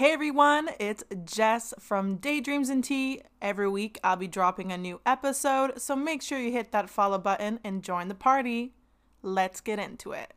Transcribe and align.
Hey 0.00 0.14
everyone, 0.14 0.70
it's 0.80 1.04
Jess 1.26 1.74
from 1.78 2.16
Daydreams 2.16 2.70
and 2.70 2.82
Tea. 2.82 3.20
Every 3.42 3.68
week 3.68 3.98
I'll 4.02 4.16
be 4.16 4.28
dropping 4.28 4.72
a 4.72 4.78
new 4.78 4.98
episode, 5.04 5.78
so 5.78 5.94
make 5.94 6.22
sure 6.22 6.38
you 6.38 6.52
hit 6.52 6.72
that 6.72 6.88
follow 6.88 7.18
button 7.18 7.60
and 7.64 7.82
join 7.82 8.08
the 8.08 8.14
party. 8.14 8.72
Let's 9.20 9.60
get 9.60 9.78
into 9.78 10.12
it. 10.12 10.32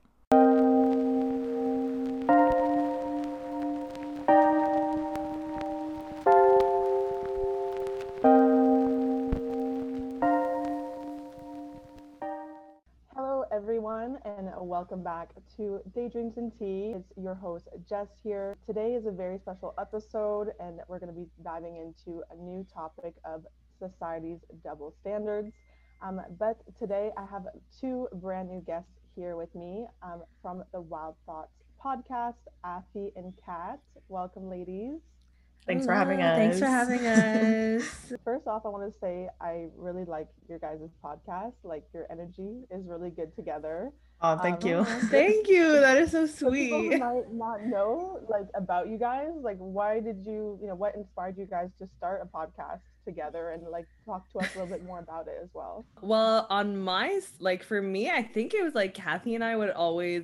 Welcome 14.94 15.04
back 15.04 15.30
to 15.58 15.80
Daydreams 15.96 16.38
and 16.38 16.52
Tea. 16.60 16.94
It's 16.96 17.12
your 17.18 17.34
host, 17.34 17.68
Jess, 17.90 18.10
here. 18.24 18.56
Today 18.64 18.94
is 18.94 19.08
a 19.08 19.12
very 19.12 19.40
special 19.40 19.74
episode, 19.80 20.50
and 20.60 20.82
we're 20.88 21.00
going 21.00 21.12
to 21.12 21.20
be 21.20 21.26
diving 21.44 21.78
into 21.78 22.22
a 22.30 22.36
new 22.36 22.64
topic 22.72 23.16
of 23.26 23.44
society's 23.80 24.38
double 24.64 24.94
standards. 25.02 25.52
Um, 26.04 26.22
but 26.38 26.58
today 26.78 27.10
I 27.18 27.26
have 27.26 27.48
two 27.82 28.08
brand 28.14 28.52
new 28.52 28.62
guests 28.62 28.92
here 29.16 29.36
with 29.36 29.56
me 29.56 29.88
um, 30.04 30.22
from 30.44 30.64
the 30.72 30.82
Wild 30.82 31.16
Thoughts 31.26 31.56
podcast, 31.84 32.36
Afi 32.64 33.14
and 33.16 33.34
Kat. 33.44 33.80
Welcome, 34.10 34.48
ladies. 34.48 35.00
Thanks 35.66 35.88
for 35.88 35.94
having 35.94 36.22
us. 36.22 36.38
Thanks 36.38 36.60
for 36.60 36.66
having 36.66 37.08
us. 37.08 38.14
First 38.24 38.46
off, 38.48 38.64
I 38.66 38.70
want 38.70 38.92
to 38.92 39.00
say 39.00 39.28
I 39.42 39.70
really 39.76 40.04
like 40.06 40.28
your 40.48 40.60
guys' 40.60 40.82
podcast. 41.04 41.54
Like 41.64 41.84
your 41.96 42.06
energy 42.12 42.66
is 42.70 42.86
really 42.86 43.10
good 43.10 43.36
together. 43.36 43.92
Oh, 44.26 44.38
thank 44.38 44.64
Um, 44.64 44.70
you. 44.70 44.86
Thank 45.10 45.50
you. 45.50 45.74
That 45.82 45.98
is 45.98 46.12
so 46.12 46.26
For 46.28 46.52
people 46.52 46.80
sweet. 46.80 46.98
might 47.00 47.32
not 47.34 47.66
know 47.66 48.20
like 48.30 48.48
about 48.56 48.88
you 48.88 48.98
guys, 48.98 49.28
like 49.42 49.58
why 49.58 50.00
did 50.00 50.26
you, 50.26 50.58
you 50.62 50.68
know, 50.68 50.76
what 50.76 50.96
inspired 50.96 51.38
you 51.38 51.46
guys 51.46 51.70
to 51.80 51.88
start 51.98 52.22
a 52.24 52.26
podcast 52.38 52.80
together 53.06 53.50
and 53.52 53.68
like 53.70 53.86
talk 54.06 54.32
to 54.32 54.40
us 54.40 54.56
a 54.56 54.60
little 54.60 54.74
bit 54.74 54.86
more 54.86 55.00
about 55.00 55.28
it 55.28 55.36
as 55.44 55.50
well. 55.54 55.86
Well, 56.02 56.48
on 56.50 56.78
my 56.78 57.20
like 57.40 57.64
for 57.64 57.82
me, 57.82 58.10
I 58.10 58.24
think 58.24 58.54
it 58.54 58.64
was 58.64 58.74
like 58.74 58.94
Kathy 58.94 59.36
and 59.36 59.44
I 59.44 59.58
would 59.58 59.72
always 59.72 60.24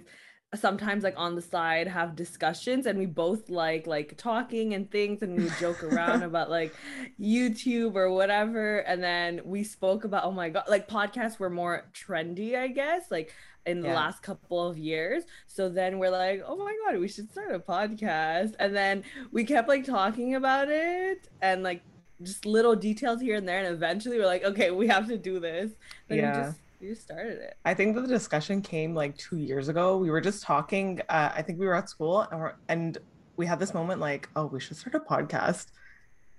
sometimes 0.56 1.04
like 1.04 1.14
on 1.16 1.36
the 1.36 1.42
side 1.44 1.88
have 1.88 2.16
discussions 2.16 2.88
and 2.88 2.98
we 2.98 3.06
both 3.06 3.50
like 3.50 3.86
like 3.86 4.18
talking 4.18 4.74
and 4.74 4.90
things 4.90 5.22
and 5.22 5.36
we 5.36 5.44
would 5.44 5.54
joke 5.60 5.84
around 5.84 6.24
about 6.30 6.50
like 6.50 6.74
YouTube 7.20 7.94
or 7.96 8.12
whatever 8.12 8.80
and 8.80 9.04
then 9.04 9.42
we 9.46 9.64
spoke 9.64 10.06
about 10.06 10.24
oh 10.24 10.32
my 10.32 10.50
god 10.50 10.64
like 10.68 10.88
podcasts 10.88 11.38
were 11.38 11.52
more 11.52 11.88
trendy 11.94 12.58
I 12.58 12.70
guess 12.70 13.12
like 13.12 13.32
in 13.70 13.82
the 13.82 13.88
Yeah. 13.90 13.96
last 14.04 14.20
couple 14.30 14.60
of 14.70 14.76
years 14.92 15.22
so 15.56 15.62
then 15.80 15.92
we're 16.00 16.16
like 16.26 16.40
oh 16.50 16.56
my 16.66 16.74
god 16.84 17.00
we 17.00 17.08
should 17.14 17.30
start 17.32 17.52
a 17.54 17.60
podcast 17.76 18.52
and 18.60 18.72
then 18.82 18.96
we 19.36 19.42
kept 19.54 19.68
like 19.74 19.84
talking 19.86 20.30
about 20.42 20.68
it 20.70 21.20
and 21.48 21.58
like 21.70 21.82
just 22.30 22.46
little 22.46 22.76
details 22.88 23.20
here 23.22 23.36
and 23.40 23.48
there 23.48 23.60
and 23.64 23.70
eventually 23.80 24.18
we're 24.20 24.26
like 24.36 24.44
okay 24.52 24.70
we 24.82 24.86
have 24.96 25.08
to 25.14 25.18
do 25.18 25.40
this 25.40 25.70
then 26.08 26.18
Yeah. 26.20 26.38
we 26.38 26.44
just 26.44 26.60
we 26.82 26.88
just 26.94 27.04
started 27.10 27.38
it 27.48 27.54
I 27.66 27.74
think 27.74 27.96
that 27.96 28.02
the 28.08 28.14
discussion 28.20 28.62
came 28.62 28.92
like 29.04 29.14
two 29.18 29.38
years 29.50 29.68
ago. 29.68 29.98
We 29.98 30.10
were 30.14 30.22
just 30.30 30.40
talking. 30.52 31.02
Uh, 31.10 31.30
I 31.40 31.42
think 31.46 31.60
we 31.60 31.68
were 31.70 31.76
at 31.76 31.90
school 31.90 32.22
and 32.32 32.40
we're, 32.40 32.54
and 32.70 32.98
we 33.36 33.46
had 33.52 33.60
this 33.64 33.74
moment 33.74 34.00
like, 34.10 34.24
oh, 34.38 34.46
we 34.46 34.60
should 34.62 34.78
start 34.78 34.96
a 34.96 35.00
podcast, 35.14 35.66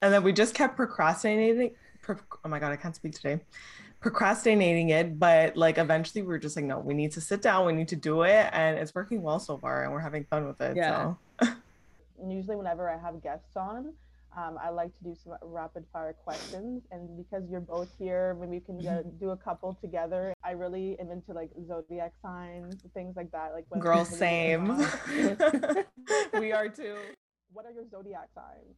and 0.01 0.09
then 0.13 0.23
we 0.23 0.33
just 0.43 0.53
kept 0.61 0.77
procrastinating. 0.77 1.73
Pro- 2.01 2.17
oh 2.45 2.49
my 2.49 2.59
god, 2.59 2.73
I 2.73 2.77
can't 2.77 2.97
speak 3.01 3.13
today. 3.21 3.37
Procrastinating 4.01 4.91
it, 4.91 5.19
but 5.19 5.57
like 5.57 5.79
eventually 5.79 6.23
we 6.23 6.29
were 6.29 6.39
just 6.39 6.57
like, 6.57 6.65
no, 6.65 6.79
we 6.79 6.95
need 6.95 7.13
to 7.13 7.21
sit 7.21 7.43
down. 7.43 7.67
We 7.67 7.73
need 7.73 7.89
to 7.89 7.97
do 7.97 8.23
it, 8.23 8.49
and 8.53 8.79
it's 8.79 8.95
working 8.95 9.23
well 9.23 9.39
so 9.39 9.59
far, 9.59 9.85
and 9.85 9.93
we're 9.93 10.01
having 10.01 10.25
fun 10.25 10.47
with 10.47 10.61
it. 10.61 10.77
Yeah. 10.77 11.15
So 11.43 11.49
usually 12.29 12.57
whenever 12.57 12.91
I 12.91 12.99
have 12.99 13.23
guests 13.23 13.57
on, 13.57 13.93
um, 14.37 14.59
I 14.63 14.71
like 14.71 14.97
to 14.99 15.05
do 15.05 15.17
some 15.23 15.35
rapid 15.43 15.85
fire 15.93 16.13
questions. 16.13 16.83
And 16.91 17.17
because 17.17 17.49
you're 17.51 17.61
both 17.61 17.89
here, 17.99 18.37
maybe 18.39 18.53
we 18.53 18.61
can 18.61 18.79
go, 18.79 19.03
do 19.19 19.31
a 19.31 19.37
couple 19.37 19.77
together. 19.81 20.33
I 20.45 20.53
really 20.53 20.99
am 21.01 21.11
into 21.11 21.33
like 21.33 21.51
zodiac 21.67 22.13
signs, 22.23 22.77
things 22.95 23.17
like 23.17 23.33
that. 23.33 23.53
Like 23.53 23.65
when 23.69 23.81
girl, 23.81 24.05
same. 24.05 24.69
we 26.39 26.53
are 26.53 26.69
too. 26.69 26.97
What 27.53 27.67
are 27.67 27.73
your 27.73 27.89
zodiac 27.91 28.29
signs? 28.35 28.77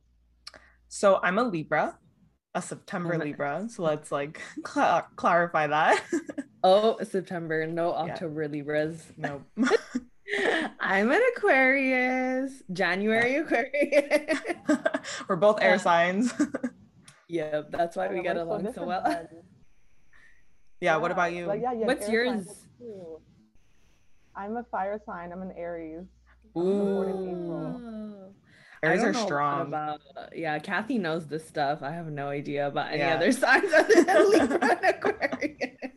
So 0.89 1.21
I'm 1.23 1.39
a 1.39 1.43
Libra, 1.43 1.99
a 2.55 2.63
September 2.63 3.15
Oh 3.15 3.19
Libra. 3.25 3.67
So 3.69 3.83
let's 3.83 4.13
like 4.13 4.41
cla 4.63 5.07
clarify 5.17 5.67
that. 5.69 6.03
oh 6.65 6.97
september 7.03 7.67
no 7.67 7.91
Yeah. 7.91 8.13
october 8.13 8.47
libras 8.47 9.05
no. 9.17 9.43
i'm 10.81 11.11
an 11.11 11.21
aquarius 11.37 12.63
january 12.73 13.35
aquarius 13.37 14.39
We're 15.29 15.35
both 15.37 15.61
air 15.61 15.77
signs. 15.81 16.33
yep 17.29 17.67
that's 17.73 17.97
why 17.97 18.07
Oh, 18.09 18.13
we 18.13 18.23
get 18.23 18.37
we're 18.37 18.43
so 18.43 18.49
along 18.49 18.73
so 18.75 18.85
well 18.87 19.03
then. 19.05 19.29
yeah, 20.81 20.97
what 20.99 21.11
about 21.11 21.33
you? 21.33 21.47
Like, 21.47 21.63
yeah, 21.63 21.73
you 21.73 21.85
What's 21.85 22.09
yours? 22.09 22.47
I'm 24.37 24.57
a 24.57 24.63
fire 24.71 25.01
sign. 25.05 25.33
I'm 25.33 25.43
an 25.43 25.53
Aries. 25.57 26.07
born 26.55 27.09
in 27.09 27.17
April. 27.29 27.81
Ooh. 27.83 28.35
I 28.85 28.97
don't 28.97 29.07
are 29.09 29.13
know 29.13 29.25
strong. 29.27 29.67
About, 29.69 30.01
yeah, 30.35 30.59
Kathy 30.59 30.99
knows 30.99 31.27
this 31.29 31.47
stuff. 31.47 31.83
I 31.83 31.93
have 31.93 32.07
no 32.07 32.29
idea 32.29 32.67
about 32.67 32.89
any 32.89 32.99
Yeah. 32.99 33.15
other 33.15 33.31
signs 33.33 33.73
other 33.73 34.03
than 34.05 34.31
Libra 34.31 34.59
and 34.77 34.85
Aquarius. 34.85 35.93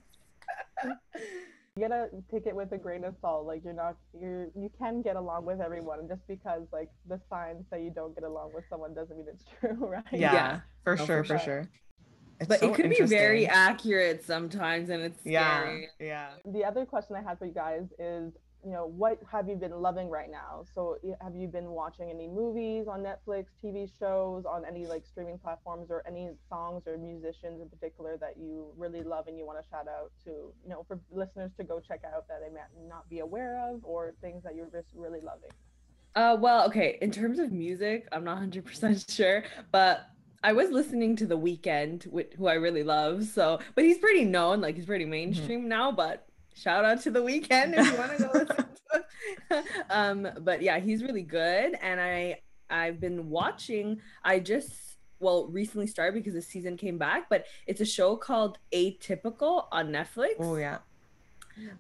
You 1.78 1.82
gotta 1.90 2.08
take 2.32 2.46
it 2.46 2.56
with 2.56 2.72
a 2.72 2.78
grain 2.78 3.04
of 3.04 3.16
salt. 3.22 3.46
Like 3.46 3.64
you're 3.66 3.74
not, 3.74 3.98
you're, 4.20 4.46
you 4.56 4.72
can 4.80 5.02
get 5.02 5.18
along 5.18 5.46
with 5.46 5.60
everyone. 5.60 6.08
Just 6.08 6.26
because 6.28 6.62
like 6.72 6.90
the 7.10 7.20
signs 7.30 7.66
say 7.70 7.84
you 7.84 7.90
don't 7.90 8.16
get 8.16 8.24
along 8.24 8.52
with 8.54 8.64
someone 8.70 8.94
doesn't 8.94 9.18
mean 9.18 9.26
it's 9.28 9.44
true, 9.60 9.86
right? 9.88 10.04
yeah, 10.12 10.34
Yeah. 10.34 10.60
for 10.84 10.96
No, 10.96 11.06
sure, 11.06 11.24
for 11.24 11.34
for 11.34 11.38
sure. 11.40 11.46
sure. 11.64 11.70
It's 12.40 12.48
But 12.50 12.60
so 12.60 12.70
it 12.70 12.76
could 12.76 12.90
be 12.90 13.02
very 13.02 13.48
accurate 13.48 14.24
sometimes, 14.24 14.90
and 14.90 15.02
it's 15.04 15.26
yeah, 15.26 15.62
scary. 15.62 15.88
yeah. 16.00 16.30
The 16.46 16.64
other 16.66 16.86
question 16.86 17.16
I 17.16 17.22
had 17.22 17.40
for 17.40 17.46
you 17.46 17.54
guys 17.54 17.84
is, 17.98 18.34
you 18.66 18.72
know, 18.72 18.88
what 18.88 19.20
have 19.32 19.48
you 19.48 19.56
been 19.56 19.80
loving 19.80 20.10
right 20.10 20.30
now? 20.30 20.66
So 20.74 20.98
have 21.22 21.36
you 21.36 21.48
been 21.48 21.70
watching 21.70 22.10
any 22.10 22.28
movies 22.28 22.88
on 22.90 23.04
Netflix, 23.04 23.46
TV 23.64 23.88
shows, 24.00 24.44
on 24.46 24.66
any 24.66 24.88
like 24.88 25.06
streaming 25.06 25.38
platforms, 25.38 25.92
or 25.92 26.04
any 26.08 26.32
songs 26.50 26.82
or 26.88 26.98
musicians 26.98 27.62
in 27.62 27.70
particular 27.70 28.18
that 28.18 28.38
you 28.38 28.74
really 28.76 29.04
love 29.04 29.28
and 29.28 29.38
you 29.38 29.46
want 29.46 29.62
to 29.62 29.70
shout 29.70 29.88
out 29.88 30.12
to, 30.24 30.32
you 30.64 30.70
know, 30.70 30.84
for 30.88 31.00
listeners 31.12 31.52
to 31.58 31.64
go 31.64 31.80
check 31.80 32.02
out 32.04 32.28
that 32.28 32.40
they 32.42 32.52
might 32.52 32.90
not 32.90 33.08
be 33.08 33.20
aware 33.20 33.70
of, 33.70 33.82
or 33.84 34.16
things 34.20 34.42
that 34.44 34.56
you're 34.56 34.66
just 34.66 34.88
really 34.96 35.22
loving? 35.22 35.52
Uh, 36.16 36.36
well, 36.40 36.66
okay. 36.66 36.98
In 37.02 37.12
terms 37.12 37.38
of 37.38 37.52
music, 37.52 38.08
I'm 38.12 38.24
not 38.24 38.42
100% 38.42 39.12
sure, 39.16 39.44
but 39.72 40.10
I 40.44 40.54
was 40.54 40.72
listening 40.72 41.16
to 41.18 41.28
The 41.28 41.38
Weeknd, 41.38 42.04
who 42.36 42.48
I 42.48 42.54
really 42.54 42.84
love. 42.84 43.26
So, 43.26 43.60
but 43.76 43.84
he's 43.84 44.00
pretty 44.00 44.26
known, 44.26 44.62
like 44.62 44.76
he's 44.76 44.86
pretty 44.86 45.06
mainstream 45.06 45.68
now. 45.68 45.92
But 45.92 46.25
shout 46.56 46.86
out 46.86 47.02
to 47.02 47.12
The 47.12 47.20
Weeknd 47.20 47.78
if 47.78 47.92
you 47.92 47.98
want 47.98 48.18
to 48.18 48.24
go 48.24 48.30
listen 48.34 48.56
to 48.56 49.06
him. 49.58 49.64
um, 49.90 50.28
but 50.42 50.62
yeah, 50.62 50.80
he's 50.80 51.04
really 51.04 51.24
good, 51.24 51.76
and 51.82 52.00
I 52.00 52.42
I've 52.70 53.00
been 53.00 53.30
watching. 53.30 54.02
I 54.24 54.40
just 54.40 54.74
well 55.20 55.48
recently 55.48 55.88
started 55.88 56.16
because 56.16 56.34
the 56.34 56.42
season 56.42 56.78
came 56.78 56.98
back, 56.98 57.28
but 57.30 57.46
it's 57.68 57.82
a 57.82 57.86
show 57.86 58.16
called 58.16 58.58
Atypical 58.74 59.68
on 59.72 59.90
Netflix 59.90 60.36
Oh 60.40 60.56
yeah. 60.56 60.80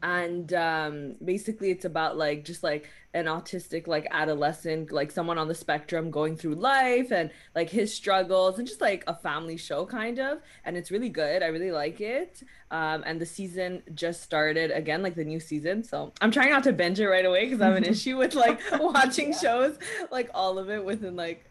And 0.01 0.53
um 0.53 1.15
basically 1.23 1.69
it's 1.71 1.85
about 1.85 2.17
like 2.17 2.45
just 2.45 2.63
like 2.63 2.89
an 3.13 3.25
autistic 3.25 3.87
like 3.87 4.07
adolescent 4.11 4.91
like 4.91 5.09
someone 5.11 5.37
on 5.37 5.47
the 5.47 5.55
spectrum 5.55 6.11
going 6.11 6.35
through 6.35 6.55
life 6.55 7.11
and 7.11 7.29
like 7.55 7.69
his 7.69 7.93
struggles 7.93 8.57
and 8.59 8.67
just 8.67 8.81
like 8.81 9.03
a 9.07 9.15
family 9.15 9.57
show 9.57 9.85
kind 9.85 10.19
of. 10.19 10.39
And 10.65 10.75
it's 10.75 10.91
really 10.91 11.09
good. 11.09 11.41
I 11.43 11.47
really 11.47 11.71
like 11.71 12.01
it. 12.01 12.43
Um 12.71 13.03
and 13.05 13.19
the 13.19 13.25
season 13.25 13.83
just 13.93 14.21
started 14.21 14.71
again 14.71 15.01
like 15.01 15.15
the 15.15 15.25
new 15.25 15.39
season. 15.39 15.83
So 15.83 16.11
i'm 16.21 16.31
trying 16.31 16.49
not 16.49 16.63
to 16.65 16.73
binge 16.73 16.99
it 16.99 17.07
right 17.07 17.25
away 17.25 17.45
because 17.45 17.61
i 17.61 17.67
have 17.67 17.75
an 17.77 17.83
issue 17.95 18.17
with 18.17 18.33
like 18.35 18.59
watching 18.79 19.29
Yeah. 19.31 19.39
shows 19.39 19.77
like 20.11 20.29
all 20.33 20.57
of 20.57 20.69
it 20.69 20.83
within 20.83 21.15
like 21.15 21.45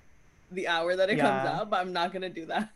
the 0.51 0.69
hour 0.69 0.95
that 0.97 1.09
it 1.11 1.17
comes 1.17 1.49
out 1.49 1.71
but 1.71 1.81
i'm 1.81 1.93
not 1.93 2.13
gonna 2.13 2.29
do 2.29 2.47
that. 2.47 2.71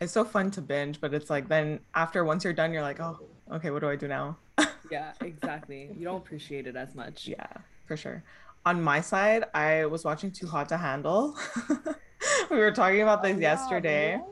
It's 0.00 0.12
so 0.12 0.24
fun 0.24 0.50
to 0.52 0.60
binge, 0.60 1.00
but 1.00 1.12
it's 1.12 1.28
like 1.28 1.48
then 1.48 1.80
after 1.94 2.24
once 2.24 2.44
you're 2.44 2.52
done, 2.52 2.72
you're 2.72 2.82
like, 2.82 3.00
oh, 3.00 3.18
okay, 3.52 3.70
what 3.70 3.80
do 3.80 3.88
I 3.88 3.96
do 3.96 4.08
now? 4.08 4.38
yeah 4.90 5.12
exactly 5.20 5.90
you 5.94 6.04
don't 6.04 6.16
appreciate 6.16 6.66
it 6.66 6.74
as 6.76 6.94
much 6.94 7.26
Yeah, 7.28 7.46
for 7.86 7.96
sure. 7.96 8.22
On 8.66 8.82
my 8.82 9.00
side, 9.00 9.44
I 9.54 9.86
was 9.86 10.04
watching 10.04 10.30
Too 10.32 10.46
Hot 10.46 10.68
to 10.70 10.76
Handle. 10.76 11.36
we 12.50 12.56
were 12.58 12.72
talking 12.72 13.00
about 13.02 13.22
this 13.22 13.36
Oh, 13.36 13.40
yesterday. 13.40 14.10
yeah. 14.12 14.22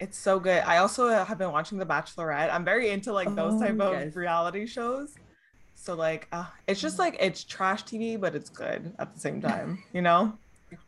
It's 0.00 0.18
so 0.18 0.40
good. 0.40 0.62
I 0.66 0.78
also 0.78 1.08
have 1.08 1.38
been 1.38 1.52
watching 1.52 1.78
The 1.78 1.86
Bachelorette. 1.86 2.52
I'm 2.52 2.64
very 2.64 2.90
into 2.90 3.12
like 3.12 3.34
those 3.36 3.58
type 3.60 3.76
Oh, 3.80 3.92
of 3.94 4.04
yes. 4.04 4.16
reality 4.16 4.66
shows. 4.66 5.14
So 5.74 5.94
like, 5.94 6.26
uh, 6.32 6.44
it's 6.66 6.80
just 6.80 6.98
like 6.98 7.16
it's 7.20 7.44
trash 7.44 7.84
TV, 7.84 8.20
but 8.20 8.34
it's 8.34 8.50
good 8.50 8.92
at 8.98 9.14
the 9.14 9.20
same 9.20 9.40
time. 9.40 9.82
You 9.92 10.02
know, 10.02 10.36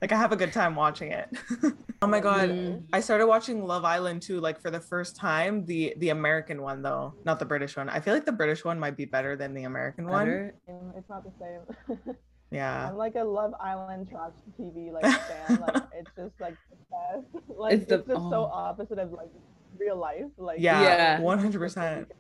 like 0.01 0.13
I 0.13 0.17
have 0.17 0.33
a 0.33 0.37
good 0.37 0.53
time 0.53 0.75
watching 0.75 1.13
it. 1.13 1.29
oh 2.03 2.07
my 2.07 2.21
god, 2.21 2.49
Mm. 2.51 2.83
I 2.93 3.01
started 3.01 3.27
watching 3.27 3.65
Love 3.65 3.85
Island 3.85 4.23
too, 4.23 4.41
like 4.41 4.61
for 4.61 4.71
the 4.71 4.81
first 4.81 5.17
time. 5.17 5.65
The 5.67 5.95
the 5.99 6.11
American 6.11 6.63
one 6.63 6.83
though, 6.83 7.15
not 7.25 7.39
the 7.39 7.45
British 7.47 7.77
one. 7.77 7.89
I 7.89 8.01
feel 8.01 8.15
like 8.15 8.25
the 8.27 8.33
British 8.33 8.65
one 8.65 8.79
might 8.79 8.97
be 8.97 9.05
better 9.05 9.37
than 9.37 9.55
the 9.55 9.65
American 9.65 10.07
one. 10.09 10.25
Better? 10.27 10.55
Um, 10.69 10.93
It's 10.97 11.09
not 11.09 11.25
the 11.25 11.33
same. 11.41 12.17
Yeah. 12.53 12.89
I'm 12.89 12.97
like 12.97 13.17
a 13.17 13.25
Love 13.25 13.55
Island 13.59 14.09
trash 14.09 14.31
TV 14.59 14.93
like 14.93 15.03
fan. 15.29 15.59
like 15.61 15.83
it's 15.93 16.11
just 16.17 16.41
like 16.41 16.55
the 16.71 16.77
best. 16.93 17.45
Like 17.59 17.73
It's 17.75 17.83
it's, 17.93 18.07
the- 18.07 18.15
just 18.15 18.31
so 18.31 18.45
oh. 18.47 18.51
opposite 18.55 18.99
of 19.01 19.11
like 19.13 19.31
real 19.77 19.97
life. 19.97 20.27
Like 20.39 20.61
Yeah. 20.61 20.81
Yeah. 20.81 21.21
One 21.21 21.41
hundred 21.41 21.59
percent. 21.59 22.13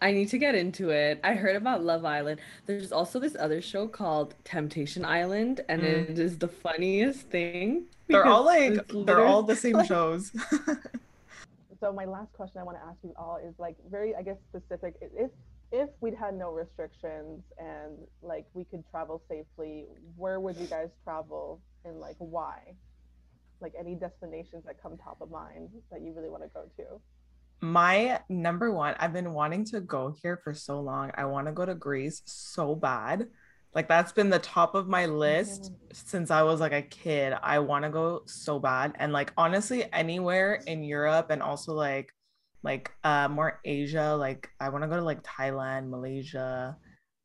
I 0.00 0.12
need 0.12 0.28
to 0.28 0.38
get 0.38 0.54
into 0.54 0.90
it. 0.90 1.18
I 1.24 1.34
heard 1.34 1.56
about 1.56 1.82
Love 1.82 2.04
Island. 2.04 2.40
There's 2.66 2.92
also 2.92 3.18
this 3.18 3.36
other 3.38 3.60
show 3.60 3.88
called 3.88 4.34
Temptation 4.44 5.04
Island, 5.04 5.60
and 5.68 5.82
Mm. 5.82 6.10
it 6.10 6.18
is 6.18 6.38
the 6.38 6.48
funniest 6.48 7.22
thing. 7.28 7.86
They're 8.08 8.24
all 8.26 8.44
like 8.44 8.86
they're 8.88 9.24
all 9.26 9.42
the 9.42 9.54
literally- 9.54 9.84
same 9.84 9.84
shows. 9.84 10.32
So 11.80 11.92
my 11.92 12.06
last 12.06 12.32
question 12.32 12.60
I 12.60 12.64
want 12.64 12.76
to 12.78 12.82
ask 12.84 12.96
you 13.04 13.12
all 13.16 13.36
is 13.36 13.54
like 13.56 13.76
very, 13.88 14.12
I 14.16 14.22
guess, 14.22 14.36
specific. 14.48 14.94
If 15.00 15.30
if 15.70 15.88
we'd 16.00 16.14
had 16.14 16.34
no 16.34 16.50
restrictions 16.50 17.44
and 17.56 17.92
like 18.20 18.46
we 18.52 18.64
could 18.64 18.82
travel 18.90 19.22
safely, 19.28 19.84
where 20.16 20.40
would 20.40 20.56
you 20.56 20.66
guys 20.66 20.88
travel 21.04 21.60
and 21.84 22.00
like 22.00 22.16
why? 22.18 22.74
Like 23.60 23.74
any 23.78 23.94
destinations 23.94 24.64
that 24.64 24.82
come 24.82 24.96
top 24.98 25.20
of 25.20 25.30
mind 25.30 25.68
that 25.92 26.00
you 26.02 26.12
really 26.12 26.28
want 26.30 26.42
to 26.42 26.48
go 26.48 26.64
to? 26.78 27.00
My 27.60 28.20
number 28.28 28.72
one, 28.72 28.94
I've 28.98 29.12
been 29.12 29.32
wanting 29.32 29.64
to 29.66 29.80
go 29.80 30.14
here 30.22 30.40
for 30.44 30.54
so 30.54 30.80
long. 30.80 31.10
I 31.14 31.24
want 31.24 31.46
to 31.46 31.52
go 31.52 31.66
to 31.66 31.74
Greece 31.74 32.22
so 32.24 32.74
bad. 32.74 33.28
Like 33.74 33.88
that's 33.88 34.12
been 34.12 34.30
the 34.30 34.38
top 34.38 34.74
of 34.74 34.88
my 34.88 35.06
list 35.06 35.72
since 35.92 36.30
I 36.30 36.42
was 36.42 36.60
like 36.60 36.72
a 36.72 36.82
kid. 36.82 37.34
I 37.42 37.58
want 37.58 37.84
to 37.84 37.90
go 37.90 38.22
so 38.26 38.58
bad. 38.58 38.94
And 38.98 39.12
like 39.12 39.32
honestly, 39.36 39.92
anywhere 39.92 40.62
in 40.66 40.82
Europe 40.84 41.30
and 41.30 41.42
also 41.42 41.74
like 41.74 42.14
like 42.62 42.92
uh 43.04 43.28
more 43.28 43.60
Asia, 43.64 44.16
like 44.16 44.48
I 44.60 44.68
want 44.70 44.84
to 44.84 44.88
go 44.88 44.96
to 44.96 45.02
like 45.02 45.22
Thailand, 45.22 45.90
Malaysia, 45.90 46.76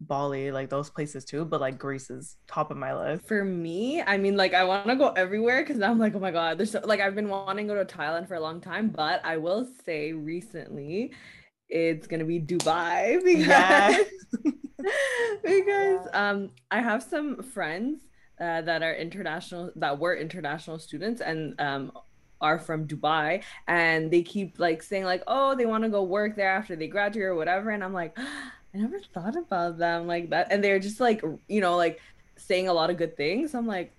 Bali, 0.08 0.52
like 0.52 0.70
those 0.70 0.90
places 0.90 1.26
too. 1.26 1.46
But 1.46 1.62
like 1.62 1.78
Greece 1.78 2.10
is 2.10 2.38
top 2.48 2.72
of 2.72 2.78
my 2.78 2.94
list. 2.96 3.28
For 3.28 3.44
me, 3.44 4.02
I 4.02 4.18
mean, 4.18 4.38
like 4.38 4.54
I 4.54 4.64
want 4.64 4.88
to 4.88 4.96
go 4.96 5.10
everywhere 5.10 5.64
because 5.64 5.82
I'm 5.82 6.00
like, 6.00 6.16
oh 6.16 6.20
my 6.20 6.32
god, 6.32 6.58
there's 6.58 6.72
so, 6.72 6.82
like 6.84 7.00
I've 7.00 7.16
been 7.16 7.30
wanting 7.30 7.68
to 7.68 7.74
go 7.74 7.84
to 7.84 7.98
Thailand 7.98 8.28
for 8.28 8.36
a 8.36 8.40
long 8.40 8.62
time, 8.62 8.90
but 8.90 9.24
I 9.24 9.38
will 9.38 9.68
say 9.86 10.14
recently, 10.14 11.14
it's 11.70 12.08
gonna 12.08 12.26
be 12.26 12.40
Dubai 12.40 13.24
because 13.24 13.48
Yes. 13.48 14.06
because 15.44 16.08
um 16.14 16.52
I 16.72 16.82
have 16.82 17.04
some 17.04 17.42
friends 17.42 18.02
uh, 18.40 18.62
that 18.62 18.84
are 18.84 18.94
international 18.96 19.72
that 19.76 20.00
were 20.00 20.16
international 20.16 20.80
students 20.80 21.22
and 21.22 21.60
um 21.60 21.92
are 22.42 22.60
from 22.60 22.86
Dubai 22.88 23.42
and 23.68 24.12
they 24.12 24.22
keep 24.22 24.60
like 24.60 24.84
saying 24.84 25.06
like 25.06 25.24
oh 25.28 25.56
they 25.56 25.66
want 25.66 25.84
to 25.84 25.90
go 25.90 26.04
work 26.04 26.36
there 26.36 26.52
after 26.52 26.76
they 26.76 26.88
graduate 26.88 27.28
or 27.28 27.36
whatever 27.36 27.70
and 27.70 27.84
I'm 27.84 27.94
like 27.94 28.18
I 28.74 28.78
never 28.80 29.00
thought 29.14 29.36
about 29.38 29.78
them 29.78 30.08
like 30.08 30.30
that 30.32 30.48
and 30.52 30.64
they're 30.64 30.80
just 30.80 31.00
like 31.00 31.22
you 31.48 31.62
know 31.62 31.76
like 31.78 32.00
saying 32.38 32.68
a 32.68 32.74
lot 32.74 32.90
of 32.90 32.98
good 32.98 33.16
things 33.16 33.54
I'm 33.54 33.68
like 33.68 33.92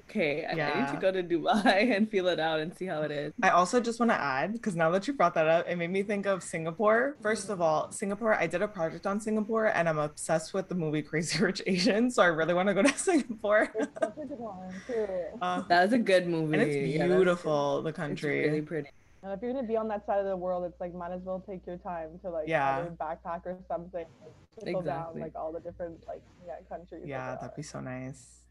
okay 0.00 0.44
I, 0.44 0.50
I 0.52 0.80
need 0.80 0.92
to 0.94 0.98
go 1.00 1.10
to 1.10 1.22
Dubai 1.22 1.94
and 1.96 2.10
feel 2.10 2.28
it 2.28 2.38
out 2.38 2.60
and 2.60 2.76
see 2.76 2.86
how 2.86 3.02
it 3.02 3.10
is 3.10 3.32
I 3.42 3.50
also 3.50 3.80
just 3.80 3.98
want 4.00 4.10
to 4.10 4.20
add 4.20 4.52
because 4.52 4.76
now 4.76 4.90
that 4.90 5.06
you 5.06 5.14
brought 5.14 5.34
that 5.34 5.46
up, 5.48 5.66
it 5.68 5.76
made 5.76 5.90
me 5.90 6.02
think 6.02 6.26
of 6.26 6.42
Singapore. 6.42 7.16
First 7.22 7.48
of 7.48 7.60
all, 7.62 7.90
Singapore, 7.90 8.34
I 8.34 8.46
did 8.46 8.60
a 8.62 8.68
project 8.68 9.06
on 9.06 9.18
Singapore 9.20 9.66
and 9.66 9.88
I'm 9.88 9.98
obsessed 9.98 10.52
with 10.52 10.68
the 10.68 10.74
movie 10.74 11.00
Crazy 11.02 11.42
Rich 11.42 11.62
Asians. 11.66 12.14
So 12.16 12.22
I 12.22 12.26
really 12.26 12.52
want 12.52 12.68
to 12.68 12.74
go 12.74 12.82
to 12.82 12.98
Singapore. 13.08 13.70
It's 13.74 13.88
such 14.00 14.16
a 14.18 14.26
good 14.26 14.38
one 14.38 14.74
too. 14.86 15.06
Uh, 15.40 15.62
that 15.68 15.84
was 15.84 15.92
a 15.94 15.98
good 15.98 16.26
movie 16.28 16.54
and 16.58 16.62
it's 16.62 16.76
Yeah, 16.76 16.98
that's- 16.98 17.16
beautiful, 17.16 17.82
the 17.82 17.88
it's 17.90 17.96
country. 17.96 18.40
really 18.46 18.62
pretty 18.62 18.88
And 19.22 19.32
if 19.32 19.42
you're 19.42 19.52
gonna 19.52 19.66
be 19.66 19.76
on 19.76 19.88
that 19.88 20.06
side 20.06 20.20
of 20.20 20.26
the 20.26 20.36
world, 20.36 20.64
it's 20.64 20.80
like 20.80 20.94
might 20.94 21.12
as 21.12 21.22
well 21.22 21.40
take 21.40 21.66
your 21.66 21.76
time 21.78 22.18
to 22.22 22.30
like 22.30 22.46
Yeah. 22.48 22.86
backpack 23.00 23.44
or 23.46 23.58
something. 23.66 24.06
Like, 24.22 24.32
trickle 24.62 24.82
down 24.82 25.18
like 25.20 25.34
all 25.36 25.52
the 25.52 25.60
different 25.60 25.98
like 26.06 26.22
yeah 26.46 26.54
countries. 26.68 27.02
yeah, 27.06 27.26
there 27.26 27.34
that'd 27.36 27.50
are. 27.50 27.56
be 27.56 27.62
so 27.62 27.80
nice. 27.80 28.42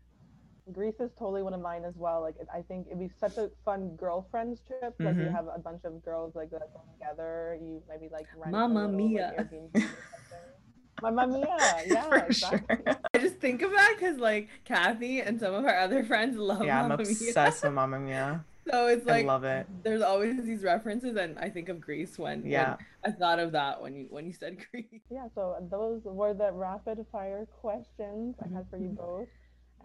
Greece 0.73 0.99
is 0.99 1.11
totally 1.17 1.43
one 1.43 1.53
of 1.53 1.61
mine 1.61 1.85
as 1.85 1.95
well. 1.95 2.19
Like 2.21 2.35
it, 2.39 2.47
I 2.53 2.61
think 2.61 2.87
it'd 2.87 2.99
be 2.99 3.09
such 3.19 3.37
a 3.37 3.49
fun 3.63 3.95
girlfriends 3.95 4.59
trip. 4.67 4.95
Like 4.99 5.15
you 5.15 5.23
Mhm. 5.23 5.31
have 5.31 5.47
a 5.47 5.59
bunch 5.59 5.85
of 5.85 6.03
girls 6.03 6.35
like 6.35 6.49
that 6.51 6.73
go 6.73 6.81
together. 6.93 7.57
You 7.61 7.81
maybe 7.87 8.09
like 8.11 8.27
rent 8.35 8.49
a 8.53 8.57
Mamma 8.57 8.81
little, 8.87 8.91
mia. 8.95 9.33
Like, 9.37 9.49
Airbnb 9.49 9.75
or 9.75 9.79
something. 9.79 9.95
Mamma 11.01 11.27
mia! 11.27 11.57
Yeah, 11.87 12.03
For 12.09 12.15
exactly. 12.17 12.77
sure. 12.85 12.95
I 13.13 13.17
just 13.19 13.35
think 13.37 13.61
of 13.61 13.71
that 13.71 13.95
because 13.97 14.17
like 14.17 14.49
Kathy 14.65 15.21
and 15.21 15.39
some 15.39 15.53
of 15.53 15.63
our 15.63 15.77
other 15.77 16.03
friends 16.03 16.35
love 16.37 16.65
Yeah, 16.65 16.81
I'm 16.81 16.89
Mamma 16.89 17.03
Mia. 17.03 17.11
obsessed 17.11 17.63
with 17.63 17.73
Mamma 17.79 17.99
Mia. 17.99 18.43
So 18.69 18.87
it's 18.87 19.07
I 19.07 19.11
like 19.11 19.25
love 19.25 19.43
it. 19.43 19.67
there's 19.83 20.01
always 20.01 20.43
these 20.43 20.63
references, 20.63 21.15
and 21.17 21.37
I 21.39 21.49
think 21.49 21.69
of 21.69 21.79
Greece 21.79 22.17
when 22.17 22.41
when 22.43 22.51
Yeah. 22.51 22.77
I 23.05 23.11
thought 23.11 23.39
of 23.39 23.51
that 23.53 23.81
when 23.81 23.95
you 23.95 24.07
when 24.09 24.25
you 24.25 24.33
said 24.33 24.57
Greece. 24.71 25.01
Yeah, 25.09 25.27
so 25.35 25.55
those 25.71 26.01
were 26.03 26.33
the 26.33 26.51
rapid 26.51 27.05
fire 27.11 27.45
questions 27.61 28.35
I 28.43 28.47
had 28.53 28.65
for 28.69 28.77
you 28.77 28.89
Mm-hmm. 28.89 28.95
both. 28.95 29.27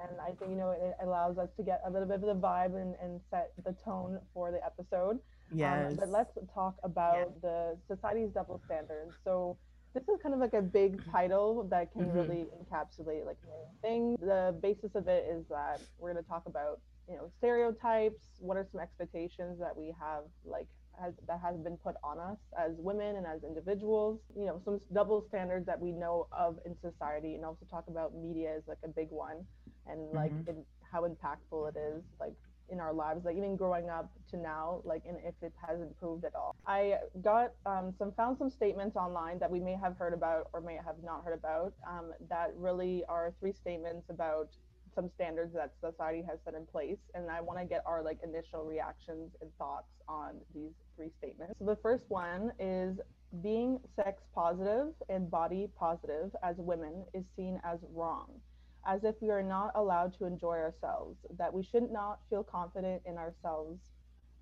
And 0.00 0.18
I 0.20 0.32
think, 0.32 0.50
you 0.52 0.56
know, 0.56 0.70
it 0.70 0.94
allows 1.04 1.36
us 1.36 1.50
to 1.58 1.62
get 1.62 1.82
a 1.86 1.90
little 1.90 2.08
bit 2.08 2.14
of 2.16 2.22
the 2.22 2.34
vibe 2.34 2.74
and, 2.80 2.94
and 3.02 3.20
set 3.30 3.52
the 3.62 3.72
tone 3.84 4.18
for 4.32 4.50
the 4.50 4.64
episode. 4.64 5.16
Um, 5.52 5.58
Yes. 5.58 5.94
but 6.00 6.08
let's 6.08 6.30
talk 6.54 6.76
about 6.82 7.40
the 7.42 7.76
society's 7.88 8.30
double 8.32 8.58
standards. 8.64 9.12
So 9.22 9.58
this 9.92 10.02
is 10.04 10.18
kind 10.22 10.34
of 10.34 10.40
like 10.40 10.54
a 10.54 10.62
big 10.62 10.98
title 11.12 11.64
that 11.64 11.92
can 11.92 12.06
Mhm. 12.06 12.14
really 12.14 12.46
encapsulate 12.58 13.26
like 13.26 13.36
many 13.46 13.68
things. 13.82 14.18
The 14.20 14.56
basis 14.62 14.94
of 14.94 15.06
it 15.08 15.26
is 15.30 15.44
that 15.50 15.78
we're 15.98 16.12
going 16.12 16.24
to 16.24 16.28
talk 16.28 16.44
about, 16.46 16.80
you 17.12 17.18
know, 17.18 17.30
stereotypes. 17.38 18.22
What 18.38 18.56
are 18.56 18.66
some 18.72 18.80
expectations 18.80 19.58
that 19.60 19.76
we 19.76 19.94
have 20.00 20.24
like 20.44 20.66
has 21.00 21.12
that 21.26 21.40
has 21.40 21.56
been 21.58 21.76
put 21.76 21.94
on 22.02 22.18
us 22.18 22.38
as 22.58 22.72
women 22.78 23.16
and 23.16 23.26
as 23.26 23.44
individuals? 23.44 24.18
You 24.36 24.46
know, 24.46 24.60
some 24.64 24.80
double 24.94 25.22
standards 25.28 25.66
that 25.66 25.78
we 25.78 25.92
know 25.92 26.26
of 26.32 26.58
in 26.64 26.74
society, 26.80 27.34
and 27.34 27.44
also 27.44 27.66
talk 27.70 27.84
about 27.88 28.14
media 28.16 28.56
as 28.56 28.62
like 28.66 28.78
a 28.82 28.88
big 28.88 29.08
one, 29.10 29.44
and 29.86 30.10
like 30.12 30.32
Mhm. 30.32 30.48
in, 30.48 30.64
how 30.90 31.02
impactful 31.06 31.68
it 31.70 31.78
is, 31.78 32.02
like 32.18 32.34
in 32.70 32.80
our 32.80 32.94
lives, 32.94 33.24
like 33.26 33.36
even 33.36 33.56
growing 33.56 33.90
up 33.90 34.10
to 34.30 34.38
now, 34.38 34.80
like 34.84 35.02
and 35.06 35.18
if 35.18 35.34
it 35.42 35.52
has 35.66 35.82
improved 35.82 36.24
at 36.24 36.34
all. 36.34 36.54
I 36.66 36.98
got 37.20 37.52
um, 37.66 37.92
some 37.98 38.12
found 38.12 38.38
some 38.38 38.48
statements 38.48 38.96
online 38.96 39.38
that 39.40 39.50
we 39.50 39.60
may 39.60 39.74
have 39.76 39.96
heard 39.98 40.14
about 40.14 40.48
or 40.54 40.62
may 40.62 40.76
have 40.76 40.96
not 41.04 41.24
heard 41.24 41.34
about 41.34 41.74
um, 41.86 42.12
that 42.30 42.52
really 42.56 43.04
are 43.08 43.34
three 43.40 43.52
statements 43.52 44.08
about 44.08 44.48
some 44.94 45.10
standards 45.14 45.52
that 45.54 45.72
society 45.80 46.22
has 46.28 46.38
set 46.44 46.54
in 46.54 46.66
place 46.66 46.98
and 47.14 47.30
i 47.30 47.40
want 47.40 47.58
to 47.58 47.64
get 47.64 47.82
our 47.86 48.02
like 48.02 48.18
initial 48.22 48.64
reactions 48.64 49.30
and 49.40 49.50
thoughts 49.58 49.88
on 50.08 50.34
these 50.54 50.72
three 50.96 51.10
statements. 51.18 51.54
So 51.58 51.64
the 51.64 51.76
first 51.76 52.04
one 52.08 52.52
is 52.58 52.98
being 53.42 53.78
sex 53.96 54.22
positive 54.34 54.88
and 55.08 55.30
body 55.30 55.68
positive 55.78 56.30
as 56.42 56.56
women 56.58 57.04
is 57.14 57.24
seen 57.36 57.60
as 57.64 57.78
wrong 57.94 58.28
as 58.86 59.04
if 59.04 59.14
we 59.20 59.30
are 59.30 59.42
not 59.42 59.70
allowed 59.76 60.12
to 60.18 60.24
enjoy 60.24 60.58
ourselves 60.58 61.16
that 61.38 61.52
we 61.52 61.62
should 61.62 61.90
not 61.90 62.18
feel 62.28 62.42
confident 62.42 63.02
in 63.06 63.16
ourselves 63.16 63.78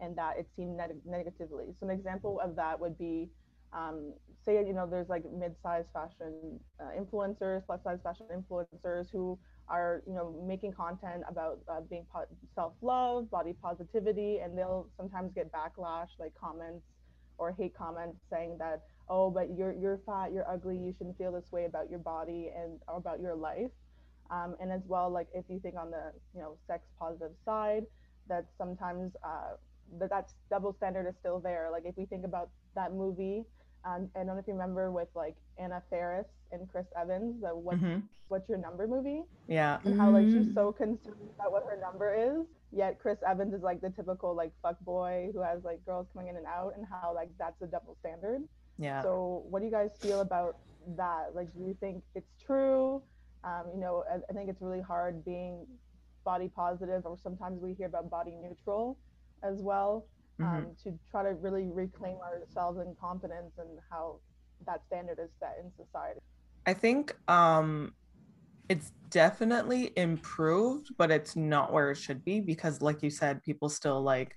and 0.01 0.17
that 0.17 0.37
it's 0.39 0.49
seen 0.57 0.77
neg- 0.77 1.05
negatively. 1.05 1.67
So 1.79 1.87
an 1.87 1.91
example 1.91 2.41
of 2.41 2.57
that 2.57 2.81
would 2.81 2.97
be 2.99 3.29
um, 3.73 4.15
say 4.45 4.55
you 4.67 4.73
know 4.73 4.87
there's 4.89 5.09
like 5.09 5.25
mid-sized 5.31 5.89
fashion 5.93 6.59
uh, 6.81 6.89
influencers 6.99 7.65
plus 7.67 7.81
size 7.85 8.01
fashion 8.03 8.27
influencers 8.35 9.11
who 9.13 9.39
are 9.71 10.03
you 10.07 10.15
know 10.15 10.35
making 10.47 10.73
content 10.73 11.23
about 11.29 11.61
uh, 11.69 11.81
being 11.89 12.05
self-love 12.55 13.31
body 13.31 13.55
positivity 13.63 14.39
and 14.43 14.59
they'll 14.59 14.89
sometimes 14.97 15.33
get 15.35 15.51
backlash 15.53 16.09
like 16.19 16.33
comments 16.35 16.85
or 17.39 17.53
hate 17.53 17.75
comments 17.75 18.19
saying 18.31 18.57
that 18.59 18.83
oh 19.09 19.31
but 19.31 19.57
you're 19.57 19.73
you're 19.73 20.01
fat 20.05 20.33
you're 20.33 20.49
ugly 20.51 20.77
you 20.77 20.93
shouldn't 20.99 21.17
feel 21.17 21.33
this 21.33 21.51
way 21.53 21.65
about 21.65 21.89
your 21.89 22.01
body 22.01 22.51
and 22.55 22.81
about 22.89 23.21
your 23.21 23.35
life. 23.35 23.71
Um, 24.31 24.55
and 24.61 24.71
as 24.71 24.83
well 24.87 25.11
like 25.11 25.29
if 25.35 25.45
you 25.49 25.59
think 25.61 25.77
on 25.77 25.91
the 25.91 26.13
you 26.35 26.41
know 26.41 26.57
sex 26.67 26.85
positive 26.99 27.33
side 27.45 27.85
that 28.29 28.47
sometimes 28.59 29.13
uh, 29.25 29.57
that 29.99 30.11
that's 30.11 30.35
double 30.51 30.73
standard 30.73 31.09
is 31.09 31.15
still 31.19 31.41
there. 31.41 31.69
Like 31.73 31.85
if 31.85 31.97
we 31.97 32.07
think 32.07 32.25
about 32.25 32.51
that 32.77 32.93
movie 32.93 33.45
um, 33.85 34.09
I 34.15 34.19
don't 34.19 34.29
know 34.29 34.39
if 34.39 34.47
you 34.47 34.53
remember 34.53 34.91
with 34.91 35.09
like 35.15 35.37
Anna 35.61 35.83
Faris 35.91 36.27
and 36.53 36.69
Chris 36.71 36.87
Evans, 36.97 37.41
the 37.43 37.55
what, 37.55 37.77
Mhm. 37.79 38.03
What's 38.29 38.49
Your 38.49 38.59
Number 38.59 38.87
movie, 38.89 39.25
Yeah. 39.49 39.81
and 39.85 40.01
how 40.01 40.11
like 40.11 40.27
she's 40.27 40.49
Mm. 40.49 40.55
so 40.55 40.73
concerned 40.73 41.31
about 41.35 41.53
what 41.53 41.65
her 41.65 41.77
number 41.77 42.15
is, 42.15 42.47
yet 42.73 42.99
Chris 42.99 43.19
Evans 43.27 43.53
is 43.53 43.63
like 43.63 43.81
the 43.81 43.91
typical 43.91 44.35
like 44.35 44.53
fuck 44.63 44.79
boy 44.81 45.31
who 45.35 45.41
has 45.41 45.63
like 45.65 45.85
girls 45.85 46.07
coming 46.13 46.29
in 46.29 46.37
and 46.37 46.47
out, 46.47 46.75
and 46.77 46.87
how 46.87 47.13
like 47.15 47.31
that's 47.39 47.61
a 47.63 47.67
double 47.67 47.95
standard. 47.97 48.43
Yeah. 48.79 49.03
So 49.03 49.45
what 49.51 49.59
do 49.61 49.67
you 49.67 49.73
guys 49.73 49.91
feel 49.99 50.21
about 50.21 50.57
that? 50.97 51.35
Like, 51.35 51.53
do 51.55 51.61
you 51.61 51.75
think 51.75 52.03
it's 52.15 52.33
true? 52.39 53.03
Um, 53.45 53.65
you 53.75 53.81
know, 53.81 54.05
I, 54.11 54.17
I 54.29 54.33
think 54.33 54.49
it's 54.49 54.63
really 54.63 54.81
hard 54.81 55.25
being 55.25 55.67
body 56.25 56.49
positive, 56.49 57.05
or 57.07 57.17
sometimes 57.19 57.61
we 57.61 57.75
hear 57.75 57.87
about 57.89 58.09
body 58.11 58.37
neutral 58.37 58.97
as 59.43 59.61
well 59.63 60.07
Mhm. 60.39 60.47
um, 60.47 60.75
to 60.85 60.99
try 61.11 61.23
to 61.23 61.35
really 61.35 61.67
reclaim 61.69 62.17
ourselves 62.19 62.79
and 62.79 62.97
confidence 62.99 63.59
and 63.59 63.79
how 63.91 64.21
that 64.67 64.83
standard 64.87 65.19
is 65.19 65.31
set 65.39 65.59
in 65.63 65.71
society. 65.73 66.21
I 66.67 66.75
think 66.75 67.17
um 67.29 67.93
it's 68.69 68.93
definitely 69.11 69.93
improved, 69.97 70.91
but 70.97 71.11
it's 71.11 71.35
not 71.35 71.73
where 71.73 71.91
it 71.91 71.97
should 71.97 72.25
be 72.25 72.41
because 72.41 72.81
like 72.81 73.03
you 73.03 73.11
said, 73.11 73.43
people 73.43 73.69
still 73.69 74.01
like 74.01 74.37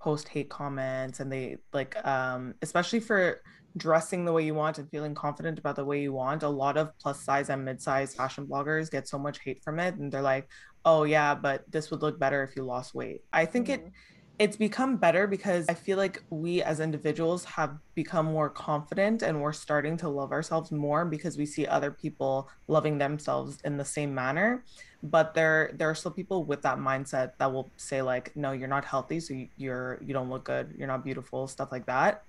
post 0.00 0.28
hate 0.28 0.50
comments 0.50 1.20
and 1.20 1.32
they 1.32 1.56
like 1.72 1.96
um 2.06 2.54
especially 2.62 3.00
for 3.00 3.40
dressing 3.76 4.24
the 4.24 4.32
way 4.32 4.44
you 4.44 4.54
want 4.54 4.78
and 4.78 4.88
feeling 4.90 5.14
confident 5.14 5.58
about 5.58 5.76
the 5.76 5.84
way 5.84 6.00
you 6.00 6.12
want 6.12 6.42
a 6.42 6.48
lot 6.48 6.76
of 6.76 6.90
plus 6.98 7.20
size 7.20 7.48
and 7.48 7.64
mid-size 7.64 8.14
fashion 8.14 8.46
bloggers 8.46 8.90
get 8.90 9.08
so 9.08 9.18
much 9.18 9.40
hate 9.40 9.62
from 9.64 9.80
it 9.80 9.94
and 9.96 10.12
they're 10.12 10.22
like 10.22 10.48
oh 10.84 11.04
yeah 11.04 11.34
but 11.34 11.64
this 11.72 11.90
would 11.90 12.02
look 12.02 12.18
better 12.18 12.44
if 12.44 12.54
you 12.54 12.62
lost 12.62 12.94
weight 12.94 13.22
i 13.32 13.44
think 13.44 13.68
mm-hmm. 13.68 13.86
it 13.86 13.92
it's 14.38 14.56
become 14.56 14.96
better 14.96 15.26
because 15.26 15.68
I 15.68 15.74
feel 15.74 15.96
like 15.96 16.22
we 16.28 16.60
as 16.60 16.80
individuals 16.80 17.44
have 17.44 17.78
become 17.94 18.26
more 18.26 18.50
confident 18.50 19.22
and 19.22 19.40
we're 19.40 19.52
starting 19.52 19.96
to 19.98 20.08
love 20.08 20.32
ourselves 20.32 20.72
more 20.72 21.04
because 21.04 21.38
we 21.38 21.46
see 21.46 21.66
other 21.66 21.92
people 21.92 22.48
loving 22.66 22.98
themselves 22.98 23.58
in 23.64 23.76
the 23.76 23.84
same 23.84 24.12
manner. 24.12 24.64
But 25.04 25.34
there 25.34 25.70
there 25.74 25.88
are 25.88 25.94
still 25.94 26.10
people 26.10 26.44
with 26.44 26.62
that 26.62 26.78
mindset 26.78 27.32
that 27.38 27.52
will 27.52 27.70
say 27.76 28.02
like, 28.02 28.34
no, 28.34 28.50
you're 28.52 28.68
not 28.68 28.84
healthy, 28.84 29.20
so 29.20 29.34
you're 29.56 29.98
you 30.04 30.12
don't 30.12 30.30
look 30.30 30.44
good, 30.44 30.74
you're 30.76 30.88
not 30.88 31.04
beautiful, 31.04 31.46
stuff 31.46 31.70
like 31.70 31.86
that. 31.86 32.24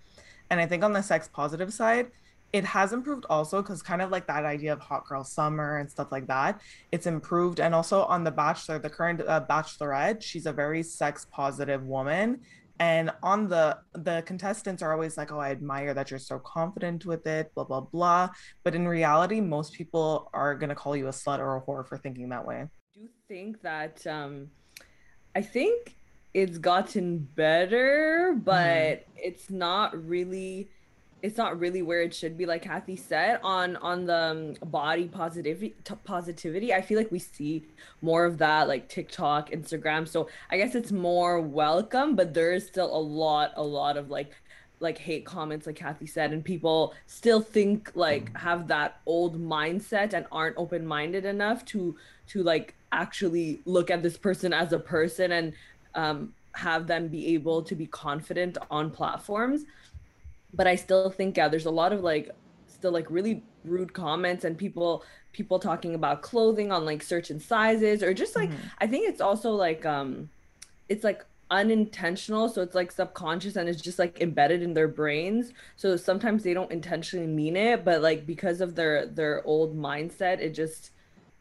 And 0.51 0.59
I 0.59 0.67
think 0.67 0.83
on 0.83 0.93
the 0.93 1.01
sex 1.01 1.27
positive 1.31 1.73
side, 1.73 2.11
it 2.55 2.63
has 2.63 2.93
improved 2.93 3.25
also 3.29 3.61
because 3.61 3.81
kind 3.81 4.01
of 4.01 4.11
like 4.11 4.25
that 4.27 4.45
idea 4.45 4.71
of 4.71 4.79
hot 4.79 5.05
girl 5.05 5.25
summer 5.25 5.79
and 5.79 5.91
stuff 5.91 6.09
like 6.09 6.25
that 6.27 6.61
it's 6.93 7.05
improved. 7.05 7.59
And 7.59 7.75
also 7.75 8.05
on 8.05 8.23
the 8.23 8.31
bachelor 8.31 8.79
the 8.79 8.89
current 8.89 9.19
uh, 9.27 9.43
bachelorette 9.49 10.21
she's 10.21 10.45
a 10.45 10.53
very 10.53 10.81
sex 10.81 11.27
positive 11.29 11.83
woman. 11.83 12.39
And 12.79 13.11
on 13.21 13.49
the 13.49 13.77
the 13.93 14.23
contestants 14.25 14.81
are 14.81 14.93
always 14.93 15.17
like 15.17 15.33
oh 15.33 15.39
i 15.39 15.49
admire 15.51 15.93
that 15.93 16.09
you're 16.09 16.27
so 16.33 16.39
confident 16.39 17.05
with 17.05 17.27
it 17.27 17.53
blah 17.55 17.65
blah 17.65 17.81
blah. 17.81 18.29
But 18.63 18.73
in 18.73 18.87
reality 18.87 19.41
most 19.41 19.73
people 19.73 20.29
are 20.33 20.55
going 20.55 20.69
to 20.69 20.75
call 20.75 20.95
you 20.95 21.07
a 21.07 21.15
slut 21.21 21.39
or 21.39 21.57
a 21.57 21.61
whore 21.61 21.85
for 21.85 21.97
thinking 21.97 22.29
that 22.29 22.47
way. 22.47 22.59
I 22.61 22.69
do 22.97 23.09
think 23.27 23.61
that 23.63 24.07
um 24.07 24.49
i 25.35 25.41
think 25.41 25.97
it's 26.33 26.57
gotten 26.57 27.17
better 27.35 28.33
but 28.53 28.93
mm. 28.99 29.03
it's 29.17 29.49
not 29.49 29.89
really 30.07 30.69
it's 31.25 31.37
not 31.37 31.59
really 31.59 31.81
where 31.81 32.01
it 32.01 32.13
should 32.13 32.37
be 32.37 32.45
like 32.45 32.61
kathy 32.61 32.95
said 32.95 33.39
on 33.43 33.75
on 33.77 34.05
the 34.05 34.57
um, 34.61 34.69
body 34.69 35.07
positivity 35.07 35.73
t- 35.83 35.95
positivity. 36.03 36.71
I 36.71 36.81
feel 36.81 36.99
like 36.99 37.11
we 37.11 37.17
see 37.17 37.65
more 38.01 38.25
of 38.25 38.37
that 38.37 38.67
like 38.67 38.87
tiktok 38.87 39.49
instagram. 39.49 40.07
So 40.07 40.29
i 40.51 40.57
guess 40.57 40.75
it's 40.75 40.91
more 40.91 41.41
welcome 41.41 42.15
but 42.15 42.33
there 42.33 42.53
is 42.53 42.65
still 42.67 42.95
a 42.95 43.03
lot 43.21 43.53
a 43.55 43.63
lot 43.63 43.97
of 43.97 44.11
like 44.11 44.33
like 44.79 44.97
hate 44.97 45.25
comments 45.25 45.65
like 45.65 45.77
kathy 45.77 46.05
said 46.05 46.31
and 46.31 46.43
people 46.43 46.93
still 47.07 47.41
think 47.41 47.91
like 47.95 48.35
have 48.37 48.67
that 48.67 48.99
old 49.05 49.39
mindset 49.39 50.13
and 50.13 50.25
aren't 50.31 50.55
open-minded 50.57 51.25
enough 51.25 51.65
to 51.65 51.95
to 52.27 52.43
like 52.43 52.75
actually 52.91 53.61
look 53.65 53.89
at 53.89 54.03
this 54.03 54.17
person 54.17 54.53
as 54.53 54.73
a 54.73 54.79
person 54.79 55.31
and 55.31 55.53
um 55.95 56.33
have 56.53 56.87
them 56.87 57.07
be 57.07 57.33
able 57.33 57.61
to 57.61 57.73
be 57.75 57.87
confident 57.87 58.57
on 58.69 58.91
platforms 58.91 59.65
but 60.55 60.67
I 60.67 60.75
still 60.75 61.09
think 61.09 61.37
yeah, 61.37 61.47
there's 61.47 61.65
a 61.65 61.71
lot 61.71 61.93
of 61.93 62.01
like 62.01 62.31
still 62.67 62.91
like 62.91 63.09
really 63.09 63.43
rude 63.63 63.93
comments 63.93 64.43
and 64.43 64.57
people 64.57 65.03
people 65.31 65.59
talking 65.59 65.95
about 65.95 66.21
clothing 66.21 66.71
on 66.71 66.85
like 66.85 67.03
certain 67.03 67.39
sizes 67.39 68.01
or 68.01 68.13
just 68.13 68.35
like 68.35 68.49
mm-hmm. 68.49 68.67
I 68.79 68.87
think 68.87 69.09
it's 69.09 69.21
also 69.21 69.51
like 69.51 69.85
um 69.85 70.29
it's 70.87 71.03
like 71.03 71.25
unintentional 71.51 72.49
so 72.49 72.61
it's 72.61 72.73
like 72.73 72.91
subconscious 72.91 73.55
and 73.55 73.69
it's 73.69 73.81
just 73.81 73.99
like 73.99 74.19
embedded 74.19 74.63
in 74.63 74.73
their 74.73 74.87
brains 74.87 75.51
so 75.75 75.95
sometimes 75.95 76.43
they 76.43 76.55
don't 76.55 76.71
intentionally 76.71 77.27
mean 77.27 77.55
it 77.55 77.85
but 77.85 78.01
like 78.01 78.25
because 78.25 78.61
of 78.61 78.73
their 78.75 79.05
their 79.05 79.45
old 79.45 79.77
mindset 79.77 80.39
it 80.39 80.55
just 80.55 80.91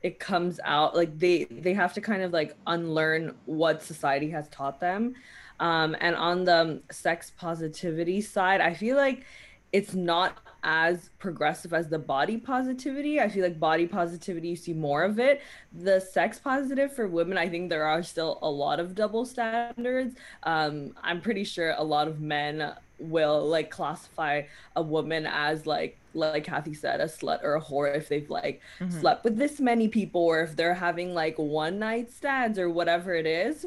it 0.02 0.18
comes 0.18 0.60
out 0.64 0.94
like 0.94 1.18
they 1.18 1.44
they 1.44 1.72
have 1.72 1.94
to 1.94 2.02
kind 2.02 2.22
of 2.22 2.32
like 2.32 2.54
unlearn 2.66 3.34
what 3.46 3.82
society 3.82 4.28
has 4.28 4.46
taught 4.48 4.78
them 4.78 5.14
um, 5.60 5.96
and 6.00 6.16
on 6.16 6.44
the 6.44 6.80
sex 6.90 7.32
positivity 7.36 8.20
side, 8.20 8.60
I 8.60 8.74
feel 8.74 8.96
like 8.96 9.24
it's 9.72 9.94
not 9.94 10.38
as 10.62 11.10
progressive 11.18 11.74
as 11.74 11.88
the 11.88 11.98
body 11.98 12.38
positivity. 12.38 13.20
I 13.20 13.28
feel 13.28 13.42
like 13.42 13.60
body 13.60 13.86
positivity, 13.86 14.48
you 14.48 14.56
see 14.56 14.72
more 14.72 15.02
of 15.02 15.18
it. 15.18 15.42
The 15.72 16.00
sex 16.00 16.38
positive 16.38 16.94
for 16.94 17.06
women, 17.06 17.36
I 17.36 17.48
think 17.48 17.70
there 17.70 17.84
are 17.84 18.02
still 18.02 18.38
a 18.40 18.50
lot 18.50 18.80
of 18.80 18.94
double 18.94 19.24
standards. 19.24 20.14
Um, 20.44 20.94
I'm 21.02 21.20
pretty 21.20 21.44
sure 21.44 21.74
a 21.76 21.82
lot 21.82 22.08
of 22.08 22.20
men 22.20 22.72
will 22.98 23.46
like 23.46 23.70
classify 23.70 24.42
a 24.76 24.82
woman 24.82 25.26
as 25.26 25.66
like 25.66 25.98
like 26.14 26.44
Kathy 26.44 26.74
said, 26.74 27.00
a 27.00 27.06
slut 27.06 27.42
or 27.42 27.56
a 27.56 27.60
whore 27.60 27.94
if 27.94 28.08
they've 28.08 28.30
like 28.30 28.60
mm-hmm. 28.78 29.00
slept 29.00 29.24
with 29.24 29.36
this 29.36 29.58
many 29.58 29.88
people 29.88 30.20
or 30.20 30.42
if 30.42 30.54
they're 30.54 30.74
having 30.74 31.12
like 31.12 31.36
one 31.36 31.78
night 31.78 32.12
stands 32.12 32.58
or 32.58 32.70
whatever 32.70 33.14
it 33.14 33.26
is. 33.26 33.66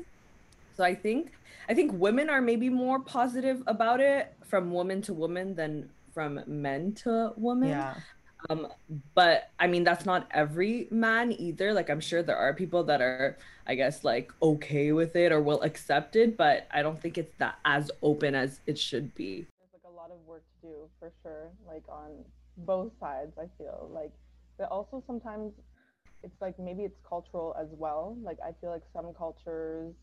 So 0.78 0.84
I 0.84 0.96
think 0.96 1.34
I 1.70 1.74
think 1.74 1.92
women 1.94 2.30
are 2.30 2.42
maybe 2.42 2.70
more 2.70 3.00
positive 3.00 3.62
about 3.68 4.00
it 4.00 4.34
from 4.46 4.72
woman 4.72 5.02
to 5.04 5.14
woman 5.14 5.56
than 5.56 5.90
from 6.14 6.42
men 6.48 6.94
to 7.04 7.34
woman. 7.36 7.70
Yeah. 7.70 7.96
Um, 8.50 8.68
but 9.16 9.50
I 9.60 9.68
mean, 9.68 9.84
that's 9.84 10.06
not 10.06 10.28
every 10.32 10.88
man 10.92 11.34
either. 11.34 11.74
Like, 11.74 11.90
I'm 11.90 12.00
sure 12.00 12.24
there 12.24 12.38
are 12.38 12.54
people 12.54 12.84
that 12.86 13.02
are, 13.02 13.38
I 13.66 13.76
guess, 13.76 14.04
like 14.04 14.32
okay 14.42 14.92
with 14.92 15.16
it 15.16 15.32
or 15.32 15.42
will 15.42 15.62
accept 15.64 16.16
it, 16.16 16.38
but 16.38 16.68
I 16.72 16.82
don't 16.82 17.02
think 17.02 17.18
it's 17.18 17.36
that 17.40 17.60
as 17.66 17.92
open 18.02 18.36
as 18.36 18.62
it 18.66 18.78
should 18.78 19.14
be. 19.16 19.48
There's 19.60 19.74
like 19.74 19.92
a 19.92 19.96
lot 19.96 20.12
of 20.12 20.18
work 20.26 20.44
to 20.62 20.68
do 20.68 20.76
for 21.00 21.12
sure, 21.24 21.52
like 21.68 21.84
on 21.90 22.24
both 22.58 22.92
sides, 23.00 23.34
I 23.38 23.48
feel 23.58 23.90
like, 23.92 24.12
but 24.58 24.70
also 24.70 25.04
sometimes 25.06 25.54
it's 26.24 26.40
like 26.42 26.58
maybe 26.58 26.84
it's 26.84 27.00
cultural 27.08 27.56
as 27.60 27.68
well. 27.72 28.16
Like, 28.24 28.38
I 28.46 28.52
feel 28.62 28.70
like 28.70 28.84
some 28.94 29.14
cultures, 29.18 29.94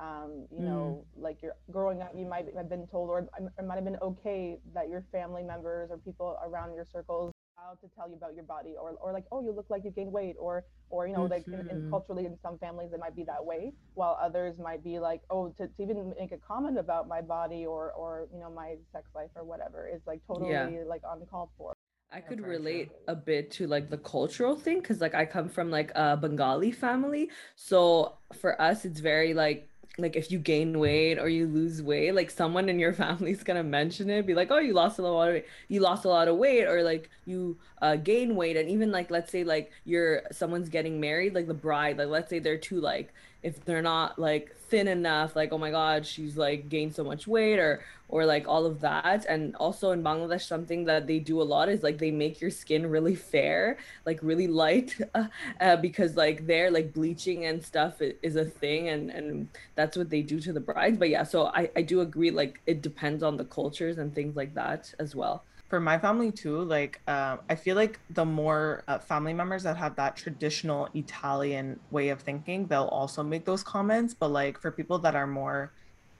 um, 0.00 0.46
you 0.50 0.64
know, 0.64 1.04
mm. 1.04 1.22
like 1.22 1.42
you're 1.42 1.56
growing 1.70 2.00
up, 2.00 2.12
you 2.16 2.24
might 2.24 2.46
have 2.56 2.70
been 2.70 2.86
told, 2.86 3.10
or 3.10 3.18
it 3.20 3.64
might 3.66 3.74
have 3.74 3.84
been 3.84 3.98
okay 4.00 4.58
that 4.74 4.88
your 4.88 5.04
family 5.12 5.42
members 5.42 5.90
or 5.90 5.98
people 5.98 6.38
around 6.44 6.74
your 6.74 6.86
circles 6.90 7.32
allowed 7.58 7.78
to 7.82 7.94
tell 7.94 8.08
you 8.08 8.14
about 8.14 8.34
your 8.34 8.44
body, 8.44 8.74
or, 8.80 8.92
or 9.02 9.12
like, 9.12 9.26
oh, 9.30 9.42
you 9.42 9.52
look 9.52 9.66
like 9.68 9.84
you 9.84 9.90
gained 9.90 10.10
weight, 10.10 10.36
or, 10.38 10.64
or 10.88 11.06
you 11.06 11.12
know, 11.12 11.20
mm-hmm. 11.20 11.32
like 11.32 11.46
in, 11.46 11.54
in 11.54 11.66
mm-hmm. 11.66 11.90
culturally 11.90 12.24
in 12.24 12.34
some 12.42 12.56
families 12.58 12.90
it 12.94 12.98
might 12.98 13.14
be 13.14 13.24
that 13.24 13.44
way, 13.44 13.72
while 13.92 14.18
others 14.22 14.54
might 14.58 14.82
be 14.82 14.98
like, 14.98 15.20
oh, 15.28 15.52
to, 15.58 15.66
to 15.66 15.82
even 15.82 16.14
make 16.18 16.32
a 16.32 16.38
comment 16.38 16.78
about 16.78 17.06
my 17.06 17.20
body 17.20 17.66
or, 17.66 17.92
or 17.92 18.26
you 18.32 18.40
know, 18.40 18.50
my 18.50 18.76
sex 18.92 19.10
life 19.14 19.30
or 19.36 19.44
whatever 19.44 19.86
is 19.86 20.00
like 20.06 20.22
totally 20.26 20.52
yeah. 20.52 20.70
like 20.86 21.02
uncalled 21.06 21.50
for. 21.58 21.74
I 22.12 22.20
could 22.20 22.40
relate 22.40 22.90
a 23.06 23.14
bit 23.14 23.52
to 23.52 23.68
like 23.68 23.88
the 23.88 23.98
cultural 23.98 24.56
thing 24.56 24.80
because 24.80 25.00
like 25.00 25.14
I 25.14 25.24
come 25.24 25.48
from 25.48 25.70
like 25.70 25.92
a 25.94 26.16
Bengali 26.16 26.72
family. 26.72 27.30
So 27.54 28.14
for 28.40 28.60
us, 28.60 28.84
it's 28.84 28.98
very 28.98 29.32
like 29.32 29.69
like 29.98 30.16
if 30.16 30.30
you 30.30 30.38
gain 30.38 30.78
weight 30.78 31.18
or 31.18 31.28
you 31.28 31.46
lose 31.46 31.82
weight 31.82 32.14
like 32.14 32.30
someone 32.30 32.68
in 32.68 32.78
your 32.78 32.92
family's 33.04 33.42
gonna 33.42 33.62
mention 33.62 34.08
it 34.08 34.26
be 34.26 34.34
like 34.34 34.50
oh 34.50 34.58
you 34.58 34.72
lost 34.72 34.98
a 34.98 35.02
lot 35.02 35.28
of 35.28 35.34
weight 35.34 35.46
you 35.68 35.80
lost 35.80 36.04
a 36.04 36.08
lot 36.08 36.28
of 36.28 36.36
weight 36.36 36.64
or 36.64 36.82
like 36.82 37.10
you 37.26 37.56
uh, 37.82 37.96
gain 37.96 38.36
weight 38.36 38.56
and 38.56 38.68
even 38.68 38.90
like 38.90 39.10
let's 39.10 39.30
say 39.30 39.44
like 39.44 39.70
you're 39.84 40.22
someone's 40.32 40.68
getting 40.68 41.00
married 41.00 41.34
like 41.34 41.46
the 41.46 41.54
bride 41.54 41.98
like 41.98 42.08
let's 42.08 42.30
say 42.30 42.38
they're 42.38 42.58
too 42.58 42.80
like 42.80 43.12
if 43.42 43.64
they're 43.64 43.82
not 43.82 44.18
like 44.18 44.54
thin 44.68 44.86
enough 44.86 45.34
like 45.34 45.52
oh 45.52 45.58
my 45.58 45.70
god 45.70 46.06
she's 46.06 46.36
like 46.36 46.68
gained 46.68 46.94
so 46.94 47.02
much 47.02 47.26
weight 47.26 47.58
or 47.58 47.82
or 48.10 48.26
like 48.26 48.46
all 48.46 48.66
of 48.66 48.80
that. 48.80 49.24
And 49.28 49.54
also 49.56 49.92
in 49.92 50.02
bangladesh 50.02 50.42
something 50.42 50.84
that 50.84 51.06
they 51.06 51.18
do 51.18 51.40
a 51.40 51.44
lot 51.44 51.68
is 51.68 51.82
like 51.82 51.98
they 51.98 52.10
make 52.10 52.40
your 52.40 52.50
skin 52.50 52.88
really 52.88 53.14
fair 53.14 53.78
like 54.04 54.18
really 54.22 54.46
light 54.46 54.96
uh, 55.60 55.76
because 55.76 56.16
like 56.16 56.46
there 56.46 56.70
like 56.70 56.92
bleaching 56.92 57.44
and 57.46 57.64
stuff 57.64 58.00
is 58.00 58.36
a 58.36 58.44
thing 58.44 58.88
and 58.88 59.10
and 59.10 59.48
that's 59.74 59.96
what 59.96 60.10
they 60.10 60.22
do 60.22 60.40
to 60.40 60.52
the 60.52 60.60
brides. 60.60 60.98
But 60.98 61.10
yeah 61.10 61.22
so 61.22 61.46
i 61.46 61.70
i 61.76 61.82
do 61.82 62.00
agree 62.00 62.30
like 62.30 62.60
it 62.66 62.82
depends 62.82 63.22
on 63.22 63.36
the 63.36 63.44
cultures 63.44 63.98
and 63.98 64.14
things 64.14 64.36
like 64.36 64.54
that 64.54 64.92
as 64.98 65.14
well 65.14 65.44
for 65.70 65.78
my 65.80 65.96
family 65.96 66.32
too 66.32 66.62
like 66.62 67.00
uh, 67.06 67.36
i 67.48 67.54
feel 67.54 67.76
like 67.76 68.00
the 68.10 68.24
more 68.24 68.82
uh, 68.88 68.98
family 68.98 69.32
members 69.32 69.62
that 69.62 69.76
have 69.76 69.94
that 69.94 70.16
traditional 70.16 70.88
italian 70.94 71.78
way 71.92 72.08
of 72.08 72.20
thinking 72.20 72.66
they'll 72.66 72.92
also 73.00 73.22
make 73.22 73.44
those 73.44 73.62
comments 73.62 74.12
but 74.12 74.28
like 74.28 74.60
for 74.60 74.72
people 74.72 74.98
that 74.98 75.14
are 75.14 75.28
more 75.28 75.70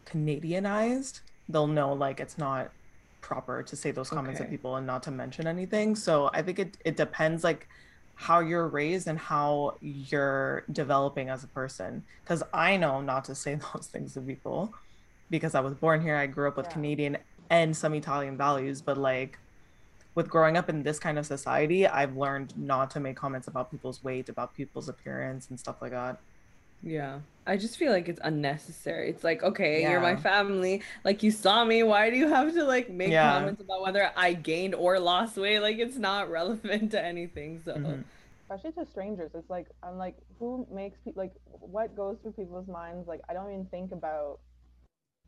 canadianized 0.07 1.21
they'll 1.49 1.67
know 1.67 1.93
like 1.93 2.21
it's 2.21 2.39
not 2.39 2.71
proper 3.21 3.63
to 3.63 3.77
say 3.77 3.91
those 3.91 4.09
comments 4.09 4.41
okay. 4.41 4.45
at 4.45 4.51
people 4.51 4.77
and 4.77 4.87
not 4.87 5.03
to 5.03 5.11
mention 5.11 5.47
anything 5.49 5.97
so 5.97 6.31
i 6.33 6.41
think 6.41 6.59
it, 6.61 6.77
it 6.85 6.97
depends 6.97 7.43
like 7.43 7.69
how 8.15 8.39
you're 8.39 8.69
raised 8.69 9.09
and 9.09 9.19
how 9.19 9.75
you're 9.81 10.63
developing 10.71 11.29
as 11.29 11.43
a 11.43 11.49
person 11.49 12.05
because 12.23 12.43
i 12.55 12.77
know 12.77 13.01
not 13.01 13.25
to 13.25 13.35
say 13.35 13.55
those 13.75 13.89
things 13.89 14.15
to 14.15 14.21
people 14.21 14.73
because 15.29 15.57
i 15.57 15.61
was 15.61 15.75
born 15.75 16.01
here 16.01 16.17
i 16.17 16.27
grew 16.27 16.47
up 16.47 16.57
with 16.57 16.67
yeah. 16.67 16.73
canadian 16.73 17.19
and 17.51 17.77
some 17.77 17.93
Italian 17.95 18.37
values, 18.37 18.81
but 18.81 18.97
like 18.97 19.39
with 20.15 20.29
growing 20.29 20.57
up 20.57 20.69
in 20.69 20.83
this 20.83 20.99
kind 20.99 21.19
of 21.19 21.27
society, 21.27 21.87
I've 21.87 22.17
learned 22.17 22.57
not 22.57 22.91
to 22.93 23.01
make 23.01 23.17
comments 23.17 23.49
about 23.49 23.71
people's 23.71 24.03
weight, 24.03 24.29
about 24.29 24.55
people's 24.55 24.89
appearance 24.89 25.51
and 25.51 25.59
stuff 25.59 25.83
like 25.83 25.91
that. 25.91 26.19
Yeah. 26.83 27.21
I 27.47 27.57
just 27.57 27.77
feel 27.77 27.93
like 27.93 28.09
it's 28.09 28.21
unnecessary. 28.23 29.11
It's 29.11 29.25
like, 29.25 29.43
okay, 29.43 29.83
yeah. 29.83 29.91
you're 29.91 30.01
my 30.01 30.17
family. 30.17 30.83
Like 31.05 31.23
you 31.23 31.31
saw 31.31 31.65
me. 31.65 31.83
Why 31.83 32.11
do 32.11 32.17
you 32.17 32.29
have 32.29 32.55
to 32.55 32.65
like 32.65 32.89
make 32.91 33.11
yeah. 33.11 33.33
comments 33.33 33.61
about 33.61 33.83
whether 33.83 34.11
I 34.17 34.35
gained 34.35 34.75
or 34.75 34.99
lost 34.99 35.37
weight? 35.37 35.61
Like 35.61 35.79
it's 35.79 35.97
not 35.97 36.31
relevant 36.39 36.93
to 36.93 37.05
anything. 37.05 37.61
So 37.65 37.75
mm-hmm. 37.75 38.01
especially 38.49 38.73
to 38.83 38.91
strangers. 38.91 39.33
It's 39.35 39.51
like 39.51 39.67
I'm 39.83 39.99
like, 39.99 40.17
who 40.39 40.67
makes 40.73 40.99
people 41.05 41.23
like 41.23 41.33
what 41.61 41.95
goes 41.97 42.17
through 42.23 42.33
people's 42.33 42.69
minds? 42.69 43.09
Like 43.09 43.21
I 43.29 43.35
don't 43.35 43.51
even 43.51 43.67
think 43.67 43.93
about 43.93 44.39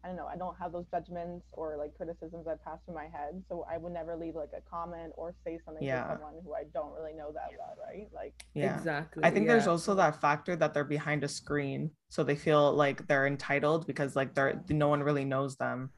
I 0.04 0.08
don't 0.08 0.16
know, 0.16 0.26
I 0.26 0.36
don't 0.36 0.56
have 0.58 0.72
those 0.72 0.86
judgments 0.90 1.44
or 1.52 1.76
like 1.76 1.96
criticisms 1.96 2.44
that 2.46 2.64
pass 2.64 2.78
through 2.84 2.94
my 2.94 3.04
head. 3.04 3.42
So 3.48 3.64
I 3.70 3.78
would 3.78 3.92
never 3.92 4.16
leave 4.16 4.34
like 4.34 4.50
a 4.56 4.60
comment 4.68 5.12
or 5.16 5.34
say 5.44 5.58
something 5.64 5.82
Yeah. 5.82 6.02
to 6.04 6.14
someone 6.14 6.34
who 6.44 6.54
I 6.54 6.64
don't 6.74 6.92
really 6.92 7.12
know 7.12 7.30
that 7.32 7.50
well, 7.56 7.76
right? 7.86 8.08
Like 8.12 8.44
Yeah. 8.54 8.76
Exactly. 8.76 9.22
I 9.24 9.30
think 9.30 9.46
there's 9.46 9.68
also 9.68 9.94
that 9.94 10.20
factor 10.20 10.56
that 10.56 10.74
they're 10.74 10.84
behind 10.84 11.22
a 11.22 11.28
screen, 11.28 11.90
so 12.08 12.24
they 12.24 12.36
feel 12.36 12.72
like 12.72 13.06
they're 13.06 13.26
entitled 13.26 13.86
because 13.86 14.16
like 14.16 14.34
they're 14.34 14.60
no 14.68 14.88
one 14.88 15.02
really 15.02 15.24
knows 15.24 15.56
them, 15.56 15.90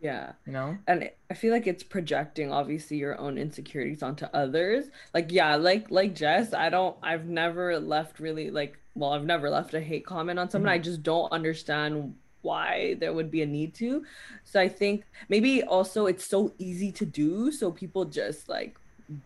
yeah. 0.00 0.32
you 0.46 0.52
know? 0.52 0.78
and 0.86 1.10
i 1.30 1.34
feel 1.34 1.52
like 1.52 1.66
it's 1.66 1.82
projecting 1.82 2.52
obviously 2.52 2.96
your 2.96 3.18
own 3.18 3.36
insecurities 3.36 4.02
onto 4.02 4.26
others 4.26 4.86
like 5.14 5.30
yeah 5.30 5.56
like 5.56 5.90
like 5.90 6.14
jess 6.14 6.54
i 6.54 6.68
don't 6.70 6.96
i've 7.02 7.26
never 7.26 7.78
left 7.78 8.18
really 8.18 8.50
like 8.50 8.78
well 8.94 9.12
i've 9.12 9.24
never 9.24 9.50
left 9.50 9.74
a 9.74 9.80
hate 9.80 10.06
comment 10.06 10.38
on 10.38 10.48
someone 10.48 10.70
mm-hmm. 10.70 10.80
i 10.80 10.82
just 10.82 11.02
don't 11.02 11.30
understand 11.32 12.14
why 12.42 12.94
there 13.00 13.12
would 13.12 13.30
be 13.30 13.42
a 13.42 13.46
need 13.46 13.74
to. 13.76 14.04
So 14.44 14.60
i 14.60 14.68
think 14.68 15.04
maybe 15.28 15.62
also 15.62 16.06
it's 16.06 16.26
so 16.26 16.54
easy 16.58 16.92
to 16.92 17.06
do 17.06 17.50
so 17.52 17.70
people 17.72 18.04
just 18.06 18.48
like 18.48 18.76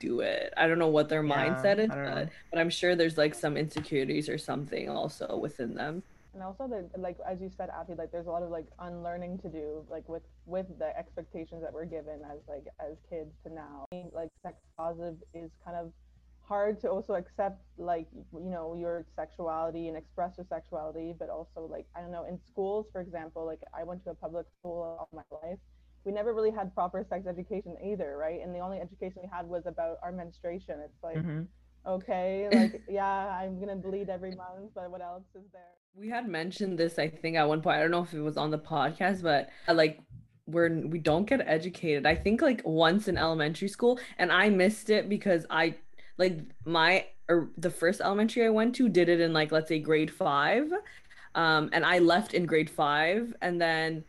do 0.00 0.20
it. 0.20 0.52
I 0.56 0.66
don't 0.66 0.78
know 0.78 0.88
what 0.88 1.08
their 1.10 1.22
Yeah, 1.22 1.36
mindset 1.36 1.78
is 1.78 1.90
I 1.90 1.94
don't 1.94 2.04
know. 2.06 2.14
but, 2.14 2.30
but 2.50 2.58
i'm 2.60 2.70
sure 2.70 2.96
there's 2.96 3.18
like 3.18 3.34
some 3.34 3.56
insecurities 3.56 4.28
or 4.28 4.38
something 4.38 4.88
also 4.88 5.36
within 5.36 5.74
them. 5.74 6.02
And 6.32 6.42
also 6.42 6.66
the 6.66 6.88
like 6.98 7.16
as 7.30 7.40
you 7.40 7.50
said 7.56 7.68
Afi, 7.70 7.96
like 7.96 8.10
there's 8.10 8.26
a 8.26 8.30
lot 8.30 8.42
of 8.42 8.50
like 8.50 8.66
unlearning 8.80 9.38
to 9.38 9.48
do 9.48 9.84
like 9.88 10.08
with 10.08 10.22
with 10.46 10.66
the 10.78 10.96
expectations 10.98 11.62
that 11.62 11.72
we're 11.72 11.84
given 11.84 12.20
as 12.32 12.40
like 12.48 12.66
as 12.80 12.96
kids 13.08 13.30
to 13.46 13.52
now. 13.52 13.86
Like 14.12 14.30
sex 14.42 14.56
positive 14.76 15.16
is 15.32 15.50
kind 15.64 15.76
of 15.76 15.92
hard 16.46 16.80
to 16.80 16.88
also 16.88 17.14
accept 17.14 17.62
like 17.78 18.06
you 18.32 18.50
know 18.50 18.74
your 18.74 19.04
sexuality 19.16 19.88
and 19.88 19.96
express 19.96 20.32
your 20.36 20.46
sexuality 20.48 21.14
but 21.18 21.28
also 21.30 21.66
like 21.70 21.86
i 21.96 22.00
don't 22.00 22.12
know 22.12 22.24
in 22.24 22.38
schools 22.46 22.86
for 22.92 23.00
example 23.00 23.44
like 23.46 23.60
i 23.78 23.82
went 23.82 24.02
to 24.04 24.10
a 24.10 24.14
public 24.14 24.46
school 24.58 24.82
all 24.98 25.08
my 25.12 25.22
life 25.42 25.58
we 26.04 26.12
never 26.12 26.34
really 26.34 26.50
had 26.50 26.74
proper 26.74 27.04
sex 27.08 27.26
education 27.26 27.74
either 27.82 28.16
right 28.18 28.40
and 28.42 28.54
the 28.54 28.58
only 28.58 28.78
education 28.78 29.20
we 29.22 29.28
had 29.32 29.48
was 29.48 29.64
about 29.66 29.96
our 30.02 30.12
menstruation 30.12 30.76
it's 30.84 31.02
like 31.02 31.16
Mhm. 31.16 31.46
okay 31.86 32.48
like 32.52 32.82
yeah 32.88 33.38
i'm 33.40 33.58
gonna 33.58 33.76
bleed 33.76 34.08
every 34.10 34.34
month 34.34 34.70
but 34.74 34.90
what 34.90 35.00
else 35.00 35.24
is 35.34 35.44
there 35.52 35.62
We 35.96 36.08
had 36.08 36.26
mentioned 36.28 36.76
this, 36.76 36.98
I 36.98 37.08
think, 37.08 37.36
at 37.36 37.46
one 37.48 37.62
point. 37.62 37.76
I 37.76 37.80
don't 37.82 37.92
know 37.92 38.02
if 38.02 38.12
it 38.12 38.20
was 38.20 38.36
on 38.36 38.50
the 38.50 38.58
podcast, 38.58 39.22
but 39.22 39.48
uh, 39.68 39.74
like 39.74 40.00
we're 40.46 40.68
we 40.94 40.98
don't 40.98 41.24
get 41.24 41.40
educated. 41.46 42.04
I 42.04 42.16
think 42.16 42.42
like 42.42 42.60
once 42.64 43.06
in 43.06 43.16
elementary 43.16 43.68
school, 43.68 44.00
and 44.18 44.32
I 44.32 44.50
missed 44.50 44.90
it 44.90 45.08
because 45.08 45.46
I 45.50 45.76
like 46.18 46.38
my 46.64 47.06
or 47.28 47.48
the 47.56 47.70
first 47.70 48.00
elementary 48.00 48.44
I 48.46 48.50
went 48.50 48.74
to 48.76 48.88
did 48.88 49.08
it 49.08 49.20
in 49.20 49.32
like 49.32 49.52
let's 49.52 49.68
say 49.68 49.78
grade 49.78 50.10
five, 50.12 50.70
um, 51.34 51.70
and 51.72 51.84
I 51.84 51.98
left 51.98 52.34
in 52.34 52.46
grade 52.46 52.70
five, 52.70 53.34
and 53.40 53.60
then 53.60 54.04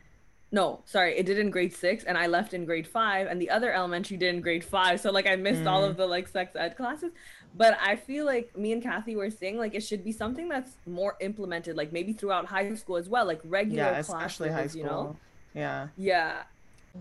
no, 0.52 0.84
sorry, 0.86 1.18
it 1.18 1.26
did 1.26 1.40
in 1.40 1.50
grade 1.50 1.74
six, 1.74 2.04
and 2.06 2.18
I 2.18 2.28
left 2.28 2.54
in 2.54 2.66
grade 2.66 2.88
five, 2.88 3.28
and 3.28 3.42
the 3.42 3.50
other 3.50 3.74
elementary 3.74 4.16
did 4.18 4.34
in 4.36 4.42
grade 4.42 4.64
five. 4.64 5.02
So 5.02 5.12
like 5.12 5.28
I 5.28 5.36
missed 5.36 5.66
all 5.68 5.82
Mm. 5.84 5.90
of 5.90 5.98
the 5.98 6.06
like 6.08 6.28
sex 6.28 6.56
ed 6.56 6.78
classes. 6.78 7.12
But 7.54 7.78
I 7.82 7.96
feel 7.96 8.26
like 8.26 8.56
me 8.58 8.74
and 8.74 8.84
Kathy 8.84 9.16
were 9.16 9.30
saying 9.30 9.58
like 9.58 9.74
it 9.76 9.82
should 9.82 10.04
be 10.04 10.12
something 10.12 10.50
that's 10.50 10.78
more 10.86 11.16
implemented, 11.22 11.76
like 11.78 11.92
maybe 11.92 12.14
throughout 12.14 12.46
high 12.46 12.74
school 12.76 12.98
as 12.98 13.10
well, 13.10 13.26
like 13.26 13.42
regular 13.44 13.84
Yeah, 13.84 14.04
classes, 14.04 14.10
especially 14.10 14.50
high 14.50 14.68
school. 14.68 14.82
you 14.82 14.86
know? 14.86 15.18
Yeah. 15.54 15.88
Yeah. 15.98 16.44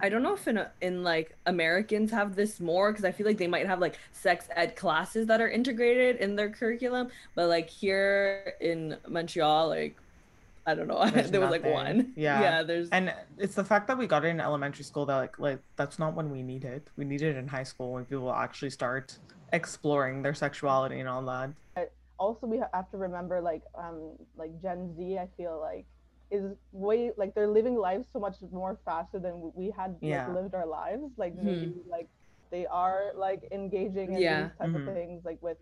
I 0.01 0.09
don't 0.09 0.23
know 0.23 0.35
if 0.35 0.47
in 0.49 0.65
in 0.81 1.03
like 1.03 1.37
Americans 1.47 2.11
have 2.11 2.35
this 2.35 2.61
more 2.61 2.93
because 2.93 3.05
I 3.05 3.13
feel 3.13 3.27
like 3.27 3.39
they 3.39 3.47
might 3.47 3.67
have 3.67 3.81
like 3.81 3.99
sex 4.13 4.49
ed 4.55 4.77
classes 4.77 5.27
that 5.27 5.41
are 5.41 5.49
integrated 5.49 6.17
in 6.17 6.37
their 6.37 6.51
curriculum, 6.51 7.09
but 7.35 7.49
like 7.49 7.69
here 7.69 8.55
in 8.61 8.97
Montreal, 9.09 9.69
like 9.69 9.97
I 10.67 10.75
don't 10.75 10.89
know, 10.89 11.09
There's 11.11 11.31
there 11.31 11.41
was 11.41 11.51
like 11.51 11.65
one. 11.65 12.13
Yeah. 12.17 12.41
yeah. 12.41 12.63
There's 12.63 12.89
And 12.91 13.15
it's 13.39 13.55
the 13.55 13.65
fact 13.65 13.87
that 13.89 13.99
we 13.99 14.07
got 14.07 14.25
it 14.25 14.29
in 14.29 14.41
elementary 14.41 14.85
school 14.85 15.07
that 15.07 15.17
like 15.17 15.39
like 15.39 15.61
that's 15.77 15.99
not 15.99 16.15
when 16.15 16.31
we 16.31 16.43
need 16.43 16.65
it. 16.65 16.89
We 16.97 17.05
need 17.05 17.23
it 17.23 17.37
in 17.37 17.47
high 17.47 17.65
school 17.65 17.93
when 17.93 18.05
people 18.05 18.33
actually 18.33 18.71
start 18.71 19.19
exploring 19.53 20.23
their 20.23 20.35
sexuality 20.35 21.01
and 21.01 21.09
all 21.09 21.23
that. 21.23 21.51
also 22.19 22.47
we 22.47 22.59
have 22.73 22.91
to 22.91 22.97
remember 22.97 23.41
like 23.41 23.63
um 23.77 24.13
like 24.37 24.51
gen 24.63 24.95
z 24.97 25.19
i 25.19 25.29
feel 25.37 25.59
like 25.61 25.85
is 26.31 26.55
way 26.73 27.11
like 27.17 27.35
they're 27.35 27.49
living 27.49 27.77
lives 27.77 28.07
so 28.13 28.19
much 28.19 28.37
more 28.53 28.79
faster 28.85 29.19
than 29.19 29.53
we 29.55 29.71
had 29.71 29.97
Yeah. 30.01 30.27
like, 30.27 30.37
lived 30.37 30.55
our 30.55 30.67
lives 30.67 31.13
like 31.17 31.35
Mhm. 31.35 31.45
maybe 31.45 31.73
like 31.89 32.09
they 32.51 32.67
are 32.67 33.13
like 33.17 33.47
engaging 33.53 34.15
in 34.15 34.21
Yeah. 34.23 34.43
these 34.43 34.53
type 34.59 34.71
Mhm. 34.71 34.89
of 34.89 34.95
things 34.95 35.25
like 35.25 35.41
with 35.43 35.59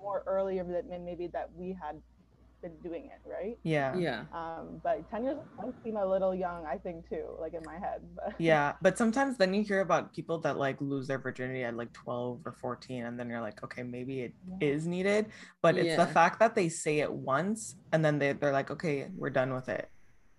more 0.00 0.22
earlier 0.26 0.64
than 0.64 1.04
maybe 1.04 1.28
that 1.28 1.52
we 1.54 1.72
had 1.72 2.00
been 2.62 2.76
doing 2.82 3.04
it 3.06 3.20
right 3.28 3.58
Yeah. 3.62 3.96
yeah. 3.96 4.24
um 4.32 4.80
but 4.82 5.08
10 5.10 5.24
years 5.24 5.38
might 5.56 5.72
seem 5.82 5.96
a 5.96 6.04
little 6.06 6.34
young 6.34 6.64
i 6.66 6.76
think 6.76 7.08
too 7.08 7.24
like 7.40 7.54
in 7.54 7.62
my 7.64 7.78
head 7.78 8.00
but 8.14 8.34
Yeah, 8.38 8.74
but 8.82 8.96
sometimes 8.98 9.36
then 9.38 9.52
you 9.54 9.62
hear 9.62 9.80
about 9.80 10.12
people 10.14 10.38
that 10.40 10.56
like 10.58 10.76
lose 10.80 11.06
their 11.08 11.18
virginity 11.18 11.62
at 11.64 11.76
like 11.76 11.92
12 11.92 12.40
or 12.44 12.52
14 12.52 13.04
and 13.04 13.18
then 13.18 13.28
you're 13.28 13.40
like, 13.40 13.62
okay, 13.64 13.82
maybe 13.82 14.20
it 14.22 14.32
Yeah. 14.60 14.68
is 14.72 14.86
needed, 14.86 15.26
but 15.62 15.76
it's 15.76 15.96
the 15.96 16.06
fact 16.06 16.38
that 16.40 16.54
they 16.54 16.68
say 16.68 17.00
it 17.00 17.12
once 17.12 17.76
and 17.92 18.04
then 18.04 18.18
they 18.18 18.32
they're 18.32 18.52
like, 18.52 18.70
okay, 18.70 19.08
we're 19.16 19.30
done 19.30 19.52
with 19.52 19.68
it. 19.68 19.88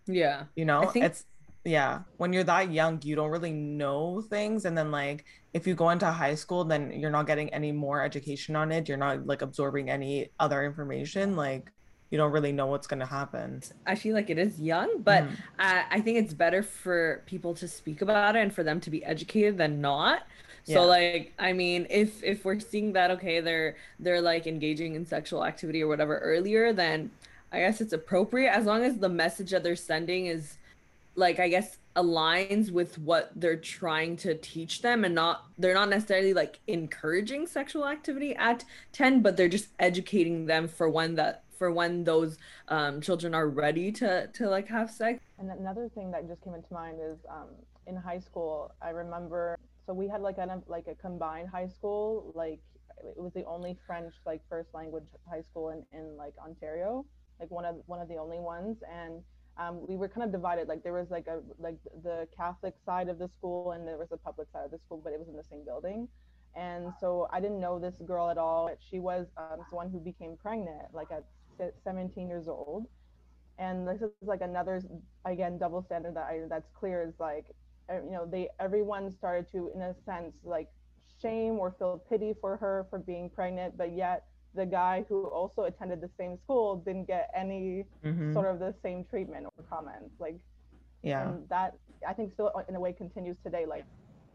Yeah. 0.08 0.46
You 0.56 0.66
know? 0.66 0.86
think- 0.88 1.06
It's 1.06 1.26
yeah, 1.64 2.02
when 2.18 2.34
you're 2.34 2.44
that 2.56 2.72
young, 2.72 3.00
you 3.04 3.16
don't 3.16 3.30
really 3.30 3.52
know 3.54 4.22
things 4.22 4.66
and 4.66 4.76
then 4.78 4.90
like 4.90 5.26
if 5.54 5.68
you 5.68 5.76
go 5.76 5.90
into 5.92 6.08
high 6.10 6.34
school 6.36 6.64
then 6.66 6.92
you're 7.00 7.12
not 7.18 7.28
getting 7.28 7.50
any 7.54 7.72
more 7.72 8.02
education 8.02 8.56
on 8.56 8.72
it, 8.72 8.90
you're 8.90 8.98
not 9.08 9.28
like 9.28 9.42
absorbing 9.44 9.90
any 9.90 10.32
other 10.40 10.66
information, 10.66 11.36
like 11.36 11.72
you 12.12 12.18
don't 12.18 12.32
really 12.32 12.52
know 12.52 12.68
what's 12.68 12.88
going 12.88 13.00
to 13.00 13.06
happen. 13.08 13.62
I 13.86 13.96
feel 13.96 14.14
like 14.14 14.30
it 14.30 14.38
is 14.38 14.60
young, 14.60 15.02
but 15.02 15.26
Mhm. 15.26 15.38
I, 15.60 15.86
I 15.90 16.02
think 16.02 16.18
it's 16.20 16.34
better 16.34 16.62
for 16.64 17.24
people 17.26 17.54
to 17.56 17.68
speak 17.68 18.02
about 18.02 18.36
it 18.36 18.40
and 18.40 18.54
for 18.54 18.64
them 18.64 18.80
to 18.82 18.90
be 18.92 19.04
educated 19.04 19.58
than 19.58 19.82
not. 19.82 20.24
So 20.64 20.82
Yeah. 20.82 20.86
like 20.86 21.34
I 21.40 21.54
mean 21.54 21.88
if 21.90 22.24
if 22.24 22.46
we're 22.46 22.60
seeing 22.60 22.94
that 22.94 23.10
okay 23.12 23.42
they're 23.42 23.78
they're 24.00 24.22
like 24.22 24.46
engaging 24.46 24.96
in 24.96 25.06
sexual 25.06 25.44
activity 25.44 25.82
or 25.82 25.88
whatever 25.88 26.20
earlier 26.20 26.72
then 26.74 27.12
I 27.52 27.60
guess 27.62 27.82
it's 27.82 27.94
appropriate 27.94 28.52
as 28.52 28.66
long 28.66 28.84
as 28.84 29.00
the 29.00 29.10
message 29.10 29.50
that 29.52 29.64
they're 29.64 29.76
sending 29.76 30.28
is 30.28 30.60
like 31.16 31.40
I 31.40 31.50
guess 31.50 31.78
aligns 31.96 32.72
with 32.72 32.98
what 33.00 33.32
they're 33.36 33.58
trying 33.60 34.16
to 34.18 34.38
teach 34.38 34.82
them 34.82 35.04
and 35.04 35.14
not 35.16 35.46
they're 35.58 35.74
not 35.74 35.90
necessarily 35.90 36.34
like 36.34 36.60
encouraging 36.68 37.48
sexual 37.48 37.88
activity 37.88 38.36
at 38.36 38.64
10 38.94 39.22
but 39.22 39.36
they're 39.38 39.50
just 39.50 39.70
educating 39.80 40.46
them 40.46 40.68
for 40.68 40.90
when 40.90 41.16
that 41.16 41.44
for 41.62 41.72
when 41.72 42.04
those 42.04 42.40
um, 42.70 43.02
children 43.02 43.36
are 43.36 43.48
ready 43.48 43.92
to 43.92 44.26
to 44.34 44.50
like 44.50 44.68
have 44.68 44.90
sex 44.90 45.24
And 45.38 45.48
another 45.52 45.90
thing 45.94 46.10
that 46.10 46.28
just 46.28 46.42
came 46.44 46.56
into 46.56 46.74
mind 46.74 46.98
is 47.00 47.20
um, 47.30 47.50
in 47.86 47.96
high 47.96 48.18
school, 48.18 48.74
I 48.82 48.90
remember, 48.90 49.60
so 49.86 49.94
we 49.94 50.08
had 50.08 50.22
like 50.22 50.40
of 50.40 50.64
like 50.68 50.88
a 50.88 50.96
combined 50.96 51.50
high 51.50 51.68
school, 51.68 52.32
like 52.34 52.62
it 53.16 53.22
was 53.26 53.32
the 53.34 53.46
only 53.46 53.78
French 53.86 54.12
like 54.26 54.42
first 54.50 54.70
language 54.74 55.04
high 55.30 55.44
school 55.50 55.70
in, 55.70 55.80
in 55.96 56.18
like 56.18 56.34
Ontario, 56.44 57.06
like 57.40 57.52
one 57.52 57.66
of 57.66 57.76
one 57.86 58.02
of 58.02 58.08
the 58.08 58.18
only 58.18 58.40
ones. 58.40 58.78
And 59.02 59.22
um, 59.62 59.86
we 59.88 59.98
were 59.98 60.08
kind 60.08 60.24
of 60.24 60.32
divided. 60.32 60.68
Like 60.68 60.82
there 60.82 60.94
was 60.94 61.12
like 61.12 61.28
a 61.28 61.42
like 61.60 61.78
the 62.02 62.28
Catholic 62.36 62.74
side 62.88 63.08
of 63.08 63.20
the 63.20 63.30
school 63.38 63.74
and 63.74 63.88
there 63.88 64.00
was 64.00 64.10
the 64.10 64.18
public 64.18 64.48
side 64.52 64.66
of 64.66 64.72
the 64.72 64.80
school, 64.80 65.00
but 65.04 65.14
it 65.14 65.20
was 65.20 65.28
in 65.28 65.38
the 65.38 65.48
same 65.52 65.64
building. 65.64 66.08
And 66.56 66.92
so 67.00 67.28
I 67.32 67.40
didn't 67.40 67.62
know 67.66 67.78
this 67.78 67.98
girl 68.12 68.32
at 68.32 68.40
all. 68.40 68.64
She 68.90 69.00
was 69.00 69.28
um, 69.38 69.60
the 69.70 69.76
one 69.76 69.90
who 69.92 70.00
became 70.00 70.34
pregnant, 70.42 70.88
like 70.92 71.12
at 71.12 71.24
se- 71.62 71.78
17 71.88 72.42
years 72.42 72.60
old 72.60 72.88
and 73.60 73.98
this 73.98 74.02
is 74.02 74.20
like 74.22 74.42
another 74.42 74.82
again 75.26 75.58
double 75.58 75.84
standard 75.84 76.16
that 76.16 76.26
I 76.26 76.42
that's 76.50 76.70
clear 76.72 77.04
is 77.04 77.16
like 77.20 77.46
uh, 77.92 78.04
you 78.04 78.12
know 78.12 78.26
they 78.30 78.50
everyone 78.60 79.12
started 79.12 79.52
to 79.54 79.72
in 79.76 79.82
a 79.82 79.96
sense 80.06 80.40
like 80.44 80.70
shame 81.22 81.60
or 81.60 81.72
feel 81.80 82.04
pity 82.10 82.34
for 82.42 82.58
her 82.58 82.88
for 82.90 83.00
being 83.00 83.30
pregnant 83.30 83.78
but 83.78 83.94
yet 83.94 84.26
the 84.56 84.66
guy 84.66 85.06
who 85.10 85.26
also 85.28 85.64
attended 85.64 86.02
the 86.02 86.10
same 86.18 86.38
school 86.38 86.78
didn't 86.78 87.08
get 87.08 87.30
any 87.36 87.86
Mhm. 88.04 88.34
sort 88.34 88.48
of 88.48 88.60
the 88.60 88.74
same 88.84 89.06
treatment 89.06 89.46
or 89.48 89.64
comments 89.70 90.16
like 90.20 90.36
Yeah. 91.04 91.24
and 91.24 91.48
that 91.50 91.78
i 92.08 92.14
think 92.14 92.32
still 92.32 92.52
uh, 92.56 92.64
in 92.70 92.76
a 92.76 92.80
way 92.80 92.94
continues 92.94 93.38
today 93.44 93.66
like 93.66 93.86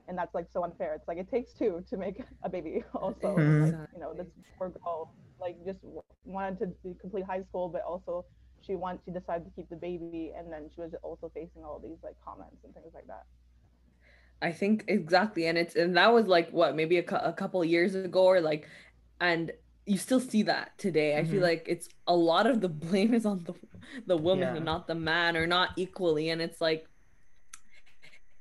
and 0.09 0.17
that's 0.19 0.35
like 0.35 0.47
so 0.53 0.65
unfair 0.65 0.95
it's 0.95 1.09
like 1.09 1.19
it 1.19 1.31
takes 1.31 1.53
two 1.53 1.85
to 1.89 1.97
make 1.97 2.23
a 2.43 2.49
baby 2.49 2.85
also 2.95 3.47
Mhm. 3.47 3.61
like, 3.61 3.77
you 3.95 4.01
know 4.01 4.15
this 4.15 4.29
poor 4.59 4.71
girl 4.85 5.15
like 5.41 5.57
just 5.67 5.81
wanted 6.25 6.75
to 6.83 6.95
complete 7.01 7.25
high 7.25 7.43
school 7.43 7.69
but 7.69 7.83
also 7.83 8.25
she 8.63 8.75
want 8.75 9.01
she 9.05 9.11
decided 9.13 9.45
to 9.45 9.51
keep 9.55 9.69
the 9.69 9.77
baby 9.77 10.33
and 10.37 10.53
then 10.53 10.69
she 10.75 10.81
was 10.81 10.93
also 11.03 11.31
facing 11.35 11.65
all 11.65 11.79
these 11.83 11.99
like 12.03 12.17
comments 12.25 12.57
and 12.65 12.75
things 12.75 12.93
like 12.95 13.07
that 13.07 13.25
I 14.43 14.53
think 14.53 14.85
exactly, 14.89 15.47
and 15.47 15.57
it's 15.57 15.77
and 15.77 15.97
that 15.97 16.13
was 16.13 16.27
like 16.27 16.51
what 16.51 16.77
maybe 16.77 16.99
a, 16.99 17.03
cou- 17.03 17.17
a 17.17 17.33
couple 17.33 17.65
years 17.65 17.95
ago, 17.95 18.25
or 18.25 18.41
like, 18.41 18.69
and 19.21 19.51
you 19.87 19.97
still 19.99 20.21
see 20.21 20.43
that 20.43 20.73
today. 20.79 21.17
I 21.19 21.25
feel 21.25 21.41
Mhm. 21.41 21.43
like 21.43 21.65
it's 21.67 21.89
a 22.07 22.15
lot 22.15 22.47
of 22.47 22.61
the 22.61 22.69
blame 22.69 23.15
is 23.15 23.25
on 23.27 23.45
the 23.45 23.55
the 24.07 24.17
woman 24.17 24.55
Yeah. 24.55 24.57
and 24.57 24.65
not 24.67 24.87
the 24.89 24.95
man, 24.95 25.37
or 25.37 25.47
not 25.47 25.71
equally, 25.77 26.29
and 26.31 26.43
it's 26.43 26.61
like 26.61 26.87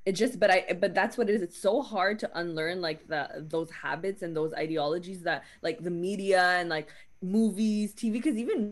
it 0.06 0.14
just 0.14 0.40
but 0.40 0.52
i 0.52 0.66
but 0.80 0.94
that's 0.94 1.18
what 1.18 1.30
it 1.30 1.36
is. 1.36 1.42
It's 1.42 1.58
so 1.58 1.82
hard 1.82 2.20
to 2.20 2.40
unlearn 2.40 2.82
like 2.82 3.08
the 3.08 3.28
those 3.50 3.72
habits 3.72 4.22
and 4.22 4.36
those 4.36 4.54
ideologies 4.54 5.22
that 5.24 5.44
like 5.62 5.84
the 5.84 5.90
media 5.90 6.44
and 6.60 6.70
like 6.70 6.90
movies 7.22 7.94
tv 7.94 8.14
because 8.14 8.36
even 8.36 8.70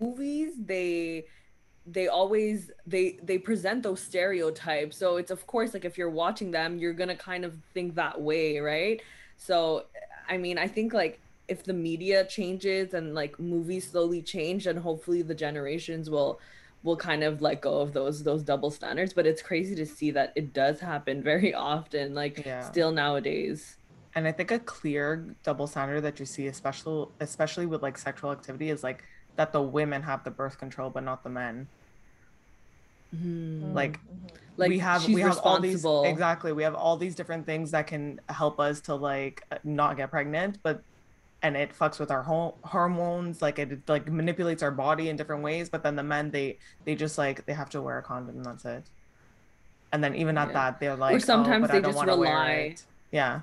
movies 0.00 0.52
they 0.64 1.26
they 1.86 2.08
always 2.08 2.70
they 2.86 3.18
they 3.22 3.38
present 3.38 3.82
those 3.82 4.00
stereotypes. 4.00 4.96
So 4.96 5.16
it's 5.16 5.30
of 5.30 5.46
course 5.46 5.74
like 5.74 5.84
if 5.84 5.98
you're 5.98 6.10
watching 6.10 6.50
them 6.52 6.78
you're 6.78 6.92
gonna 6.94 7.16
kind 7.16 7.44
of 7.44 7.56
think 7.74 7.94
that 7.96 8.20
way 8.20 8.58
right? 8.60 9.00
So 9.36 9.86
i 10.28 10.36
mean 10.38 10.56
i 10.56 10.68
think 10.68 10.94
like 10.94 11.20
if 11.48 11.64
the 11.64 11.72
media 11.72 12.24
changes 12.24 12.94
and 12.94 13.14
like 13.14 13.38
movies 13.40 13.90
slowly 13.90 14.22
change 14.22 14.66
and 14.68 14.78
hopefully 14.78 15.20
the 15.22 15.34
generations 15.34 16.08
will 16.08 16.40
will 16.82 16.96
kind 16.96 17.22
of 17.24 17.40
let 17.42 17.60
go 17.62 17.80
of 17.80 17.92
those 17.92 18.22
those 18.24 18.42
double 18.42 18.70
standards 18.70 19.12
but 19.14 19.26
it's 19.26 19.42
crazy 19.42 19.74
to 19.74 19.86
see 19.86 20.10
that 20.10 20.32
it 20.36 20.52
does 20.52 20.80
happen 20.80 21.22
very 21.32 21.54
often 21.54 22.14
like 22.14 22.42
Yeah. 22.44 22.60
still 22.60 22.92
nowadays 22.92 23.76
And 24.14 24.26
I 24.28 24.32
think 24.32 24.50
a 24.50 24.58
clear 24.58 25.36
double 25.44 25.66
standard 25.66 26.02
that 26.02 26.20
you 26.20 26.26
see, 26.26 26.46
especially 26.46 27.06
especially 27.20 27.66
with 27.66 27.82
like 27.82 27.96
sexual 27.98 28.30
activity, 28.32 28.68
is 28.70 28.82
like 28.82 29.02
that 29.36 29.52
the 29.52 29.62
women 29.62 30.02
have 30.02 30.22
the 30.24 30.30
birth 30.30 30.58
control, 30.58 30.90
but 30.90 31.04
not 31.04 31.22
the 31.24 31.30
men. 31.30 31.70
Mhm. 33.14 33.74
Like, 33.74 33.98
Mhm. 33.98 34.30
like 34.56 34.68
we 34.68 34.78
have 34.78 35.04
we 35.12 35.20
have 35.20 35.38
all 35.38 35.60
these 35.60 35.84
exactly. 36.04 36.52
We 36.52 36.62
have 36.62 36.74
all 36.74 36.96
these 36.96 37.14
different 37.14 37.46
things 37.46 37.70
that 37.72 37.86
can 37.86 38.20
help 38.28 38.58
us 38.60 38.80
to 38.82 38.94
like 38.94 39.42
not 39.64 39.96
get 39.96 40.10
pregnant, 40.10 40.58
but 40.62 40.82
and 41.42 41.56
it 41.56 41.72
fucks 41.76 41.98
with 41.98 42.10
our 42.10 42.22
ho- 42.22 42.54
hormones. 42.64 43.42
Like 43.42 43.58
it 43.58 43.88
like 43.88 44.08
manipulates 44.10 44.62
our 44.62 44.70
body 44.70 45.08
in 45.08 45.16
different 45.16 45.42
ways. 45.42 45.68
But 45.68 45.82
then 45.82 45.96
the 45.96 46.02
men 46.02 46.30
they 46.30 46.58
they 46.84 46.94
just 46.94 47.18
like 47.18 47.44
they 47.46 47.52
have 47.52 47.70
to 47.70 47.82
wear 47.82 47.98
a 47.98 48.02
condom 48.02 48.36
and 48.36 48.44
that's 48.44 48.64
it. 48.64 48.84
And 49.92 50.02
then 50.02 50.14
even 50.14 50.38
at 50.38 50.48
Yeah. 50.48 50.52
that 50.54 50.80
they're 50.80 50.96
like, 50.96 51.16
Or 51.16 51.20
sometimes 51.20 51.68
oh, 51.68 51.72
they 51.72 51.80
just 51.82 52.04
rely. 52.04 52.76
Yeah. 53.10 53.40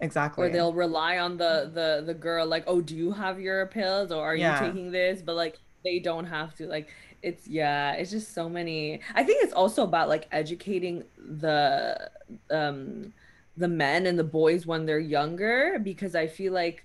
Exactly. 0.00 0.46
or 0.46 0.50
they'll 0.50 0.74
rely 0.74 1.18
on 1.18 1.38
the 1.38 1.70
the 1.72 2.02
the 2.04 2.12
girl 2.12 2.46
like 2.46 2.64
oh 2.66 2.82
do 2.82 2.94
you 2.94 3.12
have 3.12 3.40
your 3.40 3.64
pills 3.66 4.12
or 4.12 4.22
are 4.22 4.36
Yeah. 4.36 4.60
you 4.60 4.66
taking 4.66 4.90
this 4.90 5.22
but 5.22 5.36
like 5.36 5.58
they 5.84 5.98
don't 6.00 6.26
have 6.26 6.54
to 6.56 6.66
like 6.66 6.88
it's 7.22 7.48
yeah 7.48 7.92
it's 7.92 8.10
just 8.10 8.34
so 8.34 8.46
many 8.46 9.00
i 9.14 9.24
think 9.24 9.42
it's 9.42 9.54
also 9.54 9.84
about 9.84 10.10
like 10.10 10.28
educating 10.32 11.02
the 11.18 12.10
um 12.50 13.14
the 13.56 13.68
men 13.68 14.06
and 14.06 14.18
the 14.18 14.24
boys 14.24 14.66
when 14.66 14.86
they're 14.86 14.98
younger 14.98 15.78
because 15.82 16.14
i 16.14 16.26
feel 16.26 16.52
like 16.52 16.84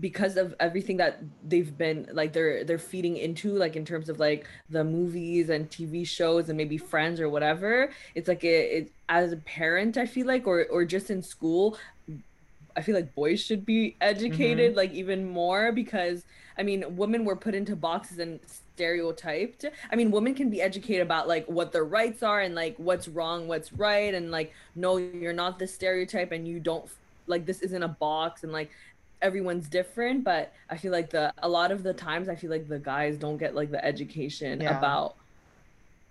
because 0.00 0.36
of 0.36 0.54
everything 0.58 0.96
that 0.96 1.22
they've 1.46 1.76
been 1.78 2.08
like 2.12 2.32
they're 2.32 2.64
they're 2.64 2.78
feeding 2.78 3.16
into 3.16 3.52
like 3.54 3.76
in 3.76 3.84
terms 3.84 4.08
of 4.08 4.18
like 4.18 4.46
the 4.70 4.82
movies 4.82 5.50
and 5.50 5.70
tv 5.70 6.06
shows 6.06 6.48
and 6.48 6.56
maybe 6.56 6.76
friends 6.76 7.20
or 7.20 7.28
whatever 7.28 7.90
it's 8.14 8.26
like 8.26 8.42
it, 8.42 8.48
it 8.72 8.92
as 9.08 9.32
a 9.32 9.36
parent 9.36 9.96
i 9.96 10.04
feel 10.04 10.26
like 10.26 10.46
or 10.46 10.66
or 10.66 10.84
just 10.84 11.10
in 11.10 11.22
school 11.22 11.78
i 12.76 12.82
feel 12.82 12.94
like 12.94 13.14
boys 13.14 13.40
should 13.40 13.64
be 13.64 13.96
educated 14.00 14.74
like 14.76 14.92
even 14.92 15.24
more 15.28 15.72
because 15.72 16.24
i 16.58 16.62
mean 16.62 16.84
women 16.96 17.24
were 17.24 17.36
put 17.36 17.54
into 17.54 17.74
boxes 17.76 18.18
and 18.18 18.40
stereotyped 18.46 19.64
i 19.92 19.96
mean 19.96 20.10
women 20.10 20.34
can 20.34 20.50
be 20.50 20.60
educated 20.60 21.02
about 21.02 21.28
like 21.28 21.46
what 21.46 21.72
their 21.72 21.84
rights 21.84 22.22
are 22.22 22.40
and 22.40 22.54
like 22.54 22.74
what's 22.78 23.06
wrong 23.08 23.46
what's 23.48 23.72
right 23.72 24.14
and 24.14 24.30
like 24.30 24.52
no 24.74 24.96
you're 24.96 25.32
not 25.32 25.58
the 25.58 25.66
stereotype 25.66 26.32
and 26.32 26.46
you 26.48 26.58
don't 26.60 26.86
like 27.26 27.46
this 27.46 27.60
isn't 27.62 27.82
a 27.82 27.88
box 27.88 28.42
and 28.44 28.52
like 28.52 28.70
everyone's 29.22 29.68
different 29.68 30.24
but 30.24 30.52
i 30.70 30.76
feel 30.76 30.92
like 30.92 31.08
the 31.10 31.32
a 31.38 31.48
lot 31.48 31.70
of 31.72 31.82
the 31.82 31.94
times 31.94 32.28
i 32.28 32.34
feel 32.34 32.50
like 32.50 32.68
the 32.68 32.78
guys 32.78 33.16
don't 33.16 33.38
get 33.38 33.54
like 33.54 33.70
the 33.70 33.82
education 33.84 34.60
Yeah. 34.60 34.76
about 34.76 35.14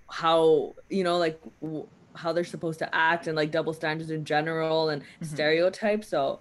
how 0.10 0.74
you 0.90 1.04
know 1.04 1.18
like 1.18 1.40
w- 1.62 1.88
how 2.16 2.32
they're 2.32 2.44
supposed 2.44 2.80
to 2.80 2.96
act 2.96 3.28
and 3.28 3.36
like 3.36 3.50
double 3.52 3.74
standards 3.74 4.12
in 4.12 4.24
general 4.24 4.90
and 4.90 5.02
Mhm. 5.02 5.26
stereotypes 5.26 6.08
so 6.08 6.40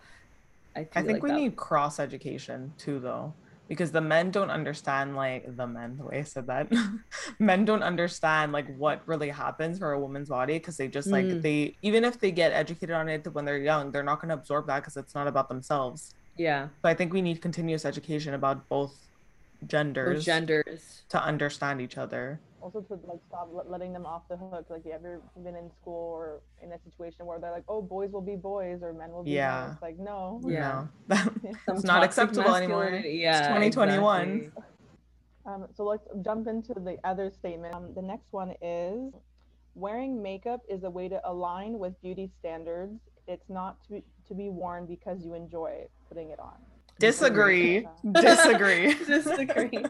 i, 0.76 0.80
I 0.80 0.84
think 1.02 1.08
like 1.14 1.22
we 1.22 1.30
that- 1.30 1.36
need 1.36 1.56
cross 1.56 1.98
education 2.00 2.72
too, 2.78 2.98
though, 3.00 3.34
because 3.68 3.90
the 3.92 4.00
men 4.00 4.30
don't 4.30 4.50
understand 4.50 5.16
like 5.16 5.56
the 5.56 5.66
men. 5.66 5.96
The 5.98 6.04
way 6.04 6.18
I 6.18 6.22
said 6.24 6.46
that, 6.48 6.66
men 7.38 7.64
don't 7.64 7.82
understand 7.82 8.52
like 8.52 8.68
what 8.76 9.00
really 9.06 9.30
happens 9.30 9.78
for 9.78 9.92
a 9.92 10.00
woman's 10.00 10.28
body 10.28 10.54
because 10.58 10.76
they 10.76 10.88
just 10.88 11.08
like 11.08 11.24
Mm. 11.26 11.42
they 11.42 11.76
even 11.82 12.04
if 12.04 12.18
they 12.20 12.32
get 12.32 12.52
educated 12.52 12.94
on 12.94 13.08
it 13.08 13.26
when 13.34 13.44
they're 13.46 13.58
young, 13.72 13.90
they're 13.92 14.02
not 14.12 14.20
going 14.20 14.28
to 14.30 14.34
absorb 14.34 14.66
that 14.66 14.80
because 14.80 14.96
it's 14.96 15.14
not 15.14 15.26
about 15.26 15.48
themselves. 15.48 16.14
yeah 16.36 16.68
So 16.82 16.88
I 16.92 16.94
think 16.94 17.12
we 17.12 17.22
need 17.22 17.40
continuous 17.48 17.84
education 17.92 18.32
about 18.34 18.68
both 18.68 18.94
genders 19.66 20.16
those 20.16 20.24
genders 20.24 21.02
to 21.10 21.22
understand 21.22 21.80
each 21.80 21.96
other. 21.98 22.40
Also 22.62 22.80
to 22.80 22.94
like 23.06 23.18
stop 23.28 23.50
letting 23.66 23.92
them 23.92 24.06
off 24.06 24.22
the 24.28 24.36
hook 24.36 24.66
like 24.70 24.84
you 24.84 24.92
ever 24.92 25.20
been 25.42 25.56
in 25.56 25.70
school 25.80 26.10
or 26.14 26.40
in 26.62 26.72
a 26.72 26.78
situation 26.84 27.26
where 27.26 27.38
they're 27.40 27.50
like 27.50 27.64
oh 27.68 27.82
boys 27.82 28.10
will 28.12 28.20
be 28.22 28.36
boys 28.36 28.80
or 28.82 28.92
men 28.92 29.10
will 29.10 29.24
be 29.24 29.32
Yeah. 29.32 29.62
men 29.62 29.70
it's 29.72 29.82
like 29.82 29.98
no 29.98 30.40
Yeah. 30.46 30.86
No. 31.08 31.16
It's 31.68 31.84
not 31.84 32.02
acceptable 32.04 32.54
anymore. 32.54 32.84
masculinity. 32.84 33.18
yeah 33.18 33.48
2021. 33.48 34.28
exactly. 34.30 34.62
um, 35.46 35.66
so 35.76 35.84
let's 35.84 36.06
jump 36.24 36.46
into 36.46 36.74
the 36.74 36.96
other 37.04 37.30
statement 37.30 37.74
um, 37.74 37.92
the 37.94 38.02
next 38.02 38.28
one 38.32 38.54
is 38.62 39.12
wearing 39.74 40.22
makeup 40.22 40.60
is 40.68 40.84
a 40.84 40.90
way 40.90 41.08
to 41.08 41.20
align 41.28 41.78
with 41.78 42.00
beauty 42.02 42.30
standards 42.38 43.00
it's 43.26 43.48
not 43.48 43.82
to 43.84 43.90
be, 43.94 44.04
to 44.28 44.34
be 44.34 44.48
worn 44.48 44.86
because 44.86 45.24
you 45.24 45.34
enjoy 45.34 45.84
putting 46.08 46.30
it 46.30 46.38
on 46.38 46.54
Disagree. 46.98 47.86
Disagree. 48.12 48.94
disagree 49.06 49.70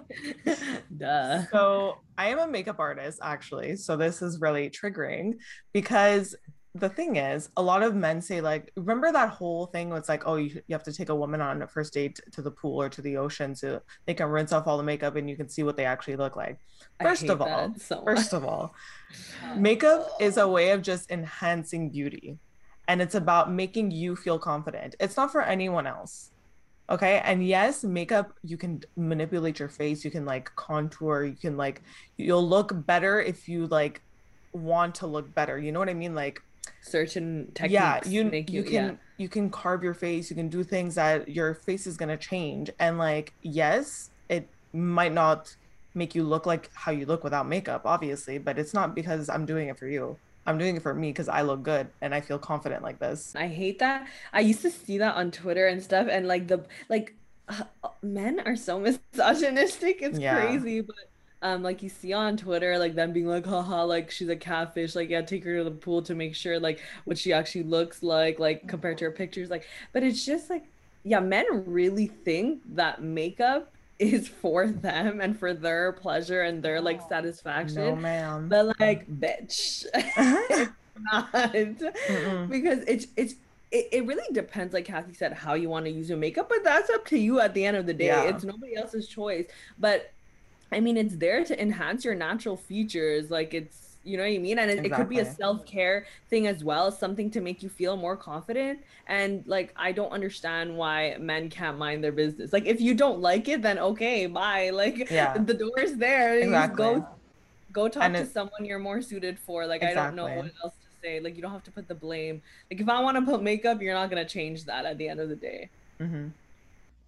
duh 0.97 1.45
So 1.51 1.99
I 2.17 2.29
am 2.29 2.39
a 2.39 2.47
makeup 2.47 2.79
artist, 2.79 3.19
actually. 3.23 3.77
So 3.77 3.97
this 3.97 4.23
is 4.23 4.41
really 4.41 4.71
triggering 4.71 5.35
because 5.73 6.35
the 6.75 6.89
thing 6.89 7.17
is, 7.17 7.51
a 7.59 7.63
lot 7.63 7.83
of 7.83 7.95
men 7.95 8.23
say, 8.23 8.41
like, 8.41 8.73
remember 8.77 9.13
that 9.13 9.29
whole 9.29 9.67
thing 9.67 9.91
where 9.91 9.99
it's 9.99 10.09
like, 10.09 10.23
oh, 10.27 10.37
you, 10.37 10.63
you 10.67 10.73
have 10.73 10.83
to 10.85 10.93
take 10.93 11.11
a 11.11 11.15
woman 11.15 11.43
on 11.43 11.61
a 11.61 11.67
first 11.67 11.93
date 11.93 12.19
to 12.33 12.41
the 12.41 12.51
pool 12.51 12.81
or 12.81 12.89
to 12.89 13.03
the 13.03 13.19
ocean 13.19 13.55
so 13.55 13.83
they 14.07 14.15
can 14.15 14.29
rinse 14.29 14.53
off 14.53 14.67
all 14.67 14.79
the 14.79 14.83
makeup 14.83 15.17
and 15.17 15.29
you 15.29 15.37
can 15.37 15.51
see 15.51 15.63
what 15.63 15.77
they 15.77 15.85
actually 15.85 16.17
look 16.17 16.35
like. 16.35 16.59
First 17.01 17.29
of 17.29 17.43
all, 17.43 17.75
so. 17.77 18.03
First 18.05 18.33
of 18.33 18.47
all, 18.47 18.75
makeup 19.55 20.09
is 20.19 20.39
a 20.39 20.49
way 20.49 20.71
of 20.71 20.81
just 20.81 21.11
enhancing 21.11 21.91
beauty 21.91 22.39
and 22.89 23.03
it's 23.03 23.15
about 23.15 23.53
making 23.53 23.91
you 23.91 24.17
feel 24.17 24.39
confident. 24.39 24.97
It's 24.99 25.17
not 25.17 25.31
for 25.31 25.43
anyone 25.43 25.87
else. 25.87 26.31
Okay. 26.91 27.21
And 27.25 27.47
yes, 27.47 27.85
makeup, 27.85 28.33
you 28.43 28.57
can 28.57 28.83
manipulate 28.97 29.59
your 29.59 29.69
face, 29.69 30.05
you 30.05 30.11
can 30.11 30.25
like 30.25 30.55
contour, 30.57 31.25
you 31.25 31.37
can 31.37 31.57
like, 31.57 31.83
you'll 32.17 32.47
look 32.47 32.73
better 32.87 33.21
if 33.21 33.49
you 33.49 33.67
like 33.67 34.03
want 34.53 34.95
to 34.97 35.07
look 35.07 35.35
better. 35.35 35.59
You 35.59 35.73
know 35.73 35.79
what 35.79 35.89
I 35.89 35.95
mean? 35.95 36.15
Like, 36.15 36.43
certain 36.83 37.51
techniques 37.55 37.73
yeah, 37.73 38.01
you 38.05 38.25
make 38.25 38.51
you 38.51 38.63
you, 38.63 38.65
can 38.65 38.87
yeah. 38.87 38.95
you 39.17 39.29
can 39.29 39.51
carve 39.51 39.83
your 39.83 39.95
face, 39.95 40.31
you 40.31 40.37
can 40.37 40.49
do 40.49 40.63
things 40.63 40.95
that 40.97 41.29
your 41.29 41.55
face 41.55 41.87
is 41.87 41.97
gonna 41.97 42.17
change. 42.17 42.71
And 42.79 42.99
like, 42.99 43.33
yes, 43.43 44.11
it 44.29 44.49
might 44.73 45.13
not 45.13 45.55
make 45.95 46.15
you 46.15 46.25
look 46.25 46.47
like 46.47 46.71
how 46.75 46.93
you 46.93 47.07
look 47.07 47.25
without 47.25 47.47
makeup, 47.47 47.83
obviously, 47.85 48.39
but 48.39 48.59
it's 48.59 48.75
not 48.75 48.95
because 48.95 49.29
I'm 49.29 49.47
doing 49.47 49.69
it 49.69 49.79
for 49.79 49.87
you. 49.87 50.17
I'm 50.47 50.59
doing 50.59 50.77
it 50.77 50.83
for 50.83 50.95
me 50.95 51.11
because 51.11 51.29
I 51.29 51.43
look 51.43 51.63
good 51.63 51.93
and 52.01 52.15
I 52.15 52.21
feel 52.21 52.39
confident 52.39 52.83
like 52.83 52.99
this. 52.99 53.37
I 53.37 53.49
hate 53.49 53.79
that. 53.79 54.09
I 54.33 54.41
used 54.41 54.63
to 54.63 54.71
see 54.71 54.99
that 54.99 55.15
on 55.15 55.31
Twitter 55.31 55.67
and 55.67 55.83
stuff, 55.83 56.07
and 56.11 56.29
like 56.29 56.49
the 56.49 56.67
like 56.91 57.17
uh, 57.49 57.65
men 58.03 58.41
are 58.41 58.57
so 58.57 58.79
misogynistic. 59.15 60.03
It's 60.03 60.19
Yeah. 60.19 60.19
crazy, 60.19 60.81
but 60.83 60.97
um, 61.41 61.63
like 61.63 61.83
you 61.83 61.89
see 61.89 62.13
on 62.13 62.37
Twitter, 62.37 62.79
like 62.79 62.95
them 62.95 63.13
being 63.13 63.27
like, 63.27 63.47
haha, 63.47 63.85
like 63.85 64.11
she's 64.11 64.29
a 64.29 64.37
catfish. 64.37 64.95
Like, 64.95 65.09
yeah, 65.09 65.23
take 65.23 65.45
her 65.45 65.59
to 65.59 65.65
the 65.65 65.71
pool 65.71 66.03
to 66.03 66.15
make 66.15 66.35
sure 66.35 66.61
like 66.61 66.81
what 67.05 67.17
she 67.19 67.33
actually 67.33 67.65
looks 67.65 68.03
like, 68.03 68.39
like 68.39 68.69
compared 68.69 68.99
to 68.99 69.07
her 69.07 69.11
pictures. 69.13 69.49
Like, 69.51 69.67
but 69.93 70.03
it's 70.03 70.25
just 70.25 70.51
like, 70.51 70.65
yeah, 71.05 71.21
men 71.21 71.47
really 71.67 72.07
think 72.07 72.63
that 72.75 73.03
makeup 73.03 73.73
is 73.99 74.29
for 74.29 74.67
them 74.67 75.21
and 75.21 75.39
for 75.39 75.55
their 75.55 75.93
pleasure 75.93 76.43
and 76.43 76.63
their 76.63 76.81
like 76.81 77.01
satisfaction. 77.09 77.77
No, 77.83 77.97
ma'am. 77.97 78.49
But 78.49 78.79
like, 78.81 79.07
bitch, 79.09 79.87
it's 79.95 80.73
not 81.13 81.33
Mm-mm. 81.33 82.49
because 82.49 82.81
it's 82.87 83.07
it's 83.17 83.35
it, 83.71 83.89
it 83.93 84.07
really 84.07 84.31
depends 84.33 84.75
like 84.75 84.85
kathy 84.85 85.15
said 85.15 85.33
how 85.33 85.55
you 85.55 85.69
want 85.69 85.87
to 85.87 85.91
use 85.91 86.09
your 86.09 86.19
makeup 86.19 86.49
but 86.49 86.63
that's 86.63 86.91
up 86.91 87.07
to 87.07 87.19
you 87.19 87.41
at 87.41 87.55
the 87.55 87.65
end 87.65 87.77
of 87.77 87.87
the 87.87 87.95
day 87.95 88.07
Yeah. 88.07 88.25
it's 88.25 88.45
nobody 88.45 88.77
else's 88.77 89.09
choice 89.09 89.47
but 89.79 90.13
i 90.71 90.81
mean 90.81 90.99
it's 90.99 91.17
there 91.17 91.45
to 91.45 91.61
enhance 91.61 92.05
your 92.05 92.15
natural 92.15 92.57
features 92.59 93.31
like 93.31 93.55
it's 93.55 93.82
you 94.05 94.17
know 94.17 94.23
what 94.25 94.33
i 94.33 94.39
mean? 94.39 94.59
And 94.59 94.71
it, 94.71 94.85
it 94.87 94.93
could 94.93 95.09
be 95.09 95.21
a 95.21 95.25
self-care 95.25 96.07
thing 96.31 96.47
as 96.47 96.65
well 96.65 96.91
something 96.91 97.31
to 97.31 97.41
make 97.41 97.63
you 97.63 97.69
feel 97.69 97.97
more 97.97 98.17
confident. 98.17 98.81
And 99.07 99.45
like 99.47 99.73
i 99.77 99.93
don't 99.93 100.11
understand 100.11 100.77
why 100.77 101.17
men 101.21 101.49
can't 101.51 101.79
mind 101.79 102.03
their 102.05 102.13
business. 102.13 102.53
Like 102.53 102.67
if 102.67 102.81
you 102.81 102.95
don't 102.95 103.21
like 103.21 103.49
it 103.49 103.63
then 103.63 103.79
okay 103.79 104.27
bye. 104.27 104.71
Like 104.83 105.11
Yeah. 105.11 105.37
the 105.39 105.55
door's 105.55 105.95
there. 105.95 106.39
Exactly. 106.39 106.77
go 106.77 107.07
go 107.73 107.89
talk 107.89 108.03
And 108.05 108.15
to 108.15 108.21
it- 108.23 108.33
someone 108.33 108.65
you're 108.65 108.79
more 108.91 109.01
suited 109.03 109.39
for. 109.39 109.67
Like 109.67 109.83
i 109.83 109.95
don't 109.95 110.17
know 110.17 110.25
what 110.25 110.51
else 110.65 110.75
to 110.75 110.89
say. 111.03 111.21
Like 111.21 111.37
you 111.37 111.43
don't 111.43 111.53
have 111.53 111.65
to 111.65 111.71
put 111.71 111.87
the 111.89 111.95
blame. 111.95 112.43
Like 112.71 112.81
if 112.81 112.89
i 112.89 113.01
want 113.01 113.17
to 113.19 113.23
put 113.31 113.43
makeup 113.43 113.81
you're 113.83 113.95
not 113.95 114.11
going 114.11 114.25
to 114.27 114.31
change 114.39 114.65
that 114.65 114.85
at 114.85 114.99
the 114.99 115.09
end 115.09 115.21
of 115.21 115.29
the 115.29 115.37
day. 115.37 115.69
Hmm 115.99 116.29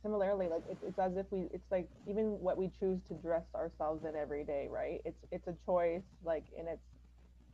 similarly 0.05 0.49
like 0.49 0.63
it's, 0.71 0.81
it's 0.87 0.99
as 0.99 1.17
if 1.17 1.27
we 1.31 1.49
it's 1.53 1.65
like 1.73 1.89
even 2.09 2.39
what 2.41 2.59
we 2.59 2.71
choose 2.79 3.01
to 3.09 3.15
dress 3.15 3.43
ourselves 3.55 4.05
in 4.05 4.15
every 4.15 4.45
day 4.45 4.69
right? 4.71 5.01
It's 5.05 5.19
it's 5.33 5.49
a 5.49 5.55
choice 5.67 6.03
like 6.25 6.45
and 6.57 6.69
it's 6.69 6.83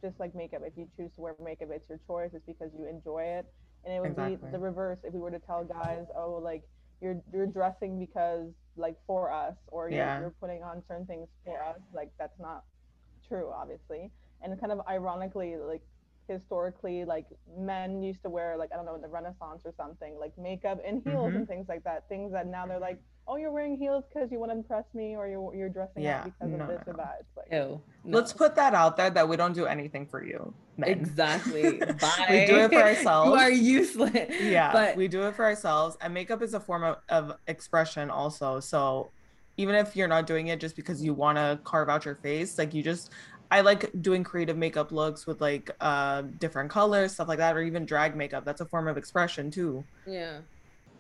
just 0.02 0.18
like 0.20 0.34
makeup. 0.34 0.62
If 0.66 0.74
you 0.76 0.88
choose 0.96 1.10
to 1.14 1.20
wear 1.22 1.36
makeup 1.42 1.68
it's 1.70 1.88
your 1.88 2.00
choice. 2.06 2.30
It's 2.34 2.44
because 2.46 2.70
you 2.76 2.86
enjoy 2.86 3.22
it. 3.22 3.46
And 3.84 3.94
it 3.94 4.00
would 4.00 4.16
be 4.16 4.36
the 4.52 4.58
reverse 4.58 4.98
if 5.04 5.14
we 5.14 5.20
were 5.20 5.30
to 5.30 5.38
tell 5.38 5.64
guys 5.64 6.04
oh 6.16 6.40
like 6.42 6.64
you're 7.00 7.22
you're 7.32 7.46
dressing 7.46 7.98
because 7.98 8.48
like 8.76 8.96
for 9.06 9.32
us 9.32 9.54
or 9.68 9.88
you're, 9.88 9.98
you're 10.20 10.34
putting 10.40 10.62
on 10.62 10.82
certain 10.88 11.06
things 11.06 11.28
for 11.44 11.62
us 11.62 11.78
like 11.94 12.10
that's 12.18 12.38
not 12.40 12.64
true 13.28 13.50
obviously. 13.54 14.10
And 14.42 14.58
kind 14.60 14.72
of 14.72 14.80
ironically 14.88 15.56
like 15.56 15.82
historically 16.32 17.04
like 17.04 17.26
men 17.58 18.02
used 18.02 18.22
to 18.22 18.30
wear 18.30 18.56
like 18.56 18.70
i 18.72 18.76
don't 18.76 18.86
know 18.86 18.94
in 18.94 19.00
the 19.02 19.08
renaissance 19.08 19.62
or 19.64 19.72
something 19.76 20.16
like 20.18 20.32
makeup 20.38 20.78
and 20.86 21.02
heels 21.04 21.32
Mhm. 21.32 21.36
and 21.36 21.48
things 21.48 21.66
like 21.68 21.82
that 21.84 22.08
things 22.08 22.32
that 22.32 22.46
now 22.46 22.66
they're 22.66 22.78
like 22.78 23.00
oh 23.28 23.36
you're 23.36 23.52
wearing 23.52 23.76
heels 23.76 24.04
because 24.12 24.30
you 24.32 24.38
want 24.38 24.50
to 24.50 24.56
impress 24.56 24.84
me 24.94 25.14
or 25.16 25.28
you're, 25.28 25.54
you're 25.54 25.68
dressing 25.68 26.04
Yeah, 26.04 26.18
up 26.20 26.24
because 26.24 26.50
no, 26.52 26.64
of 26.64 26.68
this 26.68 26.80
no, 26.86 26.92
or 26.92 26.96
that 26.96 27.16
it's 27.20 27.36
like 27.36 27.52
Ew. 27.52 27.80
Let's 28.04 28.32
put 28.32 28.54
that 28.56 28.74
out 28.74 28.96
there 28.96 29.10
that 29.10 29.28
we 29.28 29.36
don't 29.36 29.52
do 29.52 29.66
anything 29.66 30.06
for 30.06 30.24
you. 30.24 30.54
men. 30.76 30.88
Exactly. 30.88 31.80
Bye. 32.00 32.26
We 32.30 32.46
do 32.46 32.56
it 32.56 32.70
for 32.72 32.82
ourselves. 32.82 33.28
You 33.30 33.34
are 33.36 33.50
useless. 33.50 34.40
yeah 34.40 34.72
But 34.72 34.96
we 34.96 35.08
do 35.08 35.22
it 35.24 35.34
for 35.36 35.44
ourselves 35.44 35.96
and 36.00 36.14
makeup 36.14 36.42
is 36.42 36.54
a 36.54 36.60
form 36.60 36.84
of, 36.84 36.96
of 37.08 37.36
expression 37.46 38.10
also 38.10 38.60
so 38.60 39.10
even 39.56 39.74
if 39.74 39.94
you're 39.94 40.08
not 40.08 40.26
doing 40.26 40.46
it 40.48 40.58
just 40.60 40.74
because 40.76 41.02
you 41.02 41.12
want 41.12 41.36
to 41.36 41.60
carve 41.64 41.88
out 41.90 42.04
your 42.04 42.14
face 42.16 42.56
like 42.56 42.72
you 42.72 42.82
just 42.82 43.10
i 43.50 43.60
like 43.60 43.90
doing 44.00 44.24
creative 44.24 44.56
makeup 44.56 44.92
looks 44.92 45.26
with 45.26 45.40
like 45.40 45.70
uh 45.80 46.22
different 46.38 46.70
colors 46.70 47.12
stuff 47.14 47.28
like 47.28 47.38
that 47.38 47.56
or 47.56 47.62
even 47.62 47.84
drag 47.86 48.16
makeup 48.16 48.44
that's 48.44 48.60
a 48.60 48.66
form 48.66 48.88
of 48.88 48.96
expression 48.96 49.50
too 49.50 49.84
yeah. 50.06 50.40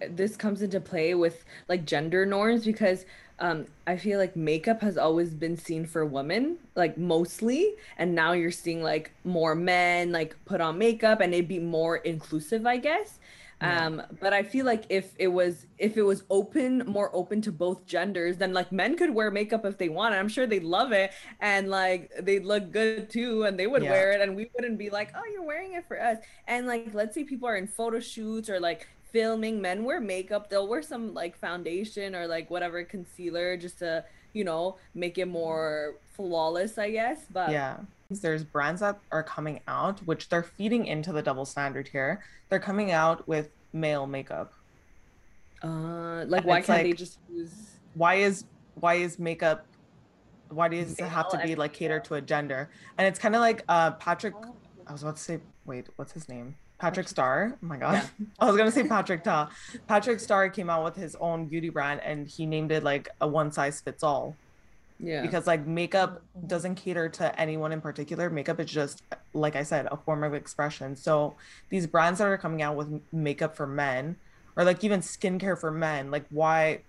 This 0.08 0.36
comes 0.36 0.62
into 0.62 0.80
play 0.80 1.14
with 1.14 1.44
like 1.68 1.84
gender 1.84 2.24
norms 2.24 2.64
because 2.64 3.04
um 3.38 3.66
I 3.86 3.96
feel 3.98 4.18
like 4.18 4.36
makeup 4.36 4.80
has 4.82 4.96
always 4.98 5.34
been 5.34 5.56
seen 5.56 5.84
for 5.86 6.06
women, 6.06 6.58
like 6.74 6.96
mostly, 6.98 7.74
and 7.98 8.14
now 8.14 8.32
you're 8.32 8.50
seeing 8.50 8.82
like 8.82 9.14
more 9.24 9.54
men 9.54 10.12
like 10.12 10.36
put 10.46 10.60
on 10.60 10.78
makeup 10.78 11.20
and 11.20 11.34
it'd 11.34 11.48
be 11.48 11.58
more 11.58 11.98
inclusive, 11.98 12.66
I 12.66 12.78
guess. 12.78 13.18
Yeah. 13.60 13.86
Um, 13.86 14.02
but 14.20 14.32
I 14.32 14.42
feel 14.42 14.64
like 14.64 14.84
if 14.88 15.12
it 15.18 15.28
was 15.28 15.66
if 15.78 15.96
it 15.98 16.02
was 16.02 16.24
open, 16.30 16.78
more 16.86 17.10
open 17.14 17.42
to 17.42 17.52
both 17.52 17.84
genders, 17.86 18.38
then 18.38 18.52
like 18.54 18.72
men 18.72 18.96
could 18.96 19.10
wear 19.14 19.30
makeup 19.30 19.64
if 19.66 19.76
they 19.76 19.88
want. 19.90 20.14
I'm 20.14 20.28
sure 20.28 20.46
they'd 20.46 20.64
love 20.64 20.92
it 20.92 21.12
and 21.40 21.68
like 21.68 22.10
they'd 22.22 22.44
look 22.44 22.72
good 22.72 23.10
too, 23.10 23.44
and 23.44 23.58
they 23.58 23.66
would 23.66 23.82
Yeah. 23.82 23.90
wear 23.90 24.12
it, 24.12 24.20
and 24.22 24.34
we 24.34 24.50
wouldn't 24.54 24.78
be 24.78 24.88
like, 24.90 25.12
oh, 25.14 25.22
you're 25.32 25.42
wearing 25.44 25.74
it 25.74 25.86
for 25.86 26.00
us. 26.00 26.18
And 26.46 26.66
like, 26.66 26.94
let's 26.94 27.14
say 27.14 27.24
people 27.24 27.48
are 27.48 27.56
in 27.56 27.66
photo 27.66 28.00
shoots 28.00 28.48
or 28.48 28.60
like 28.60 28.88
filming, 29.12 29.60
men 29.60 29.84
wear 29.84 30.00
makeup. 30.00 30.48
They'll 30.48 30.68
wear 30.68 30.82
some 30.82 31.12
like 31.14 31.36
foundation 31.36 32.14
or 32.14 32.26
like 32.26 32.50
whatever 32.50 32.82
concealer 32.84 33.56
just 33.58 33.78
to 33.80 34.04
you 34.32 34.44
know 34.44 34.78
make 34.94 35.18
it 35.18 35.26
more 35.26 35.96
flawless, 36.16 36.78
I 36.78 36.90
guess. 36.92 37.26
But 37.30 37.50
yeah 37.50 37.76
there's 38.18 38.42
brands 38.42 38.80
that 38.80 38.98
are 39.12 39.22
coming 39.22 39.60
out 39.68 40.00
which 40.00 40.28
they're 40.28 40.42
feeding 40.42 40.86
into 40.86 41.12
the 41.12 41.22
double 41.22 41.44
standard 41.44 41.86
here. 41.86 42.24
They're 42.48 42.58
coming 42.58 42.90
out 42.90 43.28
with 43.28 43.50
male 43.72 44.08
makeup. 44.08 44.52
Uh, 45.62 46.24
like 46.26 46.40
And 46.42 46.44
why 46.46 46.60
can't 46.62 46.82
they 46.82 46.92
just 46.92 47.18
use? 47.32 47.52
why 47.94 48.14
is 48.14 48.44
why 48.74 48.94
is 48.94 49.18
makeup 49.18 49.66
why 50.48 50.66
does 50.68 50.98
it 50.98 51.04
have 51.04 51.28
to 51.30 51.38
be 51.38 51.54
like 51.54 51.72
catered 51.72 52.04
to 52.06 52.14
a 52.14 52.20
gender? 52.20 52.70
And 52.98 53.06
it's 53.06 53.18
kind 53.20 53.36
of 53.36 53.40
like 53.40 53.62
uh 53.68 53.92
patrick 53.92 54.34
Oh, 54.36 54.54
i 54.88 54.92
was 54.92 55.02
about 55.02 55.16
to 55.16 55.22
say 55.22 55.38
wait 55.66 55.88
what's 55.96 56.12
his 56.12 56.28
name? 56.28 56.56
Patrick 56.78 57.08
Starr. 57.08 57.52
oh 57.62 57.66
my 57.66 57.76
god. 57.76 57.94
Yeah. 58.18 58.26
i 58.40 58.46
was 58.46 58.56
gonna 58.56 58.72
say 58.72 58.82
patrick 58.96 59.22
ta. 59.22 59.50
Patrick 59.86 60.18
Starr 60.18 60.48
came 60.48 60.70
out 60.70 60.82
with 60.82 60.96
his 60.96 61.14
own 61.20 61.46
beauty 61.46 61.68
brand 61.68 62.00
and 62.00 62.26
he 62.26 62.46
named 62.46 62.72
it 62.72 62.82
like 62.82 63.08
a 63.20 63.28
one 63.28 63.52
size 63.52 63.80
fits 63.80 64.02
all 64.02 64.34
Yeah. 65.02 65.22
because 65.22 65.46
like 65.46 65.66
makeup 65.66 66.22
doesn't 66.46 66.74
cater 66.76 67.08
to 67.08 67.40
anyone 67.40 67.72
in 67.72 67.80
particular 67.80 68.28
makeup 68.30 68.60
is 68.60 68.70
just 68.70 69.02
like 69.34 69.56
i 69.56 69.62
said 69.62 69.86
a 69.90 69.96
form 69.96 70.22
of 70.24 70.34
expression 70.34 70.94
so 70.96 71.36
these 71.70 71.86
brands 71.86 72.18
that 72.18 72.26
are 72.28 72.38
coming 72.38 72.62
out 72.62 72.76
with 72.76 72.88
makeup 73.12 73.56
for 73.56 73.66
men 73.66 74.16
or 74.56 74.64
like 74.64 74.84
even 74.84 75.00
skincare 75.00 75.58
for 75.58 75.70
men 75.70 76.10
like 76.10 76.26
why 76.30 76.80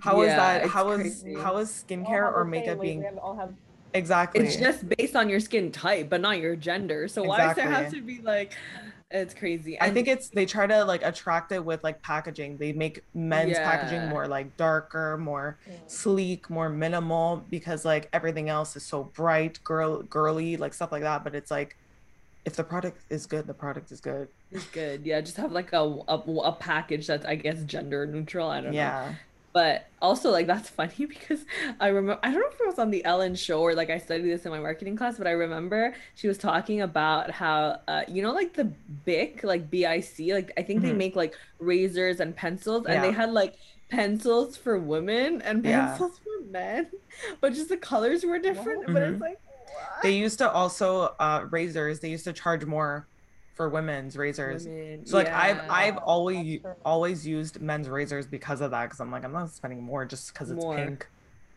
how 0.00 0.20
is 0.20 0.28
Yeah, 0.28 0.36
that 0.36 0.64
it's 0.64 0.72
how 0.72 0.90
is 0.90 1.22
crazy. 1.22 1.40
how 1.40 1.56
is 1.58 1.70
skincare 1.70 2.32
or 2.32 2.44
makeup 2.44 2.80
being 2.80 3.02
have, 3.02 3.54
exactly 3.94 4.46
it's 4.46 4.56
just 4.56 4.84
based 4.96 5.16
on 5.16 5.28
your 5.28 5.40
skin 5.40 5.72
type, 5.72 6.10
but 6.10 6.20
not 6.20 6.38
your 6.38 6.54
gender. 6.56 7.08
So 7.08 7.24
why 7.24 7.38
does 7.46 7.56
there 7.56 7.70
have 7.70 7.90
to 7.92 8.02
be 8.02 8.20
like? 8.20 8.52
It's 9.10 9.34
crazy. 9.34 9.80
I 9.80 9.90
think 9.90 10.08
it's 10.08 10.30
they 10.30 10.46
try 10.46 10.66
to 10.66 10.84
like 10.84 11.02
attract 11.04 11.52
it 11.52 11.64
with 11.64 11.84
like 11.84 12.02
packaging. 12.02 12.56
They 12.56 12.72
make 12.72 13.04
men's 13.14 13.56
packaging 13.56 14.08
more 14.08 14.26
like 14.26 14.56
darker, 14.56 15.16
more 15.16 15.58
Yeah. 15.66 15.74
sleek, 15.86 16.50
more 16.50 16.68
minimal 16.68 17.44
because 17.48 17.84
like 17.84 18.08
everything 18.12 18.48
else 18.48 18.74
is 18.74 18.82
so 18.84 19.04
bright, 19.04 19.62
girl 19.62 20.02
girly, 20.02 20.56
like 20.56 20.74
stuff 20.74 20.90
like 20.90 21.02
that. 21.02 21.22
But 21.22 21.36
it's 21.36 21.52
like 21.52 21.76
if 22.44 22.56
the 22.56 22.64
product 22.64 23.00
is 23.08 23.26
good, 23.26 23.46
the 23.46 23.54
product 23.54 23.92
is 23.92 24.00
good. 24.00 24.26
it's 24.50 24.66
good. 24.66 25.06
Yeah, 25.06 25.20
just 25.20 25.36
have 25.36 25.52
like 25.52 25.72
a, 25.72 25.78
a 26.08 26.14
a 26.18 26.52
package 26.52 27.06
that's 27.06 27.24
I 27.24 27.36
guess 27.36 27.62
gender 27.62 28.06
neutral. 28.06 28.48
I 28.50 28.60
don't 28.60 28.72
know. 28.72 29.14
Yeah. 29.64 29.78
But 29.78 29.90
also 30.02 30.30
like 30.30 30.46
that's 30.46 30.68
funny 30.68 31.06
because 31.06 31.44
I 31.80 31.88
remember 31.88 32.20
I 32.22 32.30
don't 32.30 32.40
know 32.40 32.48
if 32.52 32.60
it 32.60 32.66
was 32.66 32.78
on 32.78 32.90
the 32.90 33.04
Ellen 33.04 33.34
show 33.34 33.60
or 33.62 33.74
like 33.74 33.90
I 33.90 33.98
studied 33.98 34.30
this 34.30 34.44
in 34.44 34.50
my 34.52 34.60
marketing 34.60 34.96
class, 34.96 35.16
but 35.18 35.26
I 35.26 35.30
remember 35.32 35.94
she 36.14 36.28
was 36.28 36.38
talking 36.38 36.82
about 36.82 37.30
how 37.30 37.80
uh 37.88 38.02
you 38.08 38.22
know 38.22 38.32
like 38.32 38.54
the 38.54 38.64
BIC, 39.04 39.44
like 39.44 39.70
B-I-C, 39.70 40.34
like 40.34 40.52
I 40.58 40.62
think 40.62 40.82
they 40.82 40.92
Mhm. 40.92 40.94
make 40.94 41.16
like 41.16 41.34
razors 41.58 42.20
and 42.20 42.36
pencils 42.36 42.86
and 42.86 43.02
they 43.02 43.10
had 43.12 43.32
like 43.32 43.56
pencils 43.90 44.56
for 44.56 44.78
women 44.78 45.40
and 45.42 45.64
Yeah. 45.64 46.00
pencils 46.04 46.18
for 46.22 46.50
men, 46.50 46.90
but 47.40 47.54
just 47.54 47.68
the 47.70 47.76
colors 47.78 48.24
were 48.24 48.38
different. 48.38 48.92
But 48.92 49.02
it's 49.04 49.20
Mhm. 49.20 49.20
like 49.20 49.38
what? 49.44 49.90
They 50.02 50.12
used 50.12 50.38
to 50.38 50.50
also 50.50 51.14
uh 51.20 51.46
razors, 51.50 52.00
they 52.00 52.10
used 52.10 52.24
to 52.24 52.32
charge 52.32 52.64
more 52.66 53.08
for 53.56 53.68
women's 53.70 54.16
razors. 54.16 54.66
Women, 54.66 55.06
So 55.06 55.16
like 55.16 55.28
I've. 55.28 55.58
I've 55.68 55.96
always 55.96 56.60
always 56.84 57.26
used 57.26 57.60
men's 57.60 57.88
razors 57.88 58.26
because 58.26 58.60
of 58.60 58.70
that 58.70 58.84
because 58.84 59.00
I'm 59.00 59.10
like 59.10 59.24
I'm 59.24 59.32
not 59.32 59.50
spending 59.50 59.82
more 59.82 60.04
just 60.04 60.32
because 60.32 60.50
it's 60.50 60.62
More. 60.62 60.76
pink. 60.76 61.08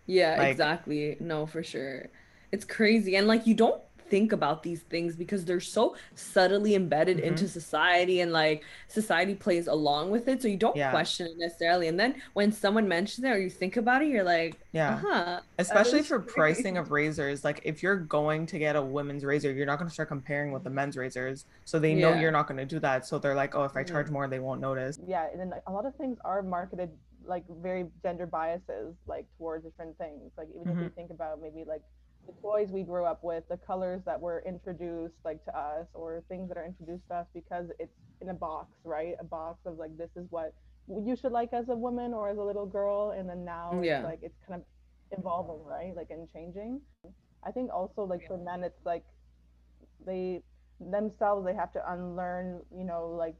Yeah, 0.07 0.37
Like- 0.37 0.51
exactly. 0.51 1.17
No, 1.19 1.45
for 1.45 1.61
sure. 1.61 2.07
It's 2.51 2.65
crazy. 2.65 3.15
And 3.15 3.27
like 3.27 3.45
you 3.45 3.53
don't 3.53 3.79
think 4.09 4.31
about 4.31 4.63
these 4.63 4.81
things 4.81 5.15
because 5.15 5.45
they're 5.45 5.59
so 5.59 5.95
subtly 6.15 6.75
embedded 6.75 7.17
Mhm. 7.17 7.23
into 7.23 7.47
society 7.47 8.21
and 8.21 8.31
like 8.31 8.63
society 8.87 9.35
plays 9.35 9.67
along 9.67 10.09
with 10.11 10.27
it. 10.27 10.41
So 10.41 10.47
you 10.47 10.57
don't 10.57 10.75
Yeah. 10.75 10.91
question 10.91 11.27
it 11.27 11.37
necessarily. 11.37 11.87
And 11.87 11.99
then 11.99 12.15
when 12.33 12.51
someone 12.51 12.87
mentions 12.87 13.23
it 13.25 13.29
or 13.29 13.37
you 13.39 13.49
think 13.49 13.77
about 13.77 14.01
it, 14.01 14.07
you're 14.09 14.23
like, 14.23 14.59
Yeah. 14.71 14.95
uh-huh. 14.95 15.41
especially 15.57 16.01
for 16.03 16.19
crazy. 16.19 16.33
pricing 16.61 16.77
of 16.77 16.91
razors 16.91 17.43
like 17.43 17.61
if 17.63 17.81
you're 17.83 17.95
going 17.97 18.45
to 18.45 18.57
get 18.59 18.75
a 18.75 18.81
women's 18.81 19.25
razor 19.25 19.51
you're 19.51 19.65
not 19.65 19.77
going 19.79 19.87
to 19.87 19.93
start 19.93 20.07
comparing 20.09 20.51
with 20.51 20.63
the 20.63 20.69
men's 20.69 20.95
razors 20.95 21.45
so 21.65 21.79
they 21.79 21.93
know 21.95 22.11
Yeah. 22.13 22.21
you're 22.21 22.31
not 22.31 22.47
going 22.47 22.57
to 22.57 22.65
do 22.65 22.79
that 22.79 23.05
so 23.05 23.17
they're 23.19 23.35
like 23.35 23.55
oh 23.55 23.63
if 23.63 23.75
i 23.75 23.83
charge 23.83 24.09
more 24.11 24.27
they 24.27 24.39
won't 24.39 24.61
notice 24.61 24.99
yeah 25.07 25.27
and 25.31 25.39
then 25.39 25.49
like, 25.49 25.63
a 25.67 25.71
lot 25.71 25.85
of 25.85 25.95
things 25.95 26.17
are 26.23 26.41
marketed 26.43 26.89
like 27.25 27.43
very 27.61 27.87
gender 28.03 28.25
biases 28.27 28.95
like 29.07 29.25
towards 29.37 29.65
different 29.65 29.97
things 29.97 30.31
like 30.37 30.47
even 30.55 30.71
if 30.77 30.83
you 30.83 30.89
think 30.95 31.09
about 31.11 31.41
maybe 31.41 31.63
like 31.67 31.81
the 32.29 32.41
toys 32.41 32.69
we 32.71 32.83
grew 32.83 33.05
up 33.05 33.23
with 33.23 33.43
the 33.49 33.57
colors 33.57 34.01
that 34.05 34.19
were 34.19 34.43
introduced 34.45 35.15
like 35.25 35.43
to 35.45 35.57
us 35.57 35.87
or 35.93 36.23
things 36.29 36.47
that 36.49 36.57
are 36.57 36.65
introduced 36.65 37.07
to 37.09 37.15
us 37.15 37.27
because 37.33 37.67
it's 37.79 37.93
in 38.21 38.29
a 38.29 38.33
box 38.33 38.69
right? 38.83 39.15
A 39.19 39.23
box 39.23 39.59
of 39.65 39.77
like 39.77 39.97
this 39.97 40.09
is 40.15 40.27
what 40.29 40.53
you 40.87 41.15
should 41.15 41.31
like 41.31 41.53
as 41.53 41.69
a 41.69 41.75
woman 41.75 42.13
or 42.13 42.29
as 42.29 42.37
a 42.37 42.43
little 42.43 42.65
girl. 42.65 43.11
And 43.17 43.29
then 43.29 43.45
now 43.45 43.81
Yeah. 43.83 43.97
it's 43.97 44.05
like 44.05 44.19
it's 44.23 44.39
kind 44.47 44.61
of 44.61 44.65
evolving 45.17 45.63
right? 45.65 45.95
Like 45.95 46.09
and 46.11 46.27
changing. 46.31 46.81
I 47.45 47.51
think 47.51 47.71
also 47.73 48.03
like 48.03 48.27
for 48.27 48.37
men 48.37 48.63
it's 48.63 48.85
like 48.85 49.05
they 50.05 50.41
themselves 50.79 51.45
they 51.45 51.53
have 51.53 51.71
to 51.73 51.91
unlearn 51.91 52.61
you 52.75 52.83
know 52.85 53.07
like 53.17 53.35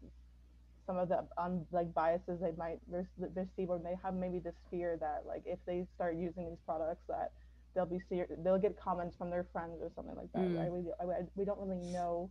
some 0.86 0.98
of 0.98 1.10
the 1.10 1.24
um, 1.38 1.66
like 1.72 1.94
biases 1.94 2.40
they 2.42 2.52
might 2.58 2.80
re- 2.90 3.06
receive 3.36 3.70
or 3.70 3.80
they 3.80 3.96
have 4.04 4.14
maybe 4.16 4.40
this 4.40 4.56
fear 4.72 4.98
that 5.00 5.24
like 5.28 5.44
if 5.46 5.60
they 5.66 5.86
start 5.96 6.16
using 6.16 6.50
these 6.50 6.60
products 6.66 7.04
that 7.08 7.32
they'll 7.76 7.86
be 7.86 8.00
ser- 8.10 8.28
they'll 8.44 8.58
get 8.60 8.80
comments 8.80 9.16
from 9.18 9.30
their 9.30 9.46
friends 9.52 9.80
or 9.82 9.90
something 9.96 10.16
like 10.16 10.32
that 10.34 10.42
Mm. 10.42 10.58
right 10.58 10.72
we, 10.72 10.80
I- 11.00 11.28
we 11.36 11.46
don't 11.46 11.60
really 11.60 11.82
know 11.92 12.30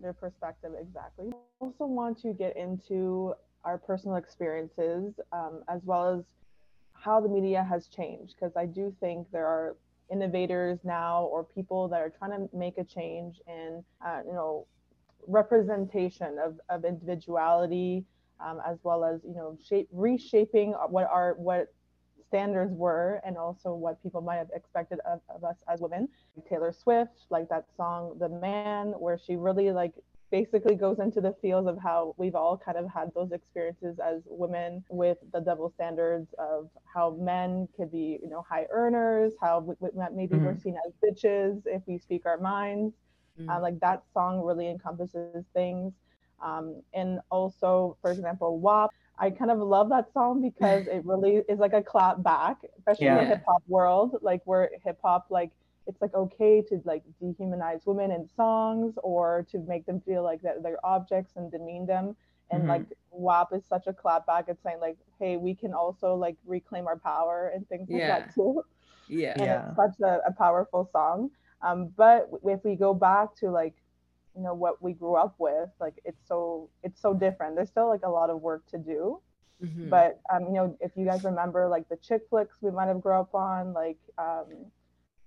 their 0.00 0.12
perspective 0.12 0.72
exactly 0.80 1.30
I 1.32 1.64
also 1.64 1.86
want 1.86 2.18
to 2.22 2.32
get 2.32 2.56
into 2.56 3.34
our 3.64 3.78
personal 3.78 4.16
experiences 4.16 5.18
um, 5.32 5.62
as 5.68 5.80
well 5.84 6.18
as 6.18 6.24
how 6.94 7.20
the 7.20 7.28
media 7.28 7.62
has 7.68 7.88
changed 7.88 8.34
because 8.38 8.54
i 8.56 8.66
do 8.66 8.94
think 9.00 9.26
there 9.30 9.46
are 9.46 9.76
innovators 10.10 10.78
now 10.84 11.24
or 11.24 11.44
people 11.44 11.88
that 11.88 12.00
are 12.00 12.10
trying 12.10 12.30
to 12.30 12.48
make 12.56 12.78
a 12.78 12.84
change 12.84 13.40
in 13.46 13.84
uh, 14.06 14.20
you 14.26 14.32
know 14.32 14.66
representation 15.26 16.38
of, 16.44 16.58
of 16.68 16.84
individuality 16.84 18.04
um, 18.44 18.60
as 18.66 18.78
well 18.82 19.04
as 19.04 19.20
you 19.24 19.34
know 19.34 19.56
shape 19.62 19.88
reshaping 19.92 20.72
what 20.88 21.06
our 21.10 21.34
what 21.34 21.68
standards 22.28 22.72
were 22.74 23.20
and 23.24 23.36
also 23.36 23.74
what 23.74 24.02
people 24.02 24.20
might 24.20 24.36
have 24.36 24.50
expected 24.54 24.98
of, 25.06 25.20
of 25.34 25.44
us 25.44 25.56
as 25.72 25.80
women. 25.80 26.08
Taylor 26.48 26.72
swift 26.72 27.26
like 27.30 27.48
that 27.48 27.66
song 27.76 28.16
the 28.20 28.28
man 28.28 28.88
where 28.98 29.18
she 29.18 29.36
really 29.36 29.72
like 29.72 29.92
basically 30.30 30.74
goes 30.74 30.98
into 30.98 31.20
the 31.20 31.34
fields 31.40 31.66
of 31.66 31.78
how 31.82 32.14
we've 32.18 32.34
all 32.34 32.56
kind 32.56 32.76
of 32.76 32.88
had 32.90 33.10
those 33.14 33.32
experiences 33.32 33.98
as 33.98 34.22
women 34.26 34.84
with 34.90 35.16
the 35.32 35.40
double 35.40 35.70
standards 35.70 36.34
of 36.38 36.68
how 36.84 37.16
men 37.18 37.66
could 37.76 37.90
be 37.90 38.18
you 38.22 38.28
know 38.28 38.44
high 38.48 38.66
earners 38.70 39.32
how 39.40 39.60
we, 39.60 39.74
maybe 40.14 40.36
we're 40.36 40.56
seen 40.58 40.76
as 40.86 40.92
bitches 41.02 41.62
if 41.66 41.82
we 41.86 41.98
speak 41.98 42.26
our 42.26 42.38
minds. 42.38 42.94
Mm. 43.40 43.48
uh, 43.48 43.60
like 43.60 43.78
that 43.80 44.02
song 44.12 44.42
really 44.42 44.68
encompasses 44.68 45.44
things. 45.54 45.92
Um, 46.44 46.82
and 46.92 47.20
also 47.30 47.96
for 48.02 48.10
example 48.12 48.58
WAP 48.58 48.90
I 49.18 49.30
kind 49.30 49.50
of 49.50 49.58
love 49.58 49.88
that 49.90 50.12
song 50.12 50.40
because 50.42 50.86
it 50.86 51.04
really 51.04 51.42
is 51.48 51.58
like 51.58 51.72
a 51.72 51.82
clap 51.82 52.22
back, 52.22 52.58
especially 52.78 53.08
in 53.08 53.16
the 53.16 53.24
hip 53.24 53.42
hop 53.46 53.62
world, 53.66 54.16
like 54.22 54.42
where 54.44 54.70
hip 54.84 54.98
hop 55.02 55.26
like 55.30 55.50
it's 55.86 56.00
like 56.02 56.14
okay 56.14 56.62
to 56.68 56.80
like 56.84 57.02
dehumanize 57.22 57.86
women 57.86 58.10
in 58.12 58.28
songs 58.36 58.94
or 59.02 59.46
to 59.50 59.58
make 59.60 59.86
them 59.86 60.00
feel 60.02 60.22
like 60.22 60.42
that 60.42 60.62
they're 60.62 60.84
objects 60.84 61.32
and 61.36 61.50
demean 61.50 61.86
them. 61.86 62.14
And 62.50 62.62
Mhm. 62.64 62.68
like 62.68 62.86
WAP 63.10 63.52
is 63.54 63.66
such 63.66 63.86
a 63.86 63.92
clap 63.92 64.26
back. 64.26 64.46
It's 64.48 64.62
saying 64.62 64.80
like, 64.80 64.98
hey, 65.18 65.36
we 65.36 65.54
can 65.54 65.72
also 65.74 66.14
like 66.14 66.36
reclaim 66.46 66.86
our 66.86 66.98
power 66.98 67.48
and 67.54 67.66
things 67.68 67.88
like 67.90 68.00
Yeah. 68.00 68.18
that 68.20 68.34
too 68.34 68.62
Yeah. 69.08 69.34
and 69.34 69.42
Yeah. 69.44 69.66
it's 69.68 69.76
such 69.76 70.00
a, 70.04 70.20
a 70.26 70.32
powerful 70.32 70.88
song. 70.92 71.30
Um, 71.62 71.92
but 71.96 72.28
if 72.44 72.60
we 72.64 72.76
go 72.76 72.94
back 72.94 73.34
to 73.36 73.50
like, 73.50 73.74
you 74.38 74.44
know, 74.44 74.54
what 74.54 74.82
we 74.82 74.94
grew 74.94 75.16
up 75.16 75.36
with, 75.40 75.70
like 75.80 76.00
it's 76.06 76.26
so 76.28 76.70
it's 76.84 77.02
so 77.02 77.14
different. 77.14 77.56
There's 77.56 77.70
still 77.70 77.88
like 77.88 78.04
a 78.04 78.10
lot 78.10 78.30
of 78.30 78.40
work 78.42 78.66
to 78.70 78.78
do. 78.78 79.20
Mhm. 79.62 79.90
But 79.90 80.20
um, 80.32 80.44
you 80.46 80.54
know, 80.54 80.76
if 80.80 80.96
you 80.96 81.04
guys 81.06 81.24
remember 81.24 81.68
like 81.68 81.88
the 81.88 81.96
chick 81.96 82.22
flicks 82.30 82.56
we 82.62 82.70
might 82.70 82.88
have 82.88 83.02
grown 83.02 83.20
up 83.22 83.34
on, 83.34 83.74
like 83.74 83.98
um, 84.18 84.70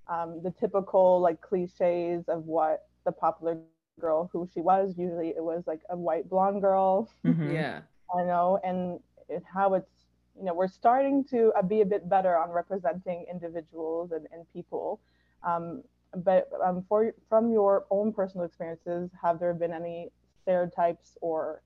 um, 0.08 0.42
the 0.44 0.52
typical 0.52 1.22
like 1.22 1.42
cliches 1.42 2.28
of 2.30 2.46
what 2.46 2.88
the 3.06 3.12
popular 3.12 3.58
girl 3.60 3.88
who 3.92 4.06
she 4.08 4.14
was. 4.62 4.96
Usually 4.98 5.30
it 5.30 5.44
was 5.44 5.64
like 5.68 5.82
a 5.90 5.98
white 5.98 6.30
blonde 6.30 6.62
girl 6.62 7.10
Mhm. 7.26 7.54
yeah. 7.54 7.82
I 8.18 8.24
know, 8.24 8.60
and 8.64 9.00
it, 9.30 9.44
how 9.44 9.74
it's, 9.74 9.90
you 10.38 10.44
know, 10.46 10.54
we're 10.54 10.68
starting 10.68 11.24
to 11.26 11.52
uh, 11.58 11.62
be 11.62 11.82
a 11.82 11.86
bit 11.86 12.10
better 12.10 12.38
on 12.38 12.50
representing 12.50 13.26
individuals 13.32 14.12
and, 14.12 14.28
and 14.32 14.46
people. 14.54 15.00
Um, 15.44 15.84
but 16.16 16.50
um, 16.64 16.84
for 16.88 17.14
from 17.30 17.52
your 17.52 17.86
own 17.90 18.12
personal 18.14 18.46
experiences, 18.46 19.10
have 19.22 19.40
there 19.40 19.54
been 19.54 19.72
any 19.72 20.10
stereotypes 20.42 21.18
or 21.22 21.62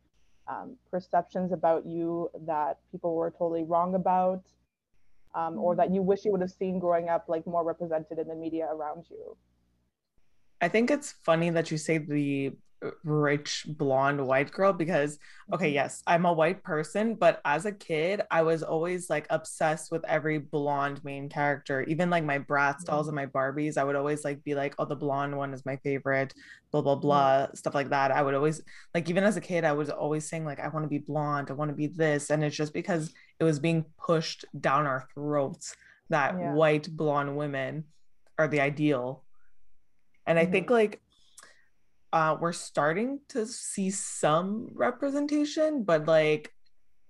um, 0.48 0.78
perceptions 0.92 1.52
about 1.52 1.86
you 1.86 2.30
that 2.46 2.80
people 2.92 3.16
were 3.16 3.32
totally 3.32 3.64
wrong 3.64 3.96
about, 3.96 4.44
um, 5.34 5.58
or 5.58 5.76
that 5.76 5.92
you 5.92 6.02
wish 6.02 6.26
you 6.26 6.32
would 6.32 6.42
have 6.42 6.52
seen 6.52 6.80
growing 6.80 7.10
up, 7.10 7.26
like 7.28 7.46
more 7.48 7.64
represented 7.64 8.20
in 8.20 8.28
the 8.28 8.36
media 8.36 8.68
around 8.72 9.06
you? 9.10 9.36
I 10.62 10.68
think 10.68 10.92
it's 10.92 11.12
funny 11.24 11.50
that 11.50 11.72
you 11.72 11.78
say 11.78 11.98
the 11.98 12.54
rich 13.04 13.66
blonde 13.68 14.26
white 14.26 14.52
girl 14.52 14.72
because 14.74 15.18
okay 15.54 15.68
mm-hmm. 15.68 15.76
yes 15.76 16.04
i'm 16.08 16.26
a 16.26 16.34
white 16.34 16.62
person 16.64 17.16
but 17.16 17.42
as 17.46 17.66
a 17.66 17.72
kid 17.72 18.22
i 18.30 18.42
was 18.42 18.62
always 18.64 19.10
like 19.10 19.26
obsessed 19.30 19.92
with 19.92 20.04
every 20.06 20.38
blonde 20.38 21.04
main 21.04 21.30
character. 21.30 21.84
Even 21.84 22.10
like 22.10 22.24
my 22.24 22.38
bratz 22.38 22.84
dolls 22.84 23.08
mm-hmm. 23.08 23.18
and 23.18 23.32
my 23.34 23.40
barbies 23.40 23.78
i 23.78 23.84
would 23.84 23.96
always 23.96 24.24
like 24.24 24.44
be 24.44 24.56
like 24.56 24.76
oh 24.78 24.86
the 24.86 24.96
blonde 24.96 25.36
one 25.36 25.54
is 25.54 25.66
my 25.66 25.78
favorite 25.78 26.34
blah 26.72 26.82
blah 26.82 26.96
mm-hmm. 26.96 27.02
blah 27.02 27.48
stuff 27.54 27.74
like 27.74 27.90
that. 27.90 28.12
I 28.12 28.22
would 28.22 28.34
always 28.36 28.62
like 28.94 29.10
even 29.10 29.24
as 29.24 29.38
a 29.38 29.42
kid 29.42 29.64
i 29.64 29.72
was 29.72 29.90
always 29.90 30.28
saying 30.28 30.46
like 30.46 30.60
i 30.60 30.68
want 30.68 30.84
to 30.84 30.90
be 30.90 31.00
blonde 31.00 31.50
i 31.50 31.54
want 31.54 31.70
to 31.70 31.76
be 31.76 31.88
this 31.88 32.30
and 32.30 32.44
it's 32.44 32.56
just 32.56 32.74
because 32.74 33.14
it 33.40 33.44
was 33.44 33.60
being 33.60 33.86
pushed 33.98 34.46
down 34.60 34.86
our 34.86 35.08
throats 35.14 35.76
that 36.10 36.36
Yeah. 36.38 36.54
white 36.54 36.88
blonde 36.96 37.36
women 37.36 37.86
are 38.38 38.48
the 38.48 38.60
ideal. 38.60 39.24
And 40.28 40.38
i 40.40 40.46
Mhm. 40.46 40.52
think 40.52 40.70
like 40.70 41.02
uh, 42.16 42.38
we're 42.40 42.54
starting 42.54 43.20
to 43.28 43.46
see 43.46 43.90
some 43.92 44.70
representation, 44.74 45.84
but 45.84 46.08
like 46.08 46.54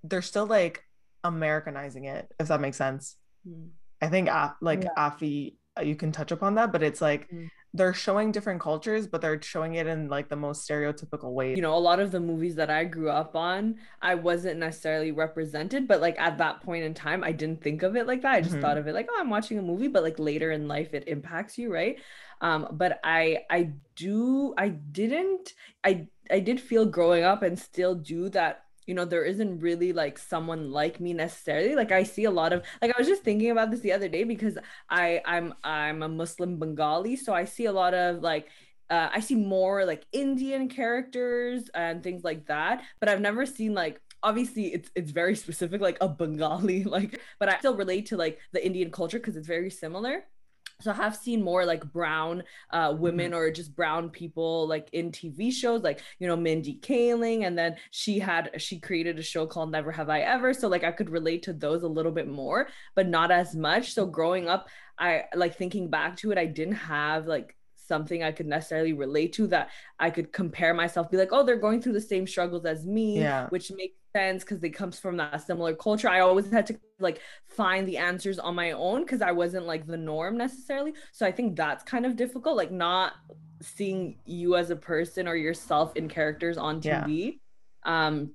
they're 0.03 0.23
still 0.23 0.47
like 0.47 0.83
Americanizing 1.23 2.05
it, 2.05 2.27
if 2.39 2.47
that 2.47 2.59
makes 2.59 2.77
sense. 2.77 3.15
Mm. 3.47 3.69
I 4.01 4.07
think 4.07 4.29
uh, 4.29 4.53
like 4.61 4.83
Yeah. 4.83 4.89
Afi, 4.97 5.57
uh, 5.77 5.83
you 5.83 5.95
can 5.95 6.11
touch 6.11 6.31
upon 6.31 6.55
that, 6.55 6.71
but 6.71 6.81
it's 6.81 7.01
like 7.01 7.29
Mm. 7.29 7.49
They're 7.75 7.93
showing 7.93 8.31
different 8.31 8.61
cultures, 8.61 9.07
but 9.07 9.21
they're 9.21 9.41
showing 9.41 9.75
it 9.75 9.87
in 9.87 10.09
like 10.09 10.29
the 10.29 10.35
most 10.35 10.67
stereotypical 10.67 11.33
way. 11.33 11.55
you 11.55 11.61
know, 11.61 11.75
a 11.75 11.79
lot 11.79 11.99
of 11.99 12.11
the 12.11 12.19
movies 12.19 12.55
that 12.55 12.69
I 12.69 12.83
grew 12.85 13.09
up 13.09 13.35
on, 13.35 13.75
I 14.01 14.15
wasn't 14.15 14.59
necessarily 14.59 15.11
represented, 15.11 15.87
but 15.87 16.01
like 16.01 16.19
at 16.19 16.37
that 16.39 16.61
point 16.61 16.83
in 16.83 16.93
time, 16.93 17.23
I 17.23 17.31
didn't 17.31 17.61
think 17.61 17.83
of 17.83 17.95
it 17.95 18.07
like 18.07 18.21
that. 18.23 18.33
I 18.33 18.41
just 18.41 18.55
Mhm. 18.55 18.61
thought 18.61 18.77
of 18.77 18.87
it 18.87 18.93
like, 18.93 19.07
oh, 19.11 19.17
I'm 19.19 19.29
watching 19.29 19.57
a 19.57 19.61
movie, 19.61 19.87
but 19.87 20.03
like 20.03 20.19
later 20.19 20.51
in 20.51 20.67
life, 20.67 20.93
it 20.93 21.07
impacts 21.07 21.57
you, 21.57 21.71
right? 21.73 21.97
Um, 22.41 22.67
but 22.73 22.99
I, 23.03 23.39
I 23.49 23.73
do, 23.95 24.53
I 24.57 24.69
didn't, 24.69 25.53
I, 25.83 26.07
I 26.29 26.39
did 26.39 26.59
feel 26.59 26.85
growing 26.85 27.23
up 27.23 27.43
and 27.43 27.57
still 27.57 27.95
do 27.95 28.29
that. 28.29 28.64
You 28.85 28.93
know, 28.95 29.05
there 29.05 29.23
isn't 29.23 29.59
really 29.59 29.93
like 29.93 30.17
someone 30.17 30.71
like 30.71 30.99
me 30.99 31.13
necessarily. 31.13 31.75
Like 31.75 31.91
I 31.91 32.03
see 32.03 32.25
a 32.25 32.31
lot 32.31 32.53
of 32.53 32.63
like 32.81 32.91
I 32.95 32.99
was 32.99 33.07
just 33.07 33.23
thinking 33.23 33.51
about 33.51 33.71
this 33.71 33.79
the 33.81 33.93
other 33.93 34.07
day 34.09 34.23
because 34.23 34.57
I 34.89 35.21
I'm 35.25 35.53
I'm 35.63 36.03
a 36.03 36.09
Muslim 36.09 36.59
Bengali, 36.59 37.15
so 37.15 37.33
I 37.33 37.45
see 37.45 37.65
a 37.65 37.71
lot 37.71 37.93
of 37.93 38.21
like 38.21 38.49
uh, 38.89 39.09
I 39.11 39.19
see 39.19 39.35
more 39.35 39.85
like 39.85 40.05
Indian 40.11 40.69
characters 40.69 41.69
and 41.73 42.03
things 42.03 42.23
like 42.23 42.45
that, 42.47 42.83
but 42.99 43.09
I've 43.09 43.21
never 43.21 43.45
seen 43.45 43.73
like 43.73 43.99
obviously 44.23 44.73
it's 44.73 44.89
it's 44.95 45.11
very 45.11 45.35
specific 45.35 45.81
like 45.81 45.97
a 46.01 46.07
Bengali 46.09 46.83
like, 46.95 47.19
but 47.39 47.49
I 47.49 47.57
still 47.59 47.75
relate 47.75 48.07
to 48.07 48.17
like 48.17 48.39
the 48.51 48.65
Indian 48.65 48.91
culture 48.91 49.19
because 49.19 49.35
it's 49.37 49.47
very 49.47 49.69
similar. 49.69 50.25
So 50.81 50.91
I 50.91 50.95
have 50.95 51.15
seen 51.15 51.41
more 51.41 51.65
like 51.65 51.91
brown 51.91 52.43
uh, 52.69 52.93
women 52.97 53.33
or 53.33 53.49
just 53.49 53.75
brown 53.75 54.09
people 54.09 54.67
like 54.67 54.89
in 54.91 55.11
TV 55.11 55.51
shows, 55.51 55.83
like 55.83 56.01
you 56.19 56.27
know 56.27 56.35
Mindy 56.35 56.79
Kaling, 56.81 57.45
and 57.45 57.57
then 57.57 57.77
she 57.91 58.19
had 58.19 58.51
she 58.57 58.79
created 58.79 59.17
a 59.17 59.23
show 59.23 59.47
called 59.47 59.71
Never 59.71 59.91
Have 59.91 60.09
I 60.09 60.21
Ever. 60.21 60.53
So 60.53 60.67
like 60.67 60.83
I 60.83 60.91
could 60.91 61.09
relate 61.09 61.43
to 61.43 61.53
those 61.53 61.83
a 61.83 61.87
little 61.87 62.11
bit 62.11 62.27
more, 62.27 62.67
but 62.93 63.07
not 63.07 63.31
as 63.31 63.55
much. 63.55 63.93
So 63.93 64.05
growing 64.05 64.47
up, 64.49 64.67
I 64.97 65.23
like 65.35 65.57
thinking 65.57 65.89
back 65.89 66.17
to 66.17 66.31
it, 66.31 66.37
I 66.37 66.45
didn't 66.45 66.75
have 66.75 67.25
like 67.25 67.55
something 67.87 68.23
I 68.23 68.31
could 68.31 68.47
necessarily 68.47 68.93
relate 68.93 69.33
to 69.33 69.47
that 69.47 69.69
I 69.99 70.09
could 70.09 70.31
compare 70.31 70.73
myself, 70.73 71.09
be 71.09 71.17
like, 71.17 71.29
oh, 71.31 71.43
they're 71.43 71.55
going 71.57 71.81
through 71.81 71.93
the 71.93 72.01
same 72.01 72.27
struggles 72.27 72.65
as 72.65 72.85
me, 72.85 73.19
Yeah. 73.19 73.47
which 73.49 73.71
makes 73.71 73.95
sense 74.15 74.43
because 74.43 74.59
they 74.59 74.69
comes 74.69 74.99
from 74.99 75.17
that 75.17 75.45
similar 75.45 75.75
culture. 75.75 76.09
I 76.09 76.21
always 76.21 76.49
had 76.49 76.65
to 76.67 76.79
like 76.99 77.19
find 77.47 77.87
the 77.87 77.97
answers 77.97 78.39
on 78.39 78.55
my 78.55 78.71
own 78.71 79.01
because 79.03 79.21
I 79.21 79.31
wasn't 79.31 79.65
like 79.65 79.85
the 79.85 79.97
norm 79.97 80.37
necessarily. 80.37 80.93
So 81.11 81.25
I 81.25 81.31
think 81.31 81.55
that's 81.55 81.83
kind 81.83 82.05
of 82.05 82.15
difficult, 82.15 82.55
like 82.55 82.71
not 82.71 83.13
seeing 83.61 84.17
you 84.25 84.55
as 84.55 84.69
a 84.69 84.75
person 84.75 85.27
or 85.27 85.35
yourself 85.35 85.95
in 85.95 86.07
characters 86.07 86.57
on 86.57 86.81
Yeah. 86.81 87.03
TV. 87.05 87.39
Um, 87.83 88.31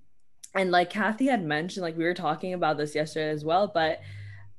and 0.55 0.71
like 0.71 0.91
Kathy 0.91 1.27
had 1.27 1.45
mentioned, 1.45 1.83
like 1.83 1.97
we 1.97 2.05
were 2.05 2.15
talking 2.15 2.55
about 2.55 2.77
this 2.77 2.95
yesterday 2.95 3.31
as 3.31 3.45
well, 3.45 3.71
but 3.73 4.01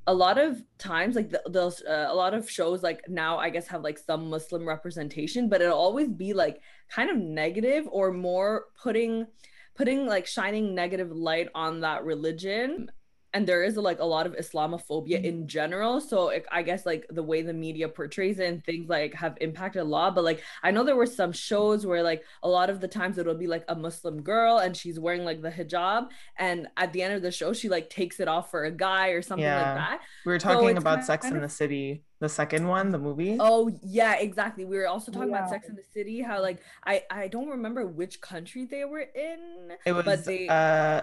a 0.07 0.13
lot 0.13 0.37
of 0.37 0.63
times 0.77 1.15
like 1.15 1.33
those 1.47 1.81
uh, 1.83 2.07
a 2.09 2.15
lot 2.15 2.33
of 2.33 2.49
shows 2.49 2.81
like 2.81 3.01
now 3.07 3.37
i 3.37 3.49
guess 3.49 3.67
have 3.67 3.81
like 3.81 3.99
some 3.99 4.29
muslim 4.29 4.67
representation 4.67 5.47
but 5.47 5.61
it'll 5.61 5.77
always 5.77 6.09
be 6.09 6.33
like 6.33 6.61
kind 6.89 7.09
of 7.09 7.17
negative 7.17 7.87
or 7.91 8.11
more 8.11 8.65
putting 8.81 9.27
putting 9.75 10.07
like 10.07 10.25
shining 10.25 10.73
negative 10.73 11.11
light 11.11 11.49
on 11.53 11.81
that 11.81 12.03
religion 12.03 12.89
and 13.33 13.47
there 13.47 13.63
is 13.63 13.77
like 13.77 13.99
a 13.99 14.05
lot 14.05 14.25
of 14.27 14.33
islamophobia 14.35 15.23
in 15.23 15.47
general 15.47 16.01
so 16.01 16.29
it, 16.29 16.45
i 16.51 16.61
guess 16.61 16.85
like 16.85 17.05
the 17.09 17.23
way 17.23 17.41
the 17.41 17.53
media 17.53 17.87
portrays 17.87 18.39
it 18.39 18.45
and 18.47 18.63
things 18.65 18.89
like 18.89 19.13
have 19.13 19.37
impacted 19.41 19.81
a 19.81 19.85
lot 19.85 20.13
but 20.15 20.23
like 20.23 20.41
i 20.63 20.71
know 20.71 20.83
there 20.83 20.95
were 20.95 21.05
some 21.05 21.31
shows 21.31 21.85
where 21.85 22.03
like 22.03 22.23
a 22.43 22.49
lot 22.49 22.69
of 22.69 22.81
the 22.81 22.87
times 22.87 23.17
it'll 23.17 23.35
be 23.35 23.47
like 23.47 23.63
a 23.69 23.75
muslim 23.75 24.21
girl 24.21 24.57
and 24.57 24.75
she's 24.75 24.99
wearing 24.99 25.23
like 25.23 25.41
the 25.41 25.49
hijab 25.51 26.09
and 26.37 26.67
at 26.77 26.91
the 26.93 27.01
end 27.01 27.13
of 27.13 27.21
the 27.21 27.31
show 27.31 27.53
she 27.53 27.69
like 27.69 27.89
takes 27.89 28.19
it 28.19 28.27
off 28.27 28.51
for 28.51 28.65
a 28.65 28.71
guy 28.71 29.09
or 29.09 29.21
something 29.21 29.43
Yeah. 29.43 29.57
like 29.65 29.75
that 29.75 30.01
we 30.25 30.31
were 30.31 30.39
talking 30.39 30.69
it's 30.69 30.79
about 30.79 31.03
Sex 31.05 31.25
in 31.25 31.35
of- 31.35 31.41
the 31.41 31.49
City, 31.49 32.03
the 32.19 32.29
second 32.29 32.67
one, 32.67 32.91
the 32.91 32.99
movie. 32.99 33.37
Oh 33.39 33.71
yeah, 33.81 34.13
exactly. 34.17 34.63
We 34.65 34.77
were 34.77 34.87
also 34.87 35.11
talking 35.11 35.29
about 35.29 35.49
Sex 35.49 35.67
in 35.67 35.75
the 35.75 35.83
City. 35.91 36.21
How 36.21 36.39
like 36.41 36.59
I 36.85 37.03
I 37.09 37.27
don't 37.27 37.49
remember 37.49 37.87
which 37.87 38.21
country 38.21 38.65
they 38.65 38.85
were 38.85 38.99
in. 38.99 39.71
it 39.85 39.93
was 39.93 40.05
but 40.05 40.25
they- 40.25 40.47
uh 40.47 41.01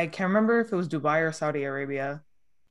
I 0.00 0.06
can't 0.06 0.28
remember 0.32 0.60
if 0.60 0.72
it 0.72 0.76
was 0.76 0.88
Dubai 0.88 1.18
or 1.26 1.32
Saudi 1.32 1.62
Arabia. 1.64 2.22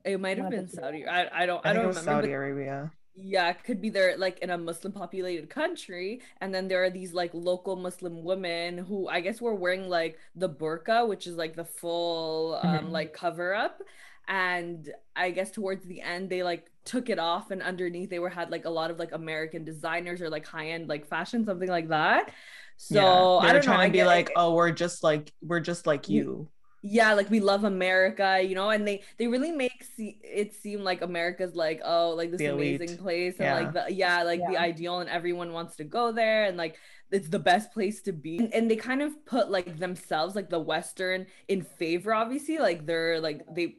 It 0.04 0.20
might 0.20 0.38
have 0.38 0.50
been. 0.52 0.68
Saudi. 0.70 1.06
I 1.08 1.44
I 1.44 1.46
don't 1.50 1.66
I, 1.66 1.72
I, 1.72 1.74
don't 1.74 1.86
it 1.86 1.88
was 1.88 1.98
remember. 2.00 2.22
Saudi 2.22 2.34
Arabia. 2.34 2.92
yeah, 3.36 3.50
it 3.54 3.64
could 3.68 3.82
be 3.82 3.90
there 3.90 4.18
like 4.26 4.38
in 4.46 4.50
a 4.52 4.58
Muslim 4.58 4.92
populated 4.94 5.50
country, 5.50 6.22
and 6.42 6.54
then 6.54 6.68
there 6.68 6.84
are 6.86 6.92
these 7.00 7.14
like 7.22 7.32
local 7.34 7.76
Muslim 7.88 8.24
women 8.24 8.78
who 8.78 9.08
I 9.10 9.20
guess 9.26 9.42
were 9.42 9.56
wearing 9.56 9.90
like 9.90 10.14
the 10.36 10.50
burqa, 10.62 11.08
which 11.12 11.26
is 11.26 11.36
like 11.44 11.56
the 11.56 11.66
full 11.66 12.60
um 12.62 12.86
Mhm. 12.88 12.92
like 12.92 13.14
cover 13.14 13.56
up. 13.56 13.82
And 14.28 14.92
I 15.16 15.32
guess 15.32 15.50
towards 15.52 15.84
the 15.86 16.02
end 16.02 16.30
they 16.30 16.42
like 16.44 16.64
took 16.84 17.10
it 17.10 17.20
off 17.20 17.52
and 17.52 17.62
underneath 17.62 18.10
they 18.10 18.20
were 18.20 18.30
had 18.40 18.50
like 18.56 18.66
a 18.66 18.70
lot 18.80 18.90
of 18.92 18.98
like 19.00 19.12
American 19.22 19.64
designers 19.72 20.22
or 20.22 20.30
like 20.30 20.46
high-end 20.46 20.88
like 20.94 21.06
fashion, 21.08 21.46
something 21.46 21.70
like 21.78 21.90
that. 21.90 22.32
So 22.78 22.96
yeah. 23.02 23.40
They 23.42 23.50
I 23.50 23.54
were 23.54 23.60
don't 23.60 23.66
know. 23.70 23.74
trying 23.74 23.80
I 23.82 23.86
to 23.88 23.92
be 23.92 24.00
get- 24.00 24.08
like, 24.16 24.30
oh, 24.36 24.54
we're 24.56 24.72
just 24.72 25.04
like 25.04 25.32
we're 25.42 25.60
just 25.72 25.86
like 25.88 26.10
You- 26.10 26.24
you. 26.24 26.50
Yeah 26.88 27.14
like 27.16 27.30
we 27.32 27.40
love 27.40 27.64
america 27.64 28.40
you 28.48 28.54
know 28.54 28.70
and 28.70 28.88
they 28.88 29.02
they 29.18 29.28
really 29.28 29.52
make 29.52 29.84
se- 29.98 30.20
it 30.22 30.54
seem 30.54 30.82
like 30.84 31.02
america's 31.02 31.56
like 31.56 31.82
oh 31.84 32.12
like 32.12 32.30
this 32.30 32.38
The 32.38 32.46
elite. 32.46 32.80
amazing 32.80 32.98
place 33.00 33.36
and 33.40 33.46
Yeah. 33.46 33.56
like 33.56 33.74
the 33.74 33.94
yeah 33.94 34.22
like 34.22 34.42
the 34.48 34.56
ideal 34.58 35.00
and 35.00 35.10
everyone 35.10 35.52
wants 35.52 35.76
to 35.78 35.84
go 35.84 36.12
there 36.12 36.46
and 36.46 36.58
like 36.58 36.78
it's 37.12 37.30
the 37.30 37.40
best 37.40 37.72
place 37.72 38.04
to 38.04 38.12
be 38.14 38.38
and, 38.38 38.54
and 38.54 38.70
they 38.70 38.76
kind 38.76 39.02
of 39.02 39.26
put 39.26 39.50
like 39.50 39.80
themselves 39.80 40.36
like 40.36 40.50
the 40.52 40.60
western 40.60 41.26
in 41.48 41.64
favor 41.64 42.14
obviously 42.14 42.60
like 42.60 42.86
they're 42.86 43.20
like 43.20 43.42
they 43.56 43.78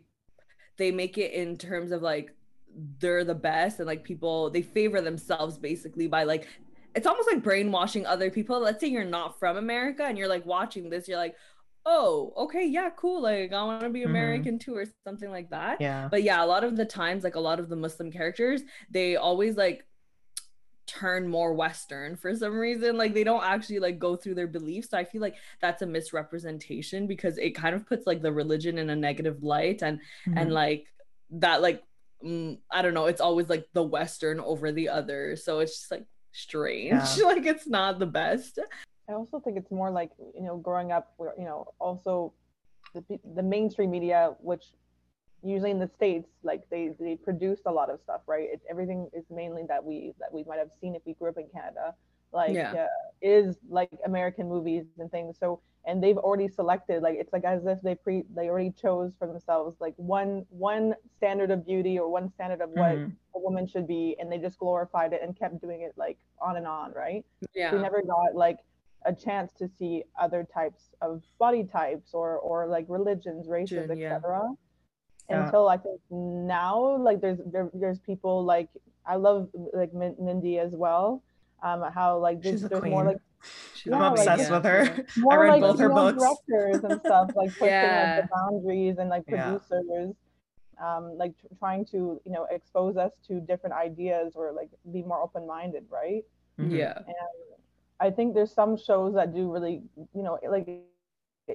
they 0.76 0.90
make 0.90 1.16
it 1.16 1.32
in 1.32 1.56
terms 1.56 1.92
of 1.92 2.02
like 2.02 2.34
they're 2.98 3.24
the 3.24 3.34
best 3.34 3.78
and 3.78 3.86
like 3.86 4.02
people 4.04 4.50
they 4.50 4.62
favor 4.62 5.00
themselves 5.00 5.58
basically 5.58 6.08
by 6.08 6.24
like 6.24 6.46
it's 6.94 7.06
almost 7.06 7.28
like 7.30 7.42
brainwashing 7.42 8.04
other 8.06 8.30
people 8.30 8.58
let's 8.60 8.80
say 8.80 8.88
you're 8.88 9.04
not 9.04 9.38
from 9.38 9.56
america 9.56 10.02
and 10.04 10.18
you're 10.18 10.28
like 10.28 10.44
watching 10.44 10.90
this 10.90 11.06
you're 11.08 11.18
like 11.18 11.36
oh, 11.88 12.32
okay, 12.36 12.66
yeah, 12.66 12.90
cool. 12.96 13.22
Like 13.22 13.52
I 13.52 13.62
want 13.64 13.82
to 13.82 13.88
be 13.90 14.00
Mhm. 14.00 14.06
American 14.06 14.58
too, 14.58 14.76
or 14.76 14.84
something 15.04 15.30
like 15.30 15.48
that. 15.50 15.80
Yeah. 15.80 16.08
But 16.10 16.22
yeah, 16.24 16.42
a 16.42 16.46
lot 16.46 16.64
of 16.64 16.76
the 16.76 16.84
times, 16.84 17.22
like 17.24 17.36
a 17.36 17.40
lot 17.40 17.60
of 17.60 17.68
the 17.68 17.76
Muslim 17.76 18.10
characters, 18.10 18.62
they 18.90 19.16
always 19.16 19.56
like 19.56 19.86
turn 20.86 21.26
more 21.26 21.52
Western 21.52 22.16
for 22.16 22.34
some 22.34 22.56
reason. 22.56 22.96
Like 22.96 23.12
they 23.14 23.24
don't 23.24 23.42
actually 23.44 23.78
like 23.80 23.98
go 23.98 24.14
through 24.16 24.34
their 24.34 24.46
beliefs. 24.46 24.90
So 24.90 24.98
I 24.98 25.04
feel 25.04 25.20
like 25.20 25.36
that's 25.60 25.82
a 25.82 25.86
misrepresentation 25.86 27.06
because 27.06 27.38
it 27.38 27.50
kind 27.56 27.74
of 27.74 27.86
puts 27.86 28.06
like 28.06 28.22
the 28.22 28.32
religion 28.32 28.78
in 28.78 28.90
a 28.90 28.96
negative 28.96 29.42
light 29.42 29.82
and 29.82 30.00
and 30.26 30.50
Mhm. 30.50 30.52
like 30.52 30.86
that 31.30 31.62
like 31.62 31.82
mm, 32.24 32.58
I 32.70 32.82
don't 32.82 32.94
know, 32.94 33.06
it's 33.06 33.20
always 33.20 33.48
like 33.48 33.68
the 33.74 33.82
Western 33.82 34.40
over 34.40 34.72
the 34.72 34.88
other. 34.88 35.36
So 35.36 35.58
it's 35.60 35.76
just 35.78 35.90
like 35.90 36.06
strange. 36.32 36.92
Yeah. 37.16 37.24
like 37.24 37.44
it's 37.46 37.66
not 37.66 37.98
the 37.98 38.06
best. 38.06 38.58
I 39.08 39.12
also 39.12 39.40
think 39.40 39.56
it's 39.56 39.70
more 39.70 39.90
like 39.90 40.10
you 40.34 40.42
know, 40.42 40.56
growing 40.56 40.92
up, 40.92 41.12
where 41.16 41.32
you 41.38 41.44
know, 41.44 41.68
also 41.78 42.32
the 42.94 43.04
the 43.34 43.42
mainstream 43.42 43.90
media, 43.90 44.34
which 44.40 44.64
usually 45.42 45.70
in 45.70 45.78
the 45.78 45.88
states, 45.88 46.28
like 46.42 46.68
they 46.70 46.90
they 46.98 47.16
produced 47.16 47.62
a 47.66 47.70
lot 47.72 47.90
of 47.90 48.00
stuff, 48.00 48.22
right? 48.26 48.48
It, 48.52 48.62
everything 48.68 49.08
is 49.12 49.24
mainly 49.30 49.62
that 49.68 49.84
we 49.84 50.12
that 50.18 50.32
we 50.32 50.44
might 50.44 50.58
have 50.58 50.70
seen 50.80 50.94
if 50.94 51.02
we 51.06 51.14
grew 51.14 51.30
up 51.30 51.36
in 51.38 51.46
Canada, 51.52 51.94
like 52.32 52.54
Yeah. 52.54 52.72
uh, 52.74 52.86
is 53.22 53.56
like 53.68 53.90
American 54.04 54.48
movies 54.48 54.86
and 54.98 55.10
things. 55.10 55.38
So 55.38 55.60
and 55.84 56.02
they've 56.02 56.18
already 56.18 56.48
selected 56.48 57.00
like 57.02 57.14
it's 57.16 57.32
like 57.32 57.44
as 57.44 57.64
if 57.66 57.80
they 57.82 57.94
pre 57.94 58.24
they 58.34 58.48
already 58.48 58.72
chose 58.72 59.12
for 59.18 59.28
themselves 59.28 59.76
like 59.80 59.94
one 59.98 60.44
one 60.50 60.94
standard 61.16 61.52
of 61.52 61.64
beauty 61.64 61.96
or 61.98 62.10
one 62.10 62.28
standard 62.32 62.60
of 62.60 62.70
what 62.70 62.96
Mhm. 62.96 63.12
a 63.36 63.38
woman 63.38 63.66
should 63.68 63.86
be, 63.86 64.16
and 64.18 64.32
they 64.32 64.38
just 64.38 64.58
glorified 64.58 65.12
it 65.12 65.20
and 65.22 65.38
kept 65.38 65.60
doing 65.60 65.82
it 65.82 65.92
like 65.96 66.18
on 66.40 66.56
and 66.56 66.66
on, 66.66 66.92
right? 66.92 67.24
Yeah. 67.54 67.72
we 67.72 67.78
never 67.78 68.02
got 68.02 68.34
like 68.34 68.58
a 69.06 69.14
chance 69.14 69.52
to 69.60 69.68
see 69.78 70.02
other 70.20 70.46
types 70.52 70.82
of 71.00 71.22
body 71.38 71.64
types 71.64 72.10
or 72.12 72.38
or 72.38 72.66
like 72.66 72.84
religions 72.88 73.46
races 73.48 73.88
yeah. 73.94 74.14
etc 74.16 74.42
Yeah. 75.30 75.44
until 75.44 75.68
i 75.68 75.76
think 75.76 76.00
now 76.10 76.96
like 77.08 77.20
there's 77.20 77.38
there, 77.52 77.70
there's 77.72 78.00
people 78.00 78.44
like 78.44 78.68
i 79.06 79.16
love 79.16 79.48
like 79.80 79.92
Min- 79.94 80.16
mindy 80.26 80.58
as 80.58 80.72
well 80.84 81.22
um 81.62 81.80
how 81.98 82.18
like 82.18 82.42
there's, 82.42 82.60
She's 82.60 82.64
a 82.64 82.68
there's 82.68 82.84
more 82.84 83.04
like 83.04 83.18
She's 83.74 83.90
Yeah, 83.92 83.96
I'm 83.96 84.14
like- 84.14 84.26
obsessed 84.26 84.50
with 84.50 84.64
her. 84.64 85.06
more 85.18 85.38
read 85.40 85.50
like 85.52 85.60
both 85.60 85.78
her 85.78 85.88
books. 85.88 86.18
directors 86.22 86.82
and 86.84 87.00
stuff 87.00 87.30
like 87.40 87.50
pushing 87.60 87.68
Yeah. 87.68 88.16
like 88.16 88.24
the 88.24 88.28
boundaries 88.34 88.96
and 88.98 89.08
like 89.14 89.24
Yeah. 89.28 89.44
producers 89.58 90.14
um 90.86 91.04
like 91.16 91.32
tr- 91.40 91.54
trying 91.62 91.84
to 91.92 91.98
you 92.26 92.32
know 92.34 92.44
expose 92.50 92.96
us 92.96 93.12
to 93.28 93.32
different 93.50 93.74
ideas 93.88 94.32
or 94.34 94.44
like 94.60 94.70
be 94.92 95.02
more 95.10 95.20
open-minded 95.26 95.84
right 96.00 96.24
Mhm. 96.58 96.70
Yeah. 96.80 96.98
I 98.00 98.10
think 98.10 98.34
there's 98.34 98.52
some 98.52 98.76
shows 98.76 99.14
that 99.14 99.34
do 99.34 99.50
really, 99.52 99.82
you 100.14 100.22
know, 100.22 100.38
like, 100.48 100.68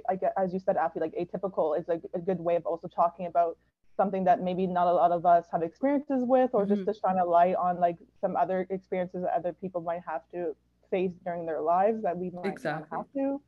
like 0.09 0.21
as 0.37 0.53
you 0.53 0.59
said, 0.59 0.75
Afi, 0.77 0.99
like 0.99 1.13
atypical 1.15 1.77
is 1.79 1.87
like 1.87 2.01
a 2.13 2.19
good 2.19 2.39
way 2.39 2.55
of 2.55 2.65
also 2.65 2.87
talking 2.87 3.25
about 3.27 3.57
something 3.97 4.23
that 4.23 4.41
maybe 4.41 4.65
not 4.65 4.87
a 4.87 4.93
lot 4.93 5.11
of 5.11 5.25
us 5.25 5.45
have 5.51 5.61
experiences 5.61 6.23
with, 6.23 6.49
or 6.53 6.65
just 6.65 6.81
Mhm. 6.81 6.85
to 6.85 6.93
shine 6.93 7.17
a 7.19 7.25
light 7.25 7.55
on 7.55 7.79
like 7.79 7.97
some 8.19 8.35
other 8.35 8.65
experiences 8.69 9.21
that 9.23 9.33
other 9.35 9.53
people 9.53 9.81
might 9.81 10.01
have 10.07 10.21
to 10.33 10.55
face 10.89 11.11
during 11.23 11.45
their 11.45 11.61
lives 11.61 12.01
that 12.03 12.17
we 12.17 12.29
might 12.31 12.45
Exactly. 12.53 12.81
not 12.81 12.87
have 12.91 13.05
to. 13.13 13.41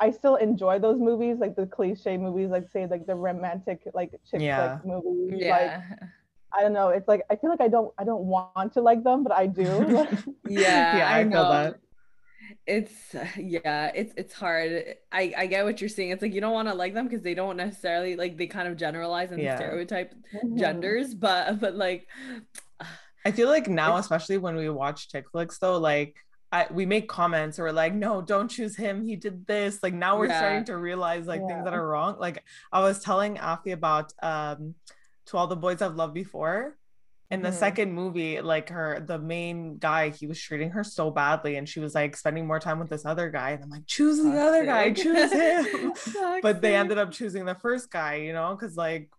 I 0.00 0.10
still 0.12 0.36
enjoy 0.36 0.78
those 0.78 0.98
movies, 1.00 1.38
like 1.38 1.56
the 1.56 1.66
cliche 1.66 2.16
movies, 2.16 2.48
like 2.50 2.68
say 2.68 2.86
like 2.86 3.06
the 3.06 3.14
romantic 3.16 3.82
like 3.94 4.12
chick 4.30 4.40
Yeah. 4.42 4.78
flick 4.78 4.84
movies. 4.84 5.42
Like 5.48 5.70
Yeah. 5.72 5.82
I 6.56 6.62
don't 6.62 6.72
know, 6.72 6.88
it's 6.88 7.08
like 7.08 7.22
I 7.30 7.36
feel 7.36 7.50
like 7.50 7.60
I 7.60 7.68
don't 7.68 7.92
I 7.98 8.04
don't 8.04 8.24
want 8.26 8.72
to 8.74 8.80
like 8.80 9.02
them, 9.02 9.22
but 9.24 9.32
I 9.32 9.46
do. 9.46 10.06
yeah, 10.46 10.86
Yeah, 10.96 11.08
I 11.10 11.24
feel 11.24 11.30
know. 11.30 11.50
that. 11.50 11.80
It's 12.68 13.14
yeah, 13.38 13.90
it's 13.94 14.12
it's 14.16 14.34
hard. 14.34 14.96
I 15.10 15.32
I 15.36 15.46
get 15.46 15.64
what 15.64 15.80
you're 15.80 15.88
saying. 15.88 16.10
It's 16.10 16.22
like 16.22 16.34
you 16.34 16.40
don't 16.42 16.52
want 16.52 16.68
to 16.68 16.74
like 16.74 16.94
them 16.94 17.08
because 17.08 17.22
they 17.22 17.34
don't 17.34 17.56
necessarily 17.56 18.16
like 18.16 18.36
they 18.36 18.46
kind 18.46 18.68
of 18.68 18.76
generalize 18.76 19.32
and 19.32 19.40
Yeah. 19.42 19.56
stereotype 19.56 20.14
genders, 20.54 21.14
but 21.14 21.60
but 21.60 21.74
like 21.74 22.08
I 23.24 23.32
feel 23.32 23.48
like 23.48 23.68
now, 23.68 23.96
especially 23.96 24.38
when 24.38 24.56
we 24.56 24.70
watch 24.70 25.08
chick 25.10 25.26
flicks, 25.32 25.58
though, 25.58 25.78
like 25.78 26.16
I, 26.52 26.66
we 26.70 26.86
make 26.86 27.08
comments 27.08 27.58
or 27.58 27.64
we're 27.64 27.72
like, 27.72 27.94
no, 27.94 28.22
don't 28.22 28.48
choose 28.48 28.76
him. 28.76 29.04
He 29.04 29.16
did 29.16 29.46
this. 29.46 29.82
Like 29.82 29.94
now 29.94 30.18
we're 30.18 30.30
Yeah. 30.30 30.36
starting 30.36 30.64
to 30.66 30.76
realize 30.76 31.26
like 31.26 31.46
things 31.46 31.64
that 31.64 31.74
are 31.74 31.86
wrong. 31.86 32.16
Like 32.18 32.42
I 32.72 32.80
was 32.80 33.00
telling 33.00 33.36
Afi 33.36 33.72
about 33.72 34.12
um 34.22 34.76
to 35.26 35.36
all 35.36 35.46
the 35.46 35.56
boys 35.56 35.82
I've 35.82 35.96
loved 35.96 36.14
before. 36.14 36.77
In 37.30 37.42
the 37.42 37.50
Mhm. 37.50 37.54
second 37.54 37.92
movie, 37.92 38.40
like 38.40 38.70
her, 38.70 39.04
the 39.06 39.18
main 39.18 39.76
guy, 39.76 40.08
he 40.08 40.26
was 40.26 40.40
treating 40.40 40.70
her 40.70 40.82
so 40.82 41.10
badly, 41.10 41.56
and 41.56 41.68
she 41.68 41.78
was 41.78 41.94
like 41.94 42.16
spending 42.16 42.46
more 42.46 42.58
time 42.58 42.78
with 42.78 42.88
this 42.88 43.04
other 43.04 43.28
guy. 43.30 43.50
And 43.50 43.62
I'm 43.64 43.68
like, 43.70 43.86
choose 43.86 44.16
the 44.22 44.30
other 44.40 44.64
guy, 44.64 44.92
choose 44.94 45.30
him. 45.30 45.92
but 46.42 46.62
they 46.62 46.74
ended 46.74 46.96
up 46.96 47.10
choosing 47.12 47.44
the 47.44 47.54
first 47.54 47.90
guy, 47.90 48.14
you 48.16 48.32
know, 48.32 48.56
because 48.58 48.76
like 48.76 49.10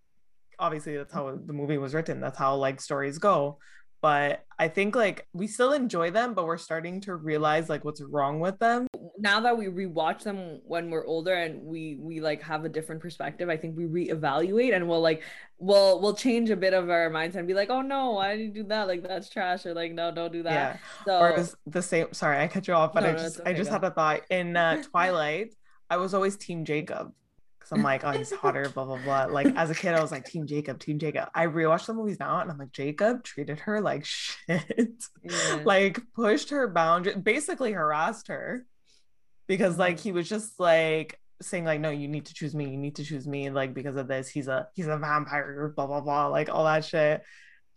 obviously 0.58 0.98
that's 0.98 1.14
how 1.14 1.38
the 1.46 1.54
movie 1.54 1.78
was 1.78 1.94
written. 1.94 2.20
That's 2.20 2.38
how 2.38 2.56
like 2.56 2.82
stories 2.82 3.20
go. 3.20 3.60
But 4.02 4.46
I 4.58 4.68
think 4.70 4.96
like 4.96 5.28
we 5.34 5.48
still 5.48 5.74
enjoy 5.74 6.12
them, 6.12 6.34
but 6.34 6.46
we're 6.46 6.58
starting 6.58 7.02
to 7.02 7.16
realize 7.16 7.68
like 7.70 7.84
what's 7.84 8.02
wrong 8.02 8.40
with 8.40 8.58
them. 8.60 8.88
now 9.18 9.42
that 9.42 9.58
we 9.58 9.66
rewatch 9.68 10.24
them 10.24 10.62
when 10.66 10.90
we're 10.90 11.06
older 11.06 11.34
and 11.34 11.62
we 11.64 11.98
we 12.00 12.22
like 12.22 12.42
have 12.42 12.64
a 12.66 12.70
different 12.70 13.02
perspective, 13.02 13.50
I 13.50 13.58
think 13.58 13.76
we 13.78 13.86
reevaluate 13.86 14.74
and 14.76 14.88
we'll 14.88 15.02
like 15.02 15.24
we'll 15.58 16.00
we'll 16.02 16.14
change 16.16 16.50
a 16.50 16.56
bit 16.56 16.74
of 16.74 16.90
our 16.90 17.10
mindset 17.10 17.36
and 17.36 17.48
be 17.48 17.54
like, 17.54 17.70
oh 17.70 17.82
no, 17.82 18.12
why 18.12 18.36
did 18.38 18.44
you 18.44 18.52
do 18.54 18.64
that? 18.70 18.88
Like 18.88 19.04
that's 19.04 19.30
trash, 19.30 19.66
or 19.66 19.74
like 19.74 19.92
no, 19.94 20.12
don't 20.12 20.32
do 20.32 20.44
that. 20.44 20.52
Yeah. 20.54 20.78
So 21.06 21.20
Or 21.20 21.32
is 21.34 21.56
the 21.66 21.82
same 21.82 22.14
sorry, 22.14 22.40
I 22.40 22.48
cut 22.48 22.68
you 22.68 22.74
off, 22.76 22.94
but 22.94 23.04
No, 23.04 23.10
I 23.10 23.12
no, 23.14 23.18
just 23.18 23.40
I 23.46 23.54
just 23.54 23.70
go. 23.70 23.76
had 23.76 23.84
a 23.84 23.92
thought. 23.92 24.22
In 24.30 24.56
uh 24.56 24.82
Twilight, 24.92 25.56
I 25.90 25.98
was 25.98 26.14
always 26.14 26.38
team 26.38 26.64
Jacob. 26.66 27.14
Cause 27.70 27.78
I'm 27.78 27.84
like, 27.84 28.04
oh, 28.04 28.12
he's 28.12 28.32
hotter, 28.32 28.68
blah 28.70 28.86
blah 28.86 28.98
blah. 29.04 29.26
Like 29.26 29.48
as 29.56 29.70
a 29.70 29.76
kid, 29.76 29.94
I 29.94 30.02
was 30.02 30.12
like, 30.12 30.26
Team 30.26 30.48
Jacob, 30.48 30.80
Team 30.80 30.98
Jacob. 30.98 31.30
I 31.36 31.46
rewatched 31.46 31.86
the 31.86 31.94
movies 31.94 32.20
now, 32.20 32.40
and 32.40 32.50
I'm 32.50 32.58
like, 32.58 32.72
Jacob 32.72 33.24
treated 33.24 33.60
her 33.60 33.80
like 33.82 34.06
shit. 34.06 34.64
Yeah. 35.24 35.62
like 35.66 36.00
pushed 36.16 36.50
her 36.50 36.68
boundary 36.68 37.16
basically 37.16 37.72
harassed 37.74 38.30
her 38.30 38.66
because 39.48 39.78
like 39.78 40.00
he 40.00 40.12
was 40.12 40.28
just 40.28 40.60
like 40.60 41.20
saying 41.42 41.64
like 41.66 41.80
no 41.80 41.90
you 41.90 42.08
need 42.08 42.26
to 42.26 42.34
choose 42.34 42.54
me 42.54 42.70
you 42.70 42.78
need 42.78 42.96
to 42.98 43.04
choose 43.04 43.26
me 43.28 43.50
like 43.50 43.74
because 43.74 43.96
of 43.96 44.08
this 44.08 44.28
he's 44.30 44.48
a 44.48 44.68
he's 44.74 44.88
a 44.88 44.98
vampire 44.98 45.72
blah 45.76 45.88
blah 45.88 46.02
blah 46.02 46.28
like 46.28 46.50
all 46.50 46.66
that 46.66 46.84
shit 46.84 47.22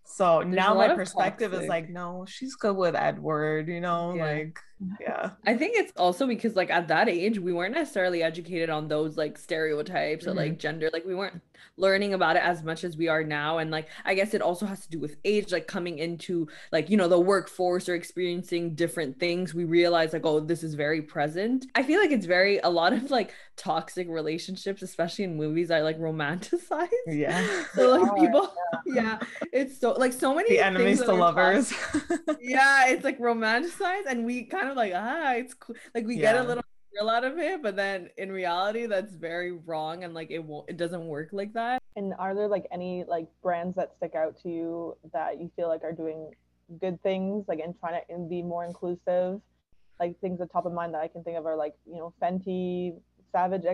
so 0.05 0.41
There's 0.43 0.55
now 0.55 0.75
my 0.75 0.95
perspective 0.95 1.55
is 1.55 1.69
like 1.69 1.89
no 1.89 2.25
she's 2.29 2.57
good 2.57 2.77
with 2.77 2.97
edward 2.97 3.69
you 3.69 3.81
know 3.81 4.15
Yeah. 4.15 4.25
like 4.25 4.59
yeah. 5.01 5.31
I 5.47 5.55
think 5.57 5.77
it's 5.77 5.93
also 5.97 6.27
because 6.27 6.57
like 6.57 6.71
at 6.71 6.89
that 6.89 7.09
age 7.09 7.39
we 7.39 7.53
weren't 7.53 7.75
necessarily 7.75 8.23
educated 8.23 8.71
on 8.71 8.89
those 8.89 9.17
like 9.17 9.39
stereotypes 9.39 10.27
or 10.27 10.35
like 10.35 10.53
mm-hmm. 10.53 10.59
gender 10.59 10.91
like 10.93 11.05
we 11.05 11.15
weren't 11.15 11.41
learning 11.77 12.13
about 12.13 12.37
it 12.37 12.43
as 12.43 12.63
much 12.63 12.85
as 12.85 12.97
we 12.97 13.09
are 13.09 13.25
now 13.25 13.59
and 13.59 13.71
like 13.71 13.89
I 14.05 14.15
guess 14.15 14.35
it 14.35 14.43
also 14.43 14.67
has 14.67 14.81
to 14.81 14.91
do 14.91 14.99
with 14.99 15.17
age 15.25 15.53
like 15.53 15.67
coming 15.67 15.99
into 15.99 16.49
like 16.71 16.91
you 16.91 16.97
know 16.97 17.09
the 17.09 17.19
workforce 17.19 17.89
or 17.89 17.95
experiencing 17.95 18.75
different 18.75 19.19
things 19.19 19.55
we 19.55 19.65
realize 19.65 20.13
like 20.13 20.27
oh 20.27 20.41
this 20.41 20.63
is 20.63 20.75
very 20.75 21.03
present. 21.03 21.67
I 21.75 21.83
feel 21.83 22.01
like 22.01 22.11
it's 22.11 22.27
very 22.27 22.59
a 22.59 22.69
lot 22.69 22.93
of 22.93 23.11
like 23.11 23.33
toxic 23.57 24.09
relationships 24.09 24.83
especially 24.83 25.25
in 25.25 25.37
movies 25.37 25.71
I 25.71 25.81
like 25.81 25.99
romanticize. 25.99 26.89
yeah. 27.07 27.43
So 27.75 27.97
like 27.97 28.11
are, 28.11 28.17
people 28.17 28.53
yeah. 28.87 29.19
it's 29.53 29.79
so 29.79 29.93
like 29.93 30.13
so 30.13 30.35
many 30.35 30.51
the 30.51 30.61
enemies 30.61 31.01
to 31.01 31.11
are 31.11 31.17
lovers. 31.17 31.73
Yeah, 32.41 32.87
it's 32.89 33.05
like 33.05 33.19
romanticized, 33.19 34.07
and 34.09 34.25
we 34.25 34.45
kind 34.45 34.69
of 34.69 34.72
like 34.77 34.93
ah, 34.95 35.33
it's 35.35 35.55
cool. 35.55 35.77
Like 35.95 36.07
we 36.07 36.17
get 36.17 36.37
a 36.37 36.43
little 36.43 36.63
real 36.95 37.09
out 37.09 37.25
of 37.25 37.39
it, 37.39 37.63
but 37.63 37.77
then 37.77 38.11
in 38.17 38.31
reality, 38.31 38.87
that's 38.87 39.15
very 39.15 39.53
wrong, 39.53 40.05
and 40.05 40.15
like 40.15 40.31
it 40.31 40.43
won't, 40.43 40.69
it 40.69 40.77
doesn't 40.77 41.07
work 41.07 41.29
like 41.33 41.53
that. 41.55 41.83
And 41.97 42.15
are 42.19 42.35
there 42.35 42.49
like 42.49 42.67
any 42.73 43.05
like 43.07 43.27
brands 43.43 43.77
that 43.77 43.93
stick 43.97 44.15
out 44.15 44.41
to 44.43 44.49
you 44.49 44.97
that 45.13 45.41
you 45.41 45.51
feel 45.57 45.69
like 45.69 45.85
are 45.85 45.93
doing 45.93 46.31
good 46.81 47.03
things, 47.03 47.45
like 47.49 47.61
and 47.61 47.75
trying 47.79 48.01
to 48.09 48.19
be 48.29 48.43
more 48.43 48.65
inclusive? 48.65 49.41
Like 50.01 50.19
things 50.21 50.41
at 50.41 50.51
top 50.51 50.67
of 50.67 50.73
mind 50.73 50.95
that 50.95 51.03
I 51.03 51.09
can 51.09 51.23
think 51.23 51.39
of 51.39 51.47
are 51.47 51.57
like 51.57 51.75
you 51.87 51.97
know 51.97 52.13
Fenty, 52.21 52.95
Savage, 53.31 53.65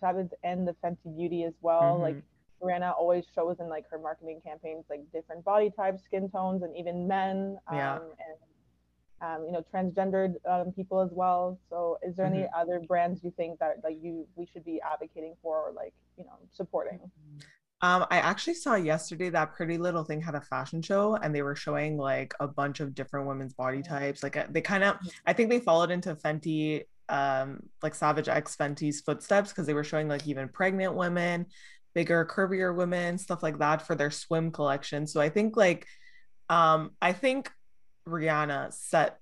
Savage, 0.00 0.30
and 0.42 0.66
the 0.66 0.74
Fenty 0.84 1.16
Beauty 1.16 1.44
as 1.44 1.54
well. 1.60 1.98
Like 2.00 2.16
Rihanna 2.62 2.94
always 2.98 3.24
shows 3.34 3.56
in 3.60 3.68
like 3.68 3.88
her 3.90 3.98
marketing 3.98 4.40
campaigns 4.44 4.84
like 4.90 5.00
different 5.12 5.44
body 5.44 5.70
types, 5.76 6.02
skin 6.04 6.28
tones, 6.30 6.62
and 6.62 6.76
even 6.76 7.06
men. 7.06 7.58
Um, 7.68 7.76
Yeah. 7.76 7.94
And 7.96 8.36
um, 9.20 9.44
you 9.46 9.52
know 9.52 9.64
transgendered 9.72 10.34
um, 10.48 10.72
people 10.72 11.00
as 11.00 11.10
well. 11.12 11.58
So 11.70 11.98
is 12.02 12.16
there 12.16 12.26
any 12.26 12.46
other 12.56 12.80
brands 12.80 13.22
you 13.24 13.32
think 13.36 13.58
that 13.60 13.76
like 13.82 13.96
you 14.02 14.26
we 14.36 14.46
should 14.46 14.64
be 14.64 14.80
advocating 14.80 15.34
for 15.42 15.68
or 15.68 15.72
like 15.72 15.94
you 16.16 16.24
know 16.24 16.38
supporting? 16.52 17.00
Um, 17.82 18.06
I 18.10 18.18
actually 18.18 18.54
saw 18.54 18.74
yesterday 18.74 19.28
that 19.30 19.54
Pretty 19.54 19.76
Little 19.76 20.02
Thing 20.02 20.20
had 20.22 20.34
a 20.34 20.40
fashion 20.40 20.80
show 20.80 21.16
and 21.16 21.34
they 21.34 21.42
were 21.42 21.54
showing 21.54 21.98
like 21.98 22.32
a 22.40 22.48
bunch 22.48 22.80
of 22.80 22.94
different 22.94 23.26
women's 23.26 23.52
body 23.52 23.82
types. 23.82 24.22
Like 24.22 24.50
they 24.50 24.62
kind 24.62 24.82
of, 24.82 24.96
I 25.26 25.34
think 25.34 25.50
they 25.50 25.60
followed 25.60 25.90
into 25.90 26.14
Fenty, 26.14 26.84
um, 27.10 27.60
like 27.82 27.94
Savage 27.94 28.28
X 28.28 28.56
Fenty's 28.56 29.02
footsteps 29.02 29.50
because 29.50 29.66
they 29.66 29.74
were 29.74 29.84
showing 29.84 30.08
like 30.08 30.26
even 30.26 30.48
pregnant 30.48 30.94
women, 30.94 31.46
bigger, 31.94 32.24
curvier 32.24 32.74
women, 32.74 33.18
stuff 33.18 33.42
like 33.42 33.58
that 33.58 33.86
for 33.86 33.94
their 33.94 34.10
swim 34.10 34.50
collection. 34.50 35.06
So 35.06 35.20
I 35.20 35.28
think 35.28 35.54
like, 35.54 35.86
um, 36.48 36.92
I 37.02 37.12
think 37.12 37.50
Rihanna 38.08 38.72
set 38.72 39.18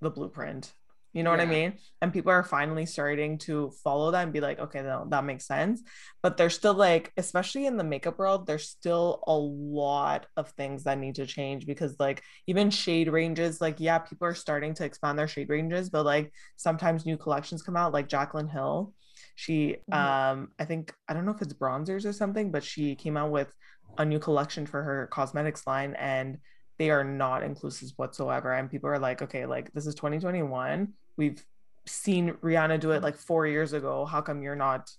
the 0.00 0.10
blueprint. 0.10 0.72
You 1.12 1.22
know 1.22 1.30
what 1.30 1.40
I 1.40 1.46
mean? 1.46 1.78
And 2.02 2.12
people 2.12 2.30
are 2.30 2.42
finally 2.42 2.84
starting 2.84 3.38
to 3.38 3.70
follow 3.82 4.10
that 4.10 4.22
and 4.24 4.34
be 4.34 4.40
like, 4.40 4.58
okay, 4.58 4.82
no, 4.82 5.06
that 5.08 5.24
makes 5.24 5.46
sense. 5.46 5.82
But 6.22 6.36
there's 6.36 6.54
still 6.54 6.74
like, 6.74 7.10
especially 7.16 7.64
in 7.64 7.78
the 7.78 7.84
makeup 7.84 8.18
world, 8.18 8.46
there's 8.46 8.68
still 8.68 9.24
a 9.26 9.32
lot 9.34 10.26
of 10.36 10.50
things 10.50 10.84
that 10.84 10.98
need 10.98 11.14
to 11.14 11.24
change 11.24 11.66
because 11.66 11.96
like 11.98 12.22
even 12.46 12.68
shade 12.68 13.08
ranges, 13.08 13.62
like 13.62 13.80
yeah, 13.80 13.98
people 13.98 14.28
are 14.28 14.34
starting 14.34 14.74
to 14.74 14.84
expand 14.84 15.18
their 15.18 15.26
shade 15.26 15.48
ranges, 15.48 15.88
but 15.88 16.04
like 16.04 16.34
sometimes 16.56 17.06
new 17.06 17.16
collections 17.16 17.62
come 17.62 17.78
out, 17.78 17.94
like 17.94 18.08
Jaclyn 18.08 18.50
Hill. 18.50 18.92
She 19.36 19.78
Mhm. 19.90 19.94
um 19.96 20.52
I 20.58 20.66
think 20.66 20.92
I 21.08 21.14
don't 21.14 21.24
know 21.24 21.32
if 21.32 21.40
it's 21.40 21.54
bronzers 21.54 22.04
or 22.04 22.12
something, 22.12 22.50
but 22.50 22.62
she 22.62 22.94
came 22.94 23.16
out 23.16 23.30
with 23.30 23.50
a 23.96 24.04
new 24.04 24.18
collection 24.18 24.66
for 24.66 24.82
her 24.82 25.06
cosmetics 25.10 25.66
line 25.66 25.94
and 25.98 26.38
they 26.78 26.90
are 26.90 27.04
not 27.04 27.42
inclusive 27.42 27.90
whatsoever. 27.96 28.52
And 28.52 28.70
people 28.70 28.90
are 28.90 28.98
like, 28.98 29.22
okay, 29.22 29.46
like 29.46 29.72
this 29.72 29.86
is 29.86 29.94
2021. 29.94 30.92
We've 31.16 31.44
seen 31.86 32.32
Rihanna 32.42 32.80
do 32.80 32.90
it 32.92 33.02
like 33.02 33.16
four 33.16 33.46
years 33.46 33.72
ago. 33.72 34.04
How 34.04 34.20
come 34.20 34.42
you're 34.42 34.56
not 34.56 34.90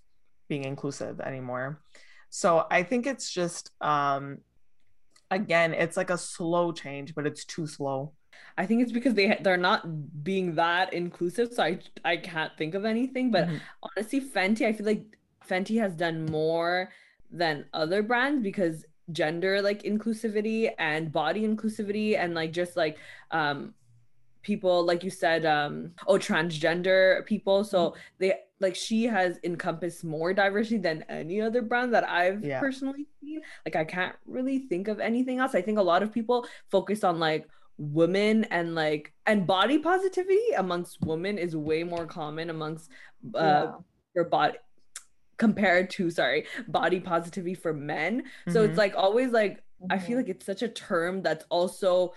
being 0.50 0.64
inclusive 0.64 1.20
anymore? 1.20 1.82
So 2.30 2.66
I 2.72 2.84
think 2.84 3.08
it's 3.08 3.32
just 3.32 3.72
um 3.82 4.40
again, 5.30 5.74
it's 5.74 5.98
like 5.98 6.10
a 6.10 6.18
slow 6.18 6.72
change, 6.72 7.14
but 7.14 7.28
it's 7.28 7.46
too 7.46 7.68
slow. 7.68 8.14
I 8.58 8.66
think 8.66 8.82
it's 8.82 8.92
because 8.92 9.14
they 9.14 9.38
they're 9.42 9.58
not 9.58 10.24
being 10.24 10.56
that 10.56 10.94
inclusive, 10.94 11.54
so 11.54 11.64
I 11.64 11.80
I 12.04 12.18
can't 12.18 12.52
think 12.58 12.76
of 12.76 12.86
anything. 12.86 13.32
But 13.32 13.48
Mhm. 13.48 13.60
honestly, 13.84 14.22
Fenty, 14.22 14.66
I 14.66 14.74
feel 14.74 14.86
like 14.86 15.06
Fenty 15.48 15.80
has 15.80 15.96
done 15.96 16.26
more 16.26 16.92
than 17.30 17.66
other 17.74 18.02
brands 18.04 18.42
because 18.42 18.86
gender 19.12 19.62
like 19.62 19.84
inclusivity 19.84 20.72
and 20.78 21.12
body 21.12 21.42
inclusivity 21.48 22.18
and 22.18 22.34
like 22.34 22.52
just 22.52 22.76
like 22.76 22.98
um 23.32 23.74
people 24.42 24.84
like 24.86 25.04
you 25.04 25.10
said 25.10 25.46
um 25.46 25.92
oh 26.08 26.18
transgender 26.18 27.26
people 27.26 27.64
so 27.64 27.96
they 28.18 28.34
like 28.60 28.76
she 28.76 29.04
has 29.04 29.40
encompassed 29.44 30.04
more 30.04 30.34
diversity 30.34 30.78
than 30.78 31.04
any 31.10 31.40
other 31.42 31.62
brand 31.62 31.94
that 31.94 32.08
I've 32.10 32.44
Yeah. 32.44 32.60
personally 32.60 33.06
seen 33.22 33.42
like 33.66 33.76
I 33.76 33.84
can't 33.86 34.16
really 34.26 34.60
think 34.60 34.88
of 34.88 35.00
anything 35.00 35.40
else 35.40 35.54
I 35.56 35.62
think 35.62 35.78
a 35.78 35.82
lot 35.84 36.02
of 36.04 36.12
people 36.14 36.46
focus 36.70 37.04
on 37.04 37.20
like 37.20 37.48
women 37.78 38.46
and 38.46 38.74
like 38.74 39.14
and 39.26 39.46
body 39.46 39.78
positivity 39.80 40.52
amongst 40.58 41.00
women 41.06 41.38
is 41.38 41.56
way 41.56 41.84
more 41.84 42.06
common 42.06 42.50
amongst 42.50 42.90
uh 43.36 43.38
Yeah. 43.38 43.72
for 44.14 44.24
body 44.26 44.58
compared 45.38 45.90
to 45.90 46.10
sorry 46.10 46.46
body 46.68 47.00
positivity 47.00 47.54
for 47.54 47.74
men 47.74 48.24
so 48.50 48.62
Mhm. 48.62 48.70
it's 48.70 48.78
like 48.78 48.96
always 48.96 49.32
like 49.32 49.64
i 49.90 49.98
feel 50.00 50.18
like 50.18 50.30
it's 50.30 50.46
such 50.46 50.64
a 50.64 50.68
term 50.70 51.22
that's 51.22 51.46
also 51.50 52.14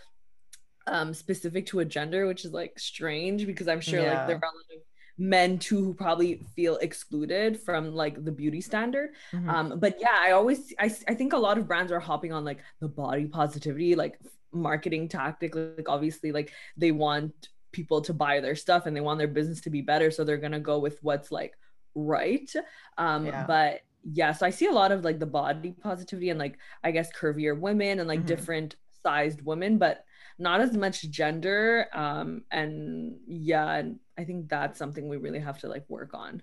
um 0.86 1.12
specific 1.12 1.66
to 1.66 1.80
a 1.80 1.84
gender 1.84 2.26
which 2.26 2.44
is 2.44 2.52
like 2.52 2.78
strange 2.78 3.46
because 3.46 3.68
i'm 3.68 3.80
sure 3.80 4.00
like 4.02 4.26
there 4.26 4.36
Yeah. 4.42 4.48
are 4.48 4.52
a 4.54 4.56
lot 4.56 4.76
of 4.76 4.82
men 5.18 5.58
too 5.58 5.84
who 5.84 5.92
probably 5.92 6.42
feel 6.56 6.76
excluded 6.78 7.60
from 7.60 7.94
like 7.94 8.24
the 8.24 8.32
beauty 8.32 8.62
standard 8.62 9.10
Mhm. 9.32 9.48
um 9.48 9.78
but 9.78 10.00
yeah 10.00 10.16
i 10.18 10.30
always 10.30 10.72
I, 10.78 10.86
I 11.06 11.14
think 11.14 11.34
a 11.34 11.36
lot 11.38 11.58
of 11.58 11.68
brands 11.68 11.92
are 11.92 12.00
hopping 12.00 12.32
on 12.32 12.42
like 12.44 12.60
the 12.80 12.88
body 12.88 13.26
positivity 13.26 13.94
like 13.94 14.18
marketing 14.52 15.08
tactic 15.08 15.54
like 15.54 15.88
obviously 15.88 16.32
like 16.32 16.52
they 16.78 16.90
want 16.92 17.50
people 17.72 18.00
to 18.02 18.14
buy 18.14 18.40
their 18.40 18.56
stuff 18.56 18.86
and 18.86 18.96
they 18.96 19.00
want 19.02 19.18
their 19.18 19.28
business 19.28 19.60
to 19.60 19.70
be 19.70 19.82
better 19.82 20.10
so 20.10 20.24
they're 20.24 20.38
gonna 20.38 20.58
go 20.58 20.78
with 20.78 20.98
what's 21.02 21.30
like 21.30 21.52
right 21.94 22.50
um 22.98 23.26
Yeah. 23.26 23.44
but 23.46 23.80
yeah 24.04 24.32
so 24.32 24.46
i 24.46 24.50
see 24.50 24.66
a 24.66 24.72
lot 24.72 24.92
of 24.92 25.04
like 25.04 25.18
the 25.18 25.26
body 25.26 25.72
positivity 25.82 26.30
and 26.30 26.38
like 26.38 26.58
i 26.84 26.90
guess 26.90 27.10
curvier 27.12 27.58
women 27.58 27.98
and 27.98 28.08
like 28.08 28.20
Mhm. 28.20 28.26
different 28.26 28.76
sized 29.02 29.42
women 29.42 29.78
but 29.78 30.04
not 30.38 30.60
as 30.60 30.74
much 30.76 31.02
gender 31.10 31.86
um 31.92 32.44
and 32.50 33.16
yeah 33.26 33.74
and 33.76 33.98
i 34.18 34.24
think 34.24 34.48
that's 34.48 34.78
something 34.78 35.08
we 35.08 35.16
really 35.18 35.40
have 35.40 35.58
to 35.58 35.68
like 35.68 35.84
work 35.88 36.10
on 36.14 36.42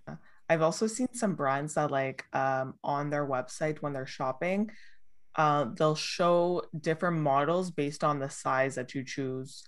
I've 0.50 0.62
also 0.62 0.88
seen 0.88 1.10
some 1.14 1.36
brands 1.36 1.74
that 1.74 1.92
like 1.92 2.24
um 2.34 2.76
on 2.84 3.10
their 3.10 3.26
website 3.28 3.80
when 3.82 3.92
they're 3.92 4.08
shopping, 4.08 4.72
uh, 5.36 5.66
they'll 5.78 5.94
show 5.94 6.62
different 6.80 7.18
models 7.20 7.70
based 7.70 8.02
on 8.02 8.20
the 8.20 8.30
size 8.30 8.76
that 8.76 8.96
you 8.96 9.04
choose. 9.04 9.66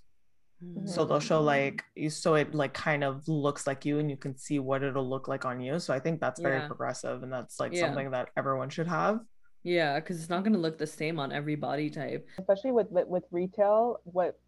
Mm-hmm. 0.63 0.87
So 0.87 1.05
they'll 1.05 1.19
show 1.21 1.41
like 1.41 1.83
you 1.95 2.09
so 2.09 2.35
it 2.35 2.53
like 2.53 2.73
kind 2.73 3.03
of 3.03 3.25
looks 3.27 3.65
like 3.65 3.85
you 3.85 3.99
and 3.99 4.09
you 4.09 4.17
can 4.17 4.35
see 4.37 4.59
what 4.59 4.83
it'll 4.83 5.09
look 5.09 5.27
like 5.27 5.45
on 5.45 5.61
you. 5.61 5.79
So 5.79 5.93
I 5.93 5.99
think 5.99 6.19
that's 6.19 6.39
very 6.41 6.57
Yeah. 6.59 6.67
progressive 6.67 7.23
and 7.23 7.31
that's 7.31 7.59
like 7.61 7.73
Yeah. 7.73 7.85
something 7.87 8.11
that 8.11 8.29
everyone 8.35 8.69
should 8.69 8.87
have. 8.87 9.21
yeah 9.63 9.99
because 9.99 10.19
it's 10.21 10.29
not 10.29 10.43
going 10.43 10.53
to 10.53 10.59
look 10.59 10.77
the 10.77 10.87
same 10.87 11.19
on 11.19 11.33
every 11.33 11.55
body 11.55 11.89
type 11.89 12.25
especially 12.37 12.71
with, 12.71 12.89
with 12.91 13.07
with 13.15 13.25
retail 13.39 13.99
what 14.05 14.39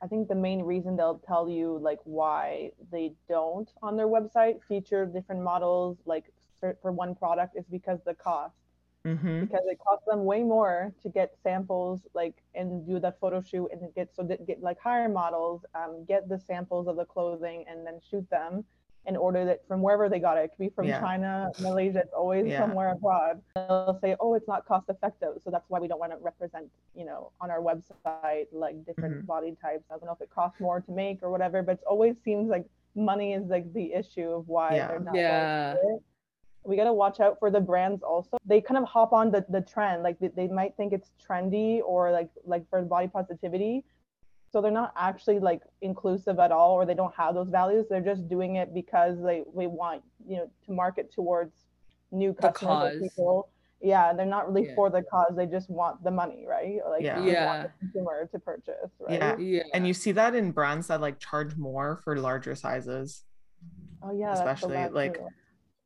i 0.00 0.06
think 0.06 0.28
the 0.28 0.40
main 0.48 0.60
reason 0.62 0.90
they'll 0.98 1.18
tell 1.32 1.48
you 1.48 1.66
like 1.88 1.98
why 2.04 2.70
they 2.92 3.06
don't 3.28 3.68
on 3.82 3.96
their 3.96 4.06
website 4.16 4.56
feature 4.68 5.02
different 5.06 5.42
models 5.42 5.98
like 6.12 6.26
for, 6.60 6.68
for 6.82 6.92
one 6.92 7.12
product 7.16 7.56
is 7.60 7.64
because 7.78 7.98
the 8.06 8.14
cost 8.14 8.54
hmm 9.04 9.40
because 9.44 9.64
it 9.66 9.78
costs 9.86 10.06
them 10.06 10.24
way 10.24 10.42
more 10.42 10.90
to 11.02 11.08
get 11.10 11.34
samples 11.42 12.00
like 12.14 12.36
and 12.54 12.86
do 12.86 12.98
the 12.98 13.12
photo 13.20 13.42
shoot 13.42 13.68
and 13.70 13.94
get 13.94 14.08
so 14.16 14.22
that 14.22 14.46
get 14.46 14.62
like 14.62 14.78
hire 14.80 15.08
models 15.10 15.64
um, 15.74 16.04
get 16.08 16.26
the 16.28 16.38
samples 16.38 16.88
of 16.88 16.96
the 16.96 17.04
clothing 17.04 17.64
and 17.68 17.86
then 17.86 18.00
shoot 18.10 18.28
them 18.30 18.64
and 19.06 19.18
order 19.18 19.40
it 19.46 19.62
from 19.68 19.82
wherever 19.82 20.08
they 20.08 20.18
got 20.18 20.38
it. 20.38 20.44
It 20.44 20.48
could 20.52 20.58
be 20.60 20.70
from 20.70 20.86
Yeah. 20.86 20.98
China, 20.98 21.50
Malaysia, 21.60 21.98
it's 21.98 22.14
always 22.14 22.46
Yeah. 22.46 22.60
somewhere 22.60 22.92
abroad. 22.92 23.42
They'll 23.54 23.98
say, 24.00 24.16
oh, 24.18 24.32
it's 24.32 24.48
not 24.48 24.64
cost 24.64 24.88
effective. 24.88 25.34
So 25.44 25.50
that's 25.50 25.68
why 25.68 25.78
we 25.78 25.88
don't 25.88 25.98
want 26.00 26.12
to 26.12 26.18
represent, 26.22 26.70
you 26.94 27.04
know, 27.04 27.30
on 27.38 27.50
our 27.50 27.60
website, 27.60 28.46
like 28.50 28.82
different 28.86 29.16
Mhm. 29.16 29.26
body 29.26 29.54
types. 29.60 29.84
I 29.90 29.98
don't 29.98 30.06
know 30.06 30.12
if 30.12 30.22
it 30.22 30.30
costs 30.30 30.58
more 30.58 30.80
to 30.80 30.90
make 30.90 31.22
or 31.22 31.28
whatever, 31.30 31.62
but 31.62 31.72
it 31.72 31.84
always 31.86 32.16
seems 32.24 32.48
like 32.48 32.64
money 32.94 33.34
is 33.34 33.44
like 33.48 33.70
the 33.74 33.92
issue 33.92 34.30
of 34.30 34.48
why 34.48 34.74
Yeah. 34.76 34.88
they're 34.88 35.00
not. 35.00 35.14
Yeah. 35.16 35.74
willing 35.74 35.76
to 35.76 35.82
do 35.82 35.96
it. 35.96 36.02
We 36.64 36.76
got 36.76 36.84
to 36.84 36.92
watch 36.92 37.20
out 37.20 37.38
for 37.38 37.50
the 37.50 37.60
brands 37.60 38.02
also. 38.02 38.38
They 38.46 38.60
kind 38.60 38.78
of 38.78 38.84
hop 38.84 39.12
on 39.12 39.30
the, 39.30 39.44
the 39.48 39.60
trend. 39.60 40.02
Like 40.02 40.18
they, 40.18 40.28
they 40.28 40.48
might 40.48 40.74
think 40.76 40.92
it's 40.92 41.10
trendy 41.24 41.80
or 41.84 42.10
like 42.10 42.30
like 42.44 42.68
for 42.70 42.80
body 42.82 43.08
positivity, 43.08 43.84
so 44.50 44.60
they're 44.62 44.70
not 44.70 44.92
actually 44.96 45.38
like 45.40 45.60
inclusive 45.82 46.38
at 46.38 46.52
all 46.52 46.72
or 46.72 46.86
they 46.86 46.94
don't 46.94 47.14
have 47.14 47.34
those 47.34 47.50
values 47.50 47.86
they're 47.90 48.00
just 48.00 48.28
doing 48.28 48.54
it 48.56 48.72
because 48.72 49.20
they 49.22 49.42
we 49.52 49.66
want 49.66 50.00
you 50.28 50.36
know 50.36 50.48
to 50.64 50.72
market 50.72 51.12
towards 51.12 51.52
new 52.12 52.32
customers 52.32 52.60
or 52.62 52.90
cause. 52.90 53.00
people 53.02 53.48
yeah 53.82 54.12
they're 54.12 54.24
not 54.36 54.46
really 54.48 54.68
Yeah. 54.68 54.74
for 54.76 54.90
the 54.90 55.02
cause 55.02 55.32
they 55.36 55.46
just 55.46 55.68
want 55.68 56.04
the 56.04 56.10
money 56.12 56.44
right 56.48 56.78
like 56.88 57.02
Yeah. 57.02 57.18
Yeah. 57.24 57.46
want 57.46 57.62
the 57.64 57.70
consumer 57.80 58.28
to 58.30 58.38
purchase 58.38 58.92
right 59.00 59.18
Yeah. 59.20 59.36
yeah 59.38 59.62
And 59.74 59.88
you 59.88 59.92
see 59.92 60.12
that 60.12 60.36
in 60.36 60.52
brands 60.52 60.86
that 60.86 61.00
like 61.00 61.18
charge 61.18 61.56
more 61.56 61.96
for 62.04 62.16
larger 62.16 62.54
sizes. 62.54 63.24
oh 64.04 64.12
yeah 64.16 64.28
that's 64.28 64.38
so 64.38 64.44
Especially, 64.46 64.88
like, 65.02 65.14
too. 65.14 65.28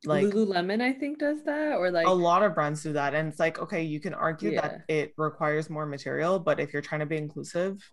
Like 0.05 0.25
lululemon 0.25 0.81
i 0.81 0.93
think 0.93 1.19
does 1.19 1.43
that 1.43 1.73
or 1.77 1.91
like 1.91 2.07
a 2.07 2.11
lot 2.11 2.41
of 2.43 2.55
brands 2.55 2.83
do 2.83 2.93
that. 2.93 3.13
And 3.13 3.27
it's 3.27 3.39
like, 3.39 3.59
okay, 3.59 3.83
you 3.83 3.99
can 3.99 4.13
argue 4.13 4.55
that 4.55 4.81
it 4.87 5.13
requires 5.17 5.69
more 5.69 5.85
material, 5.85 6.39
but 6.39 6.59
if 6.59 6.71
you're 6.71 6.81
trying 6.81 6.99
to 7.01 7.05
be 7.05 7.17
inclusive, 7.17 7.83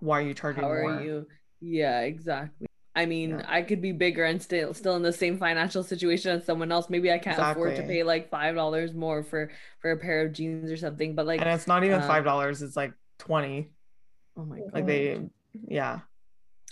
why 0.00 0.18
are 0.18 0.22
you 0.22 0.34
charging 0.34 0.64
how 0.64 0.70
are 0.70 0.82
more? 0.82 1.02
you 1.02 1.26
yeah 1.60 2.00
exactly 2.00 2.66
i 2.96 3.06
mean 3.06 3.30
Yeah. 3.30 3.44
i 3.46 3.62
could 3.62 3.80
be 3.80 3.92
bigger 3.92 4.24
and 4.24 4.42
still 4.42 4.74
still 4.74 4.96
in 4.96 5.02
the 5.02 5.12
same 5.12 5.38
financial 5.38 5.82
situation 5.84 6.32
as 6.36 6.44
someone 6.44 6.72
else 6.72 6.90
maybe 6.90 7.12
i 7.12 7.18
can't 7.18 7.38
afford 7.38 7.76
to 7.76 7.82
pay 7.82 8.02
like 8.02 8.28
five 8.30 8.54
dollars 8.56 8.92
more 8.94 9.22
for 9.22 9.50
for 9.80 9.92
a 9.92 9.96
pair 9.96 10.26
of 10.26 10.32
jeans 10.32 10.70
or 10.72 10.76
something 10.76 11.14
but 11.14 11.24
like 11.26 11.40
and 11.40 11.48
it's 11.50 11.68
not 11.68 11.84
even 11.84 12.00
um, 12.00 12.08
five 12.08 12.24
dollars, 12.24 12.62
it's 12.62 12.76
like 12.76 12.92
20. 13.18 13.70
oh 14.36 14.44
my 14.44 14.58
god 14.58 14.70
Like 14.72 14.86
they 14.86 15.20
yeah. 15.68 16.00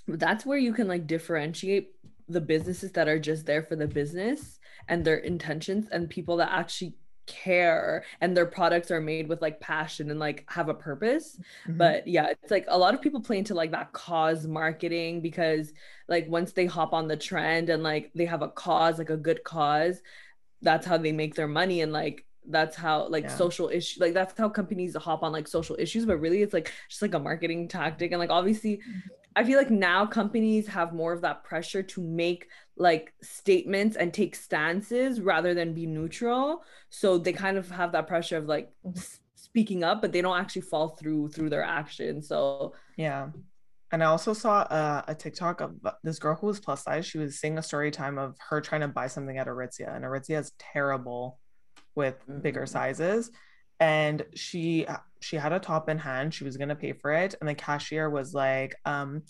that's 0.09 0.45
where 0.45 0.59
you 0.59 0.73
can 0.73 0.89
like 0.89 1.07
differentiate 1.07 1.93
the 2.31 2.41
businesses 2.41 2.93
that 2.93 3.09
are 3.09 3.19
just 3.19 3.47
there 3.47 3.63
for 3.63 3.77
the 3.77 3.87
business 3.87 4.59
and 4.89 5.05
their 5.05 5.19
intentions 5.19 5.89
and 5.93 6.09
people 6.11 6.37
that 6.39 6.51
actually 6.53 6.95
care 7.27 8.05
and 8.21 8.37
their 8.37 8.47
products 8.47 8.91
are 8.91 9.01
made 9.01 9.29
with 9.29 9.41
like 9.41 9.61
passion 9.61 10.11
and 10.11 10.19
like 10.19 10.45
have 10.49 10.69
a 10.69 10.75
purpose 10.75 11.39
Mhm. 11.69 11.79
but 11.79 12.07
yeah 12.09 12.29
it's 12.31 12.51
like 12.51 12.65
a 12.69 12.79
lot 12.79 12.93
of 12.95 13.01
people 13.01 13.21
play 13.21 13.39
into 13.39 13.55
like 13.55 13.71
that 13.71 13.93
cause 13.93 14.47
marketing 14.49 15.21
because 15.21 15.73
like 16.09 16.29
once 16.29 16.53
they 16.53 16.67
hop 16.67 16.93
on 16.93 17.07
the 17.07 17.17
trend 17.17 17.71
and 17.71 17.85
like 17.85 18.11
they 18.17 18.25
have 18.25 18.43
a 18.43 18.49
cause 18.49 18.99
like 18.99 19.11
a 19.11 19.17
good 19.17 19.45
cause 19.45 20.01
that's 20.63 20.87
how 20.87 20.97
they 20.97 21.13
make 21.13 21.35
their 21.35 21.49
money 21.49 21.83
and 21.83 21.93
like 21.93 22.25
that's 22.49 22.77
how 22.77 23.07
like 23.09 23.25
Yeah. 23.25 23.31
social 23.31 23.69
issue 23.69 24.01
like 24.01 24.15
that's 24.15 24.35
how 24.37 24.49
companies 24.49 24.97
hop 24.97 25.23
on 25.23 25.33
like 25.33 25.47
social 25.49 25.77
issues 25.79 26.07
but 26.07 26.19
really 26.19 26.43
it's 26.43 26.55
like 26.55 26.73
just 26.89 27.03
like 27.03 27.15
a 27.15 27.19
marketing 27.19 27.69
tactic 27.69 28.13
and 28.13 28.19
like 28.19 28.31
obviously 28.31 28.81
I 29.37 29.45
feel 29.45 29.59
like 29.59 29.71
now 29.71 30.07
companies 30.07 30.67
have 30.67 30.93
more 30.93 31.13
of 31.13 31.21
that 31.23 31.45
pressure 31.45 31.83
to 31.83 32.01
make 32.03 32.49
like 32.77 33.13
statements 33.23 33.97
and 33.97 34.13
take 34.13 34.35
stances 34.35 35.21
rather 35.21 35.55
than 35.55 35.73
be 35.75 35.87
neutral. 35.87 36.63
So 36.89 37.17
they 37.19 37.33
kind 37.33 37.57
of 37.57 37.71
have 37.71 37.93
that 37.93 38.07
pressure 38.07 38.37
of 38.39 38.47
like 38.47 38.73
Mhm. 38.85 39.19
speaking 39.37 39.85
up, 39.85 40.01
but 40.03 40.13
they 40.13 40.21
don't 40.23 40.39
actually 40.39 40.63
fall 40.63 40.89
through 40.89 41.29
through 41.29 41.51
their 41.51 41.63
actions. 41.63 42.29
So 42.29 42.75
Yeah. 42.97 43.31
And 43.93 44.03
I 44.05 44.07
also 44.07 44.33
saw 44.33 44.61
uh, 44.61 45.03
a 45.09 45.15
TikTok 45.15 45.61
of 45.61 45.75
this 46.05 46.19
girl 46.21 46.37
who 46.37 46.47
was 46.47 46.61
plus 46.61 46.85
size. 46.85 47.07
She 47.07 47.19
was 47.19 47.41
seeing 47.41 47.59
a 47.59 47.63
story 47.63 47.91
time 47.91 48.19
of 48.19 48.37
her 48.49 48.61
trying 48.61 48.83
to 48.83 48.89
buy 48.89 49.09
something 49.09 49.37
at 49.39 49.49
Aritzia, 49.49 49.95
and 49.95 50.05
Aritzia 50.05 50.39
is 50.39 50.53
terrible 50.59 51.41
with 51.97 52.17
bigger 52.43 52.63
Mhm. 52.63 52.69
sizes. 52.69 53.31
And 53.81 54.25
she 54.35 54.87
she 55.21 55.37
had 55.37 55.53
a 55.53 55.59
top 55.59 55.89
in 55.89 55.99
hand. 55.99 56.35
She 56.35 56.45
was 56.45 56.57
gonna 56.57 56.77
pay 56.77 56.93
for 56.93 57.13
it, 57.13 57.35
and 57.41 57.49
the 57.49 57.55
cashier 57.55 58.09
was 58.11 58.35
like, 58.35 58.75
um, 58.85 59.23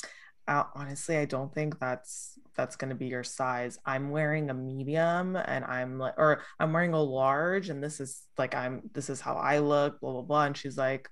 uh, 0.49 0.65
honestly, 0.75 1.17
I 1.17 1.25
don't 1.27 1.53
think 1.55 1.79
that's 1.79 2.39
that's 2.57 2.77
gonna 2.77 2.95
be 2.95 3.07
your 3.07 3.25
size. 3.25 3.79
I'm 3.87 4.11
wearing 4.11 4.51
a 4.51 4.55
medium, 4.55 5.37
and 5.37 5.65
I'm 5.65 5.99
like, 5.99 6.15
or 6.19 6.43
I'm 6.59 6.73
wearing 6.73 6.93
a 6.95 7.03
large, 7.03 7.69
and 7.69 7.83
this 7.83 8.01
is 8.01 8.23
like 8.39 8.55
I'm 8.55 8.83
this 8.93 9.11
is 9.11 9.21
how 9.21 9.35
I 9.35 9.59
look, 9.59 10.01
blah 10.01 10.13
blah 10.13 10.23
blah. 10.23 10.45
And 10.47 10.57
she's 10.57 10.77
like, 10.79 11.09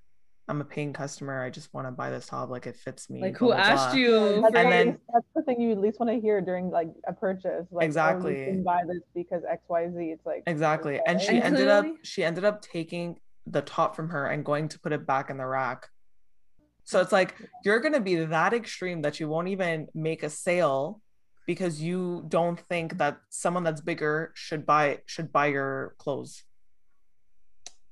I'm 0.48 0.60
a 0.60 0.64
paying 0.64 0.92
customer. 0.92 1.42
I 1.44 1.50
just 1.50 1.72
want 1.74 1.86
to 1.86 1.90
buy 1.92 2.10
this 2.10 2.26
top. 2.26 2.48
Like 2.50 2.66
it 2.66 2.74
fits 2.76 3.08
me. 3.10 3.20
Like 3.20 3.36
who 3.36 3.46
blah, 3.46 3.56
asked 3.56 3.90
blah. 3.90 3.98
you? 4.00 4.10
That's, 4.12 4.26
And 4.26 4.42
what- 4.54 4.54
then- 4.70 4.98
that's 5.12 5.26
the 5.36 5.42
thing 5.42 5.60
you 5.60 5.72
at 5.72 5.78
least 5.78 6.00
want 6.00 6.10
to 6.10 6.18
hear 6.20 6.40
during 6.40 6.70
like 6.70 6.88
a 7.06 7.12
purchase. 7.12 7.66
Like, 7.70 7.70
oh, 7.70 7.80
you 7.80 7.86
Exactly. 7.86 8.44
can 8.46 8.62
buy 8.64 8.82
this 8.88 9.02
because 9.14 9.42
X, 9.48 9.62
Y, 9.68 9.88
Z. 9.90 10.04
It's 10.10 10.24
like 10.26 10.42
Exactly. 10.46 11.00
And 11.06 11.20
she. 11.20 11.36
And 11.36 11.44
ended 11.44 11.68
up 11.68 11.86
she 12.02 12.24
ended 12.24 12.44
up 12.44 12.62
taking 12.62 13.18
the 13.50 13.62
top 13.62 13.96
from 13.96 14.10
her 14.10 14.26
and 14.26 14.44
going 14.44 14.68
to 14.68 14.80
put 14.80 14.92
it 14.92 15.06
back 15.06 15.30
in 15.30 15.36
the 15.38 15.46
rack. 15.46 15.88
So 16.84 17.00
it's 17.00 17.12
like 17.12 17.34
you're 17.64 17.80
gonna 17.80 18.00
be 18.00 18.14
that 18.16 18.54
extreme 18.54 19.02
that 19.02 19.20
you 19.20 19.28
won't 19.28 19.48
even 19.48 19.88
make 19.94 20.22
a 20.22 20.30
sale 20.30 21.02
because 21.46 21.82
you 21.82 22.24
don't 22.28 22.58
think 22.60 22.98
that 22.98 23.18
someone 23.30 23.62
that's 23.62 23.80
bigger 23.80 24.32
should 24.34 24.64
buy 24.64 25.00
should 25.06 25.32
buy 25.32 25.46
your 25.46 25.94
clothes. 25.98 26.44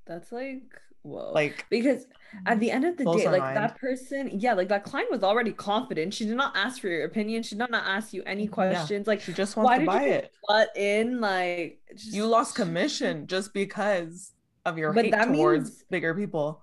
That's 0.07 0.31
like 0.33 0.63
whoa. 1.03 1.33
Like 1.33 1.67
because 1.69 2.07
at 2.45 2.61
the 2.61 2.71
end 2.71 2.85
of 2.85 2.97
the 2.97 3.05
day, 3.05 3.29
like 3.29 3.41
mind. 3.41 3.57
that 3.57 3.79
person, 3.79 4.31
yeah, 4.33 4.53
like 4.55 4.69
that 4.69 4.85
client 4.85 5.11
was 5.11 5.23
already 5.23 5.53
confident. 5.53 6.13
She 6.13 6.27
did 6.27 6.37
not 6.37 6.57
ask 6.57 6.81
for 6.81 6.89
your 6.89 7.05
opinion. 7.05 7.43
She 7.43 7.55
did 7.55 7.71
not 7.71 7.85
ask 7.87 8.13
you 8.13 8.23
any 8.25 8.47
questions. 8.47 9.07
Like 9.07 9.21
she 9.21 9.33
just 9.33 9.57
why 9.57 9.63
wants 9.63 9.75
to 9.75 9.81
did 9.81 9.87
buy 9.87 10.07
you 10.07 10.13
it. 10.13 10.33
But 10.47 10.77
in? 10.77 11.21
Like 11.21 11.81
just, 11.95 12.13
You 12.13 12.27
lost 12.27 12.55
commission 12.63 13.27
just 13.27 13.55
because 13.55 14.33
of 14.67 14.77
your 14.77 14.93
But 14.93 15.07
hate 15.07 15.11
that 15.13 15.27
towards 15.29 15.71
means- 15.71 15.85
bigger 15.91 16.15
people. 16.15 16.61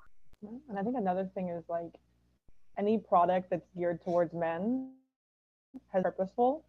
And 0.69 0.77
I 0.77 0.83
think 0.83 0.97
another 0.97 1.29
thing 1.33 1.47
is 1.49 1.63
like 1.69 1.95
any 2.77 2.97
product 2.97 3.49
that's 3.49 3.65
geared 3.77 4.03
towards 4.03 4.33
men 4.33 4.91
has 5.93 6.03
purposeful. 6.03 6.65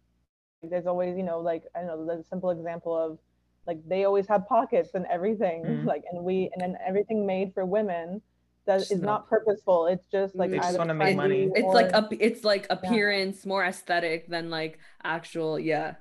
There's 0.63 0.87
always, 0.87 1.17
you 1.17 1.23
know, 1.23 1.39
like 1.41 1.63
I 1.75 1.79
don't 1.81 1.87
know, 2.07 2.17
the 2.17 2.23
simple 2.23 2.49
example 2.51 2.95
of 2.95 3.19
like 3.67 3.79
they 3.87 4.05
always 4.05 4.27
have 4.27 4.47
pockets 4.47 4.91
and 4.93 5.05
everything. 5.07 5.63
Mhm. 5.63 5.85
Like 5.85 6.03
and 6.09 6.23
we 6.23 6.49
and 6.53 6.61
then 6.61 6.77
everything 6.87 7.25
made 7.25 7.53
for 7.53 7.65
women 7.65 8.21
that 8.65 8.79
Just 8.79 8.93
is 8.93 9.01
no. 9.01 9.07
not 9.07 9.29
purposeful. 9.29 9.87
It's 9.87 10.07
just 10.07 10.35
like 10.35 10.51
They 10.51 10.57
just 10.57 10.69
either 10.69 10.77
wanna 10.77 10.93
make 10.93 11.15
trendy 11.15 11.17
money. 11.17 11.51
it's 11.53 11.67
like 11.67 11.91
or- 11.91 11.95
up 11.97 12.13
it's 12.13 12.43
like 12.45 12.65
appearance, 12.69 13.45
more 13.45 13.63
aesthetic 13.65 14.27
than 14.29 14.49
like 14.49 14.79
actual, 15.03 15.59
yeah. 15.59 15.95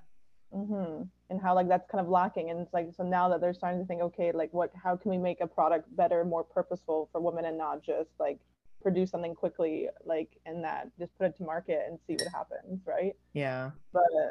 Hmm 0.54 1.02
and 1.30 1.40
how 1.40 1.54
like 1.54 1.68
that's 1.68 1.90
kind 1.90 2.00
of 2.04 2.08
lacking 2.08 2.50
and 2.50 2.60
it's 2.60 2.72
like 2.72 2.88
so 2.96 3.02
now 3.02 3.28
that 3.28 3.40
they're 3.40 3.54
starting 3.54 3.80
to 3.80 3.86
think 3.86 4.00
okay 4.00 4.30
like 4.32 4.52
what 4.52 4.70
how 4.82 4.94
can 4.96 5.10
we 5.10 5.18
make 5.18 5.40
a 5.40 5.46
product 5.46 5.84
better 5.96 6.24
more 6.24 6.44
purposeful 6.44 7.08
for 7.10 7.20
women 7.20 7.44
and 7.46 7.58
not 7.58 7.82
just 7.82 8.10
like 8.20 8.38
produce 8.82 9.10
something 9.10 9.34
quickly 9.34 9.88
like 10.04 10.28
and 10.46 10.62
that 10.62 10.88
just 10.98 11.16
put 11.18 11.26
it 11.26 11.36
to 11.36 11.42
market 11.42 11.80
and 11.88 11.98
see 12.06 12.14
what 12.14 12.30
happens 12.32 12.80
right 12.86 13.16
Yeah. 13.32 13.70
but 13.92 14.02
uh, 14.22 14.30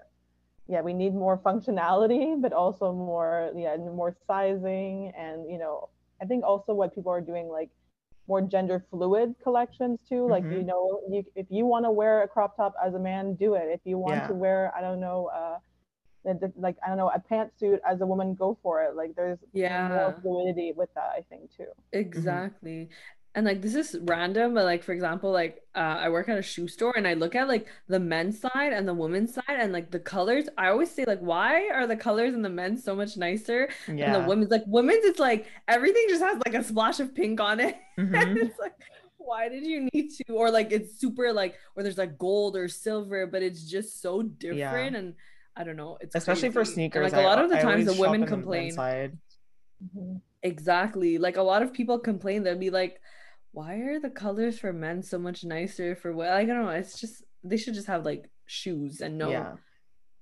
yeah 0.67 0.80
we 0.82 0.93
need 0.93 1.13
more 1.13 1.38
functionality 1.38 2.39
but 2.41 2.53
also 2.53 2.93
more 2.93 3.51
yeah 3.55 3.76
more 3.76 4.15
sizing 4.28 5.11
and 5.17 5.49
you 5.51 5.57
know 5.57 5.89
i 6.21 6.26
think 6.26 6.45
also 6.45 6.74
what 6.74 6.93
people 6.95 7.11
are 7.11 7.21
doing 7.21 7.49
like 7.49 7.69
more 8.30 8.41
gender 8.41 8.86
fluid 8.89 9.36
collections 9.43 9.99
too 10.07 10.26
like 10.30 10.43
you 10.43 10.59
Mhm. 10.59 10.67
know 10.67 11.01
you 11.09 11.26
if 11.36 11.47
you 11.49 11.65
want 11.65 11.84
to 11.84 11.91
wear 11.91 12.21
a 12.21 12.28
crop 12.28 12.55
top 12.55 12.74
as 12.82 12.93
a 12.93 12.99
man 12.99 13.34
do 13.36 13.55
it 13.55 13.67
if 13.74 13.82
you 13.84 13.97
want 13.97 14.15
Yeah. 14.15 14.28
to 14.28 14.34
wear 14.34 14.71
i 14.78 14.80
don't 14.80 15.01
know 15.01 15.26
uh 15.34 15.57
like 16.57 16.78
i 16.84 16.88
don't 16.88 16.97
know 16.97 17.09
a 17.09 17.21
pantsuit 17.32 17.80
as 17.86 18.01
a 18.01 18.05
woman 18.05 18.34
go 18.34 18.57
for 18.63 18.82
it 18.84 18.95
like 18.95 19.15
there's 19.15 19.39
Yeah. 19.53 19.88
more 19.89 20.17
fluidity 20.21 20.71
with 20.76 20.93
that 20.95 21.11
i 21.17 21.21
think 21.30 21.51
too 21.55 21.67
Exactly. 21.91 22.89
And 23.36 23.47
like 23.47 23.63
this 23.63 23.74
is 23.74 23.97
random, 24.03 24.53
but 24.53 24.63
like 24.63 24.84
for 24.84 24.91
example, 24.91 25.32
like 25.32 25.63
uh, 25.74 25.80
I 26.05 26.09
work 26.09 26.30
at 26.30 26.38
a 26.38 26.43
shoe 26.43 26.67
store 26.67 26.93
and 26.95 27.07
I 27.07 27.15
look 27.15 27.34
at 27.34 27.47
like 27.47 27.65
the 27.88 27.99
men's 27.99 28.39
side 28.39 28.74
and 28.74 28.88
the 28.88 28.93
women's 28.93 29.34
side 29.34 29.57
and 29.57 29.74
like 29.74 29.89
the 29.89 29.97
colors. 29.97 30.47
I 30.55 30.67
always 30.67 30.91
say 30.91 31.03
like, 31.07 31.17
why 31.17 31.67
are 31.74 31.88
the 31.88 31.95
colors 31.95 32.36
in 32.36 32.43
the 32.43 32.49
men's 32.49 32.84
so 32.84 32.95
much 32.95 33.17
nicer 33.17 33.69
than 33.88 33.97
the 34.13 34.24
women's? 34.28 34.51
Like 34.51 34.61
women's, 34.67 35.03
it's 35.03 35.17
like 35.19 35.47
everything 35.67 36.05
just 36.09 36.21
has 36.21 36.39
like 36.45 36.53
a 36.53 36.63
splash 36.63 36.99
of 36.99 37.15
pink 37.15 37.39
on 37.41 37.59
it. 37.59 37.76
Mhm. 37.97 38.21
And 38.21 38.38
it's 38.38 38.59
like, 38.59 38.74
why 39.17 39.49
did 39.49 39.65
you 39.65 39.89
need 39.93 40.11
to? 40.11 40.34
Or 40.34 40.51
like 40.51 40.71
it's 40.71 40.99
super 40.99 41.34
like, 41.34 41.55
or 41.76 41.82
there's 41.82 41.97
like 41.97 42.19
gold 42.19 42.55
or 42.55 42.67
silver, 42.67 43.26
but 43.26 43.41
it's 43.41 43.63
just 43.67 43.99
so 43.99 44.21
different. 44.21 44.95
And 44.95 45.15
I 45.55 45.63
don't 45.63 45.75
know. 45.75 45.97
It's 46.01 46.15
Especially 46.15 46.49
for 46.49 46.61
crazy. 46.61 46.69
And, 46.69 46.75
sneakers. 46.93 47.11
like 47.13 47.21
a 47.21 47.25
lot 47.25 47.39
I- 47.39 47.43
of 47.43 47.49
the 47.49 47.57
times 47.57 47.85
the 47.85 47.93
women 47.93 48.15
in 48.15 48.21
the 48.21 48.25
men's 48.27 48.29
complain. 48.29 48.71
side. 48.71 49.17
Mhm. 49.83 50.21
Exactly. 50.41 51.17
Like 51.17 51.37
a 51.37 51.43
lot 51.43 51.61
of 51.63 51.73
people 51.73 51.99
complain, 51.99 52.43
they'll 52.43 52.57
be 52.57 52.69
like, 52.69 52.99
why 53.51 53.75
are 53.75 53.99
the 53.99 54.09
colors 54.09 54.57
for 54.59 54.73
men 54.73 55.03
so 55.03 55.17
much 55.19 55.43
nicer 55.43 55.95
for 55.95 56.11
what? 56.13 56.29
I 56.29 56.43
don't 56.45 56.63
know. 56.63 56.69
It's 56.69 56.99
just 56.99 57.23
they 57.43 57.57
should 57.57 57.73
just 57.75 57.87
have 57.87 58.03
like 58.05 58.29
shoes 58.45 58.99
and 59.01 59.17
no 59.17 59.29
Yeah. 59.29 59.55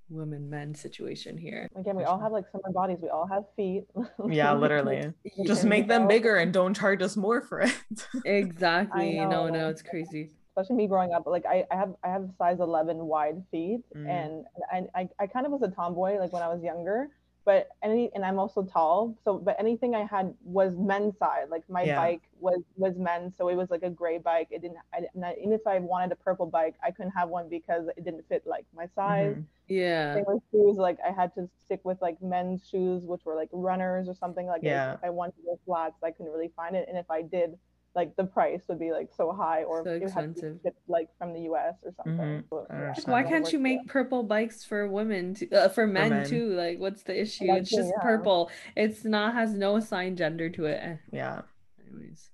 women 0.09 0.49
men 0.49 0.75
situation 0.75 1.37
here. 1.37 1.69
again 1.75 1.95
we 1.95 2.03
all 2.03 2.19
have 2.19 2.31
like 2.33 2.43
summer 2.51 2.71
bodies 2.73 2.97
we 3.01 3.07
all 3.09 3.25
have 3.27 3.43
feet 3.55 3.85
Yeah, 4.29 4.53
literally. 4.53 5.13
Just 5.45 5.63
make 5.63 5.87
them 5.87 6.07
bigger 6.07 6.35
and 6.35 6.51
don't 6.51 6.73
charge 6.75 7.01
us 7.01 7.15
more 7.15 7.41
for 7.41 7.61
it. 7.61 7.73
Exactly. 8.25 9.15
No, 9.15 9.47
no, 9.47 9.69
it's 9.69 9.81
crazy. 9.81 10.31
Especially 10.51 10.75
me 10.75 10.87
growing 10.87 11.13
up 11.13 11.25
like 11.25 11.45
I, 11.45 11.65
I 11.71 11.75
have 11.75 11.95
i 12.03 12.09
have 12.09 12.29
size 12.37 12.59
11 12.59 12.97
wide 12.97 13.41
feet 13.51 13.81
Mm. 13.95 14.09
and 14.09 14.45
I, 14.71 15.01
I 15.01 15.09
i 15.19 15.27
kind 15.27 15.45
of 15.45 15.51
was 15.51 15.61
a 15.61 15.69
tomboy 15.69 16.17
like 16.19 16.33
when 16.33 16.43
i 16.43 16.47
was 16.47 16.61
younger 16.63 17.09
but 17.43 17.69
any 17.81 18.11
and 18.15 18.23
i'm 18.25 18.37
also 18.37 18.61
tall 18.63 19.15
so 19.23 19.37
but 19.37 19.55
anything 19.59 19.95
i 19.95 20.03
had 20.05 20.33
was 20.43 20.75
men's 20.77 21.17
side 21.17 21.45
like 21.49 21.63
my 21.69 21.83
Yeah. 21.83 21.95
bike 21.95 22.21
was 22.39 22.61
was 22.75 22.97
men's 22.97 23.35
so 23.37 23.47
it 23.49 23.55
was 23.55 23.69
like 23.71 23.83
a 23.83 23.89
gray 23.89 24.17
bike 24.17 24.47
it 24.51 24.61
didn't 24.61 24.77
I, 24.93 25.01
didn't 25.01 25.23
I, 25.23 25.35
even 25.39 25.53
if 25.53 25.65
i 25.65 25.79
wanted 25.79 26.11
a 26.11 26.15
purple 26.15 26.45
bike 26.45 26.75
i 26.83 26.91
couldn't 26.91 27.11
have 27.13 27.29
one 27.29 27.47
because 27.49 27.87
it 27.97 28.03
didn't 28.03 28.27
fit 28.27 28.43
like 28.45 28.65
my 28.75 28.87
size 28.95 29.35
Mhm. 29.37 29.45
Yeah. 29.67 30.15
Same 30.15 30.25
with 30.27 30.43
shoes 30.51 30.75
like 30.75 30.97
i 31.07 31.11
had 31.11 31.33
to 31.35 31.49
stick 31.63 31.79
with 31.85 32.01
like 32.01 32.21
men's 32.21 32.67
shoes 32.69 33.03
which 33.03 33.23
were 33.25 33.35
like 33.35 33.49
runners 33.53 34.09
or 34.09 34.15
something 34.15 34.45
like 34.47 34.63
Yeah. 34.63 34.93
if 34.95 35.03
i 35.03 35.09
wanted 35.09 35.35
to 35.37 35.41
wear 35.45 35.55
flats 35.65 36.03
i 36.03 36.11
couldn't 36.11 36.31
really 36.33 36.51
find 36.57 36.75
it 36.75 36.85
and 36.89 36.97
if 36.97 37.09
i 37.09 37.21
did 37.21 37.57
like 37.93 38.15
the 38.15 38.23
price 38.23 38.61
would 38.69 38.79
be 38.79 38.91
like 38.91 39.09
so 39.15 39.31
high 39.33 39.63
or 39.63 39.83
So 39.83 39.89
have 39.91 39.93
to 39.93 39.99
be 39.99 40.05
expensive. 40.05 40.59
shipped 40.63 40.79
like 40.87 41.09
from 41.17 41.33
the 41.33 41.41
us 41.41 41.75
or 41.83 41.91
something 41.97 42.17
Mhm. 42.17 42.49
So, 42.49 42.65
yeah. 42.69 42.93
Why 43.05 43.23
can't 43.23 43.51
you 43.51 43.59
out. 43.59 43.63
make 43.63 43.87
purple 43.87 44.23
bikes 44.23 44.63
for 44.63 44.87
women 44.87 45.33
to, 45.35 45.49
uh, 45.51 45.67
for 45.69 45.85
men 45.87 46.09
men. 46.09 46.25
too? 46.29 46.53
Like 46.53 46.79
what's 46.79 47.03
the 47.03 47.19
issue? 47.19 47.45
Like, 47.45 47.63
It's 47.63 47.69
just 47.69 47.91
yeah. 47.95 48.01
purple. 48.01 48.49
It's 48.77 49.03
not 49.03 49.33
has 49.33 49.53
no 49.53 49.75
assigned 49.75 50.17
gender 50.17 50.49
to 50.51 50.65
it. 50.65 50.99
Yeah. 51.11 51.41
Anyways. 51.85 52.29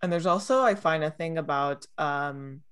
And 0.00 0.12
there's 0.12 0.26
also 0.26 0.62
I 0.62 0.74
find 0.76 1.02
a 1.02 1.10
thing 1.10 1.38
about 1.38 1.86
um 1.98 2.62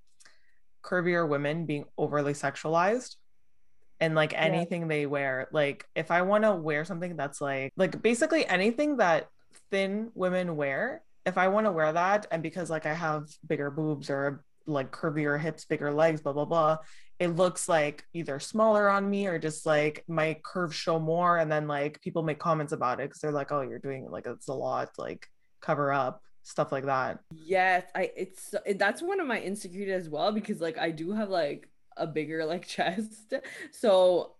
curvier 0.83 1.27
women 1.27 1.65
being 1.65 1.85
overly 1.97 2.33
sexualized 2.33 3.15
and 3.99 4.15
like 4.15 4.33
anything 4.35 4.87
they 4.87 5.05
wear. 5.05 5.47
Like 5.51 5.87
if 5.95 6.11
I 6.11 6.21
want 6.23 6.43
to 6.43 6.55
wear 6.55 6.85
something 6.85 7.15
that's 7.15 7.41
like 7.41 7.73
like 7.75 8.01
basically 8.01 8.45
anything 8.45 8.97
that 8.97 9.29
thin 9.71 10.11
women 10.13 10.55
wear, 10.55 11.03
if 11.25 11.37
I 11.37 11.47
want 11.47 11.65
to 11.67 11.71
wear 11.71 11.91
that 11.93 12.27
and 12.31 12.43
because 12.43 12.69
like 12.69 12.85
I 12.85 12.93
have 12.93 13.27
bigger 13.47 13.71
boobs 13.71 14.09
or 14.09 14.43
like 14.65 14.91
curvier 14.91 15.39
hips, 15.39 15.65
bigger 15.65 15.91
legs, 15.91 16.21
blah 16.21 16.33
blah 16.33 16.45
blah, 16.45 16.77
it 17.19 17.29
looks 17.29 17.67
like 17.69 18.05
either 18.13 18.39
smaller 18.39 18.89
on 18.89 19.09
me 19.09 19.27
or 19.27 19.39
just 19.39 19.65
like 19.65 20.03
my 20.07 20.37
curves 20.43 20.75
show 20.75 20.99
more 20.99 21.37
and 21.37 21.51
then 21.51 21.67
like 21.67 22.01
people 22.01 22.23
make 22.23 22.39
comments 22.39 22.73
about 22.73 22.99
it 22.99 23.09
because 23.09 23.21
they're 23.21 23.31
like, 23.31 23.51
"Oh, 23.51 23.61
you're 23.61 23.79
doing 23.79 24.09
like 24.09 24.25
it's 24.27 24.47
a 24.47 24.53
lot 24.53 24.89
like 24.97 25.27
cover 25.61 25.91
up." 25.91 26.21
Stuff 26.43 26.71
like 26.73 26.85
that. 26.85 27.19
Yes, 27.45 27.85
I 27.95 28.11
it's 28.17 28.53
it- 28.65 28.79
that's 28.79 29.01
one 29.01 29.19
of 29.21 29.27
my 29.27 29.39
insecurities 29.39 29.93
as 30.05 30.09
well 30.09 30.31
because 30.33 30.59
like 30.59 30.77
I 30.77 30.91
do 30.91 31.11
have 31.13 31.29
like 31.29 31.69
a 31.95 32.05
bigger 32.07 32.45
like 32.45 32.67
chest. 32.67 33.33
So 33.71 34.35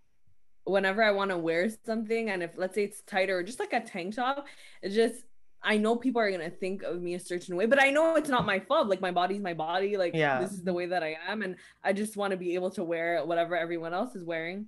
whenever 0.65 1.03
I 1.03 1.11
want 1.11 1.31
to 1.31 1.37
wear 1.37 1.69
something 1.85 2.29
and 2.29 2.41
if 2.43 2.57
let's 2.57 2.75
say 2.75 2.85
it's 2.85 3.01
tighter 3.01 3.37
or 3.37 3.43
just 3.43 3.59
like 3.59 3.73
a 3.73 3.81
tank 3.81 4.15
top, 4.15 4.47
it 4.81 4.89
just 4.89 5.23
I 5.63 5.77
know 5.77 5.95
people 5.95 6.21
are 6.21 6.29
gonna 6.29 6.49
think 6.49 6.83
of 6.83 7.01
me 7.01 7.13
a 7.15 7.19
certain 7.19 7.55
way, 7.55 7.65
but 7.65 7.81
I 7.81 7.89
know 7.89 8.15
it's 8.15 8.29
not 8.29 8.45
my 8.45 8.59
fault. 8.59 8.87
Like 8.87 9.01
my 9.01 9.11
body's 9.11 9.41
my 9.41 9.53
body. 9.53 9.95
Like 9.97 10.13
Yeah. 10.13 10.41
this 10.41 10.51
is 10.51 10.63
the 10.63 10.73
way 10.73 10.87
that 10.87 11.03
I 11.03 11.17
am, 11.27 11.41
and 11.41 11.55
I 11.83 11.93
just 11.93 12.17
want 12.17 12.31
to 12.31 12.37
be 12.37 12.55
able 12.55 12.71
to 12.71 12.83
wear 12.83 13.23
whatever 13.25 13.55
everyone 13.57 13.93
else 13.93 14.15
is 14.15 14.23
wearing. 14.23 14.67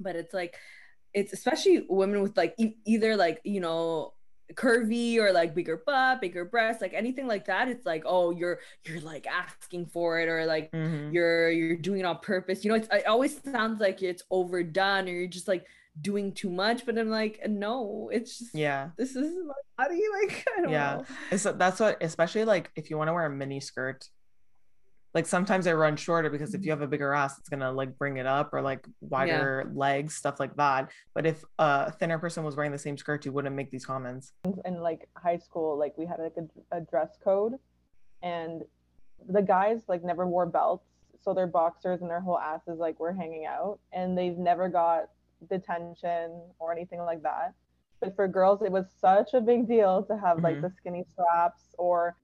But 0.00 0.16
it's 0.16 0.34
like 0.34 0.56
it's 1.12 1.32
especially 1.32 1.86
women 1.88 2.20
with 2.22 2.36
like 2.36 2.54
e- 2.58 2.76
either 2.84 3.16
like 3.16 3.40
you 3.44 3.60
know 3.60 4.14
curvy 4.54 5.16
or 5.18 5.32
like 5.32 5.54
bigger 5.54 5.82
butt, 5.86 6.20
bigger 6.20 6.44
breasts, 6.44 6.82
like 6.82 6.92
anything 6.94 7.26
like 7.26 7.46
that. 7.46 7.68
It's 7.68 7.86
like 7.86 8.02
oh 8.04 8.30
you're 8.30 8.58
you're 8.84 9.00
like 9.00 9.26
asking 9.26 9.86
for 9.86 10.20
it 10.20 10.28
or 10.28 10.44
like 10.46 10.70
Mhm. 10.72 11.12
you're 11.14 11.50
you're 11.50 11.76
doing 11.76 12.00
it 12.00 12.04
on 12.04 12.18
purpose. 12.18 12.64
You 12.64 12.70
know, 12.70 12.76
it's 12.76 12.88
it 12.92 13.06
always 13.06 13.40
sounds 13.42 13.80
like 13.80 14.02
it's 14.02 14.22
overdone 14.30 15.08
or 15.08 15.12
you're 15.12 15.28
just 15.28 15.48
like 15.48 15.66
doing 16.00 16.32
too 16.32 16.50
much. 16.50 16.86
But 16.86 16.98
I'm 16.98 17.10
like 17.10 17.40
no, 17.48 18.10
it's 18.12 18.38
just 18.38 18.54
Yeah. 18.54 18.90
this 18.96 19.16
is 19.16 19.34
my 19.46 19.84
body. 19.84 20.00
Like 20.22 20.46
I 20.56 20.60
don't 20.62 20.70
Yeah. 20.70 20.96
know. 20.96 21.04
It's, 21.30 21.42
that's 21.44 21.80
what, 21.80 22.02
especially 22.02 22.44
like 22.44 22.70
if 22.76 22.90
you 22.90 22.98
want 22.98 23.08
to 23.08 23.12
wear 23.14 23.26
a 23.26 23.30
mini 23.30 23.60
skirt, 23.60 24.08
like 25.14 25.26
sometimes 25.26 25.68
i 25.68 25.72
run 25.72 25.96
shorter 25.96 26.28
because 26.28 26.54
if 26.54 26.62
you 26.64 26.72
mm-hmm. 26.72 26.80
have 26.80 26.88
a 26.88 26.90
bigger 26.90 27.12
ass, 27.14 27.38
it's 27.38 27.48
gonna 27.48 27.70
like 27.70 27.96
bring 27.98 28.16
it 28.16 28.26
up 28.26 28.52
or 28.52 28.60
like 28.60 28.84
wider 29.00 29.70
legs, 29.74 30.16
stuff 30.16 30.40
like 30.40 30.56
that. 30.56 30.90
But 31.14 31.26
if 31.26 31.44
a 31.58 31.92
thinner 31.92 32.18
person 32.18 32.42
was 32.44 32.56
wearing 32.56 32.72
the 32.72 32.78
same 32.78 32.98
skirt, 32.98 33.24
you 33.24 33.32
wouldn't 33.32 33.54
make 33.54 33.70
these 33.70 33.86
comments. 33.86 34.32
in 34.64 34.80
like 34.80 35.08
high 35.16 35.38
school 35.38 35.78
like 35.78 35.96
we 35.96 36.06
had 36.06 36.18
like 36.18 36.34
a, 36.36 36.76
a 36.76 36.80
dress 36.80 37.16
code 37.22 37.54
and 38.22 38.62
the 39.28 39.42
guys 39.42 39.82
like 39.88 40.02
never 40.02 40.26
wore 40.26 40.46
belts 40.46 40.86
so 41.22 41.32
their 41.32 41.46
boxers 41.46 42.02
and 42.02 42.10
their 42.10 42.20
whole 42.20 42.38
asses 42.38 42.78
like 42.78 42.98
were 43.00 43.12
hanging 43.12 43.46
out 43.46 43.78
and 43.92 44.18
they've 44.18 44.36
never 44.36 44.68
got 44.68 45.08
detention 45.48 46.40
or 46.58 46.72
anything 46.72 47.00
like 47.00 47.22
that 47.22 47.54
but 48.00 48.14
for 48.16 48.26
girls 48.28 48.62
it 48.62 48.70
was 48.72 48.86
such 49.00 49.34
a 49.34 49.40
big 49.40 49.66
deal 49.68 50.02
to 50.02 50.16
have 50.18 50.42
like 50.42 50.56
Mhm. 50.56 50.62
the 50.62 50.70
skinny 50.70 51.04
straps 51.04 51.74
or 51.78 52.16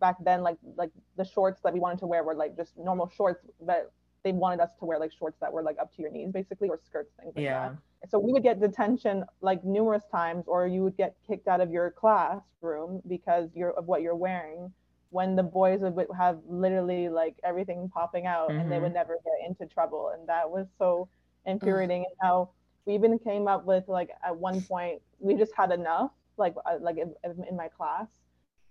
back 0.00 0.16
then 0.22 0.42
like 0.42 0.58
like 0.76 0.90
the 1.16 1.24
shorts 1.24 1.60
that 1.62 1.72
we 1.72 1.80
wanted 1.80 1.98
to 1.98 2.06
wear 2.06 2.22
were 2.22 2.34
like 2.34 2.56
just 2.56 2.76
normal 2.76 3.08
shorts 3.08 3.46
but 3.60 3.90
they 4.24 4.32
wanted 4.32 4.60
us 4.60 4.70
to 4.78 4.84
wear 4.84 4.98
like 4.98 5.12
shorts 5.12 5.38
that 5.40 5.50
were 5.52 5.62
like 5.62 5.78
up 5.78 5.90
to 5.94 6.02
your 6.02 6.10
knees 6.10 6.30
basically 6.30 6.68
or 6.68 6.78
skirts 6.84 7.12
things 7.18 7.32
like 7.34 7.44
Yeah. 7.44 7.70
that 8.00 8.10
so 8.10 8.18
we 8.18 8.32
would 8.32 8.42
get 8.42 8.60
detention 8.60 9.24
like 9.40 9.64
numerous 9.64 10.04
times 10.12 10.44
or 10.46 10.66
you 10.66 10.82
would 10.84 10.96
get 10.96 11.16
kicked 11.26 11.48
out 11.48 11.60
of 11.60 11.70
your 11.70 11.90
classroom 11.90 13.00
because 13.08 13.48
you're 13.54 13.72
of 13.72 13.86
what 13.86 14.02
you're 14.02 14.14
wearing 14.16 14.72
when 15.10 15.34
the 15.34 15.42
boys 15.42 15.80
would 15.80 16.06
have 16.16 16.38
literally 16.46 17.08
like 17.08 17.36
everything 17.42 17.88
popping 17.88 18.26
out 18.26 18.50
and 18.50 18.70
they 18.70 18.78
would 18.78 18.92
never 18.92 19.16
get 19.24 19.48
into 19.48 19.64
trouble 19.66 20.10
and 20.14 20.28
that 20.28 20.48
was 20.48 20.66
so 20.76 21.08
infuriating 21.48 22.04
and 22.04 22.14
how 22.20 22.50
we 22.86 22.94
even 22.94 23.18
came 23.18 23.48
up 23.48 23.64
with 23.64 23.84
like 23.88 24.10
at 24.24 24.36
one 24.36 24.60
point 24.62 25.00
we 25.18 25.34
just 25.34 25.52
had 25.56 25.72
enough 25.72 26.10
like 26.36 26.54
uh, 26.64 26.78
like 26.80 26.96
in, 26.96 27.14
in 27.48 27.56
my 27.56 27.68
class. 27.68 28.08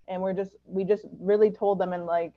And 0.08 0.22
we're 0.22 0.34
just 0.34 0.52
we 0.66 0.84
just 0.84 1.06
really 1.20 1.52
told 1.52 1.80
them 1.80 1.94
and 1.94 2.06
like 2.06 2.34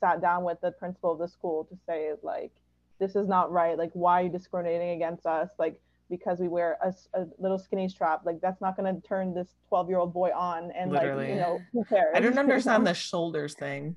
sat 0.00 0.22
down 0.22 0.44
with 0.44 0.58
the 0.62 0.72
principal 0.72 1.12
of 1.12 1.18
the 1.18 1.28
school 1.28 1.64
to 1.64 1.76
say 1.86 2.12
like 2.22 2.52
this 2.98 3.14
is 3.14 3.28
not 3.28 3.52
right. 3.52 3.76
Like 3.76 3.90
why 3.92 4.20
are 4.20 4.24
you 4.24 4.30
discriminating 4.30 4.90
against 4.90 5.26
us? 5.26 5.50
Like 5.58 5.80
because 6.08 6.40
we 6.40 6.48
wear 6.48 6.76
a 6.82 7.24
little 7.38 7.58
skinny 7.58 7.88
strap. 7.88 8.22
Like 8.24 8.40
that's 8.40 8.60
not 8.60 8.76
going 8.76 8.92
to 8.94 9.06
turn 9.06 9.34
this 9.34 9.48
12 9.68 9.88
year 9.90 9.98
old 9.98 10.12
boy 10.12 10.30
on 10.34 10.72
and 10.72 10.90
like 10.90 11.04
you 11.04 11.36
know 11.36 11.60
who 11.72 11.84
cares? 11.84 12.12
I 12.14 12.20
don't 12.20 12.38
understand 12.38 12.86
the 12.86 12.94
shoulders 12.94 13.54
thing. 13.54 13.96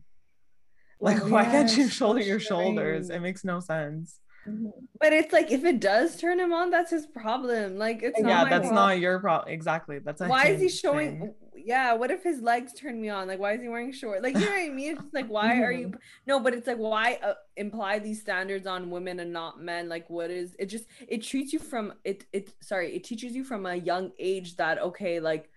Like, 1.00 1.30
why 1.30 1.44
can't 1.44 1.76
you 1.76 1.90
shoulder 1.90 2.22
your 2.22 2.40
shoulders? 2.40 3.10
It 3.10 3.20
makes 3.20 3.44
no 3.44 3.60
sense. 3.60 4.22
Mhm. 4.48 4.72
But 5.00 5.14
it's 5.14 5.32
like 5.32 5.52
if 5.52 5.64
it 5.64 5.80
does 5.80 6.18
turn 6.18 6.40
him 6.40 6.54
on, 6.54 6.70
that's 6.70 6.92
his 6.92 7.06
problem. 7.06 7.78
Like 7.78 8.04
it's 8.04 8.20
Yeah, 8.20 8.26
not 8.26 8.30
yeah, 8.30 8.44
that's 8.50 8.68
problem. 8.68 8.76
not 8.76 9.00
your 9.00 9.20
problem. 9.20 9.54
Exactly. 9.54 10.00
That's 10.00 10.22
a 10.22 10.28
why 10.28 10.48
is 10.48 10.62
he 10.62 10.70
showing 10.70 11.20
thing. 11.20 11.36
yeah 11.56 11.94
what 11.94 12.12
if 12.12 12.24
his 12.24 12.42
legs 12.42 12.74
turn 12.74 13.00
me 13.00 13.08
on 13.10 13.26
like 13.28 13.40
why 13.40 13.54
is 13.54 13.62
he 13.62 13.70
wearing 13.70 13.92
short 13.94 14.22
like 14.22 14.34
you 14.34 14.42
know 14.42 14.48
what 14.52 14.60
i 14.64 14.70
mean 14.70 14.92
it's 14.94 15.02
just 15.02 15.14
like 15.14 15.28
why 15.28 15.62
are 15.62 15.72
you 15.72 15.94
no 16.28 16.38
but 16.40 16.54
it's 16.54 16.68
like 16.68 16.78
why 16.78 17.18
uh, 17.24 17.36
imply 17.56 18.00
these 18.00 18.20
standards 18.20 18.68
on 18.68 18.90
women 18.90 19.20
and 19.22 19.32
not 19.32 19.62
men 19.62 19.88
like 19.88 20.10
what 20.10 20.30
is 20.30 20.56
it 20.60 20.66
just 20.66 20.86
it 21.08 21.22
treats 21.24 21.54
you 21.54 21.60
from 21.60 21.94
it 22.04 22.26
it 22.34 22.50
sorry 22.62 22.94
it 22.94 23.04
teaches 23.06 23.34
you 23.34 23.46
from 23.46 23.66
a 23.66 23.76
young 23.76 24.12
age 24.20 24.58
that 24.58 24.78
okay 24.82 25.22
like 25.22 25.50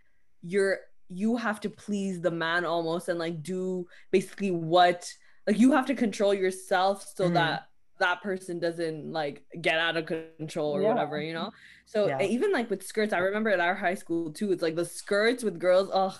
you're 0.43 0.78
you 1.09 1.37
have 1.37 1.59
to 1.61 1.70
please 1.70 2.20
the 2.20 2.30
man 2.30 2.64
almost 2.64 3.09
and 3.09 3.18
like 3.18 3.43
do 3.43 3.84
basically 4.12 4.53
what 4.53 5.12
like 5.47 5.59
you 5.59 5.72
have 5.72 5.87
to 5.87 5.95
control 5.95 6.32
yourself 6.34 7.05
so 7.16 7.28
Mhm. 7.28 7.34
that 7.34 7.66
that 7.99 8.22
person 8.22 8.59
doesn't 8.59 9.11
like 9.12 9.44
get 9.61 9.78
out 9.78 9.97
of 9.97 10.07
control 10.07 10.76
or 10.76 10.82
Yeah. 10.82 10.88
whatever 10.88 11.20
you 11.20 11.32
know 11.32 11.51
so 11.86 12.09
Yeah. 12.09 12.18
Eh, 12.20 12.26
even 12.26 12.53
like 12.53 12.68
with 12.68 12.82
skirts, 12.82 13.12
I 13.12 13.18
remember 13.18 13.51
at 13.51 13.61
our 13.61 13.74
high 13.74 13.94
school 13.94 14.32
too. 14.32 14.53
It's 14.53 14.62
like 14.62 14.74
the 14.74 14.84
skirts 14.84 15.42
with 15.42 15.59
girls. 15.59 15.88
Oh, 15.92 16.18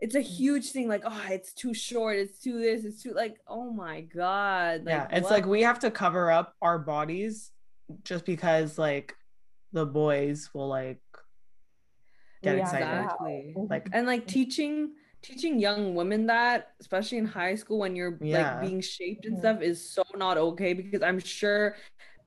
it's 0.00 0.14
a 0.14 0.20
mm. 0.20 0.24
huge 0.24 0.70
thing. 0.70 0.88
Like, 0.88 1.02
oh, 1.04 1.26
it's 1.30 1.54
too 1.54 1.72
short. 1.72 2.18
It's 2.18 2.38
too 2.38 2.60
this. 2.60 2.84
It's 2.84 3.02
too 3.02 3.14
like, 3.14 3.38
oh 3.48 3.72
my 3.72 4.02
god. 4.02 4.84
Like, 4.84 4.94
yeah, 4.94 5.08
it's 5.10 5.24
what? 5.24 5.32
like 5.32 5.46
we 5.46 5.62
have 5.62 5.80
to 5.80 5.90
cover 5.90 6.30
up 6.30 6.54
our 6.60 6.78
bodies 6.78 7.50
just 8.04 8.26
because 8.26 8.78
like 8.78 9.14
the 9.72 9.86
boys 9.86 10.50
will 10.52 10.68
like 10.68 11.00
get 12.42 12.56
Yeah, 12.56 12.62
excited. 12.62 12.84
exactly. 12.84 13.54
Like 13.56 13.88
and 13.92 14.06
like 14.06 14.22
eh. 14.22 14.26
teaching 14.26 14.92
teaching 15.24 15.58
young 15.60 15.94
women 15.96 16.26
that, 16.26 16.72
especially 16.80 17.18
in 17.18 17.26
high 17.26 17.56
school 17.56 17.78
when 17.80 17.96
you're 17.96 18.18
Yeah. 18.20 18.60
like 18.60 18.60
being 18.60 18.80
shaped 18.82 19.26
and 19.26 19.38
stuff, 19.38 19.62
is 19.62 19.90
so 19.90 20.04
not 20.16 20.38
okay 20.38 20.74
because 20.74 21.02
I'm 21.02 21.18
sure. 21.20 21.76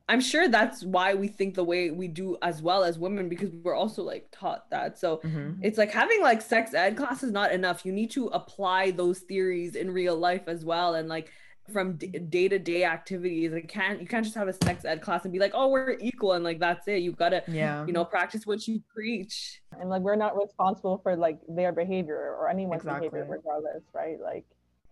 I'm 0.10 0.22
sure 0.22 0.48
that's 0.48 0.84
why 0.86 1.16
we 1.16 1.28
think 1.28 1.56
the 1.56 1.66
way 1.66 1.92
we 1.92 2.08
do 2.08 2.38
as 2.42 2.62
well 2.62 2.84
as 2.86 2.98
women 2.98 3.28
because 3.28 3.50
we're 3.64 3.76
also 3.76 4.04
like 4.04 4.30
taught 4.32 4.70
that. 4.72 4.98
So 4.98 5.18
mhm. 5.26 5.60
it's 5.62 5.78
like 5.78 5.92
having 5.92 6.22
like 6.22 6.42
sex 6.42 6.74
ed 6.74 6.96
class 6.96 7.24
is 7.24 7.32
not 7.32 7.52
enough 7.52 7.86
you 7.86 7.92
need 7.92 8.12
to 8.12 8.28
apply 8.28 8.92
those 8.92 9.20
theories 9.20 9.76
in 9.76 9.92
real 9.92 10.16
life 10.18 10.44
as 10.48 10.64
well 10.64 10.96
and 10.96 11.10
like 11.10 11.32
from 11.72 11.98
day 11.98 12.48
to 12.48 12.58
day 12.60 12.84
activities 12.86 13.52
it 13.54 13.68
can't 13.68 14.00
you 14.02 14.08
can't 14.08 14.24
just 14.24 14.36
have 14.36 14.48
a 14.48 14.54
sex 14.54 14.86
ed 14.86 15.02
class 15.02 15.24
and 15.24 15.34
be 15.34 15.40
like 15.40 15.52
oh 15.54 15.68
we're 15.68 15.98
equal 16.00 16.34
and 16.34 16.44
like 16.44 16.60
that's 16.60 16.88
it 16.88 17.02
you 17.02 17.12
gotta 17.12 17.44
yeah. 17.48 17.86
you 17.86 17.94
know 17.94 18.06
practice 18.06 18.46
what 18.46 18.68
you 18.68 18.82
preach 18.94 19.62
and 19.80 19.90
like 19.90 20.02
we're 20.02 20.16
not 20.16 20.36
responsible 20.38 21.00
for 21.04 21.16
like 21.16 21.40
their 21.50 21.72
behavior 21.72 22.36
or 22.40 22.50
anyone's 22.50 22.82
Exactly. 22.84 23.10
behavior 23.10 23.30
regardless 23.30 23.84
right 23.94 24.20
like 24.22 24.46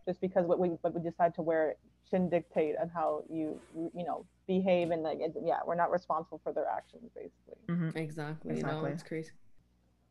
just 0.07 0.19
because 0.21 0.45
what 0.45 0.59
we 0.59 0.69
what 0.82 0.93
we 0.93 1.01
decide 1.01 1.34
to 1.36 1.41
wear 1.41 1.76
shouldn't 2.09 2.30
dictate 2.32 2.76
on 2.82 2.89
how 2.89 3.23
you 3.30 3.59
you 3.76 4.03
know 4.05 4.26
behave 4.47 4.91
and 4.91 5.01
like 5.01 5.19
it, 5.19 5.34
yeah 5.43 5.59
we're 5.65 5.76
not 5.76 5.91
responsible 5.91 6.39
for 6.43 6.51
their 6.53 6.67
actions 6.67 7.09
basically 7.15 7.55
Mhm. 7.69 7.95
exactly, 7.95 8.57
you 8.57 8.61
know 8.63 8.67
Exactly. 8.69 8.91
it's 8.91 9.03
crazy 9.03 9.32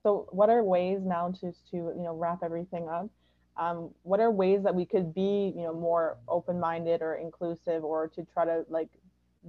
so 0.03 0.27
what 0.33 0.51
are 0.51 0.63
ways 0.63 1.01
now 1.05 1.31
to 1.41 1.53
to 1.71 1.77
you 1.77 2.03
know 2.03 2.15
wrap 2.15 2.43
everything 2.43 2.89
up 2.89 3.09
um, 3.57 3.91
what 4.03 4.21
are 4.21 4.31
ways 4.31 4.63
that 4.63 4.75
we 4.75 4.85
could 4.85 5.15
be 5.15 5.53
you 5.57 5.63
know 5.63 5.73
more 5.73 6.17
open-minded 6.29 7.03
or 7.03 7.15
inclusive 7.15 7.85
or 7.85 8.09
to 8.09 8.25
try 8.25 8.45
to 8.45 8.65
like 8.69 8.89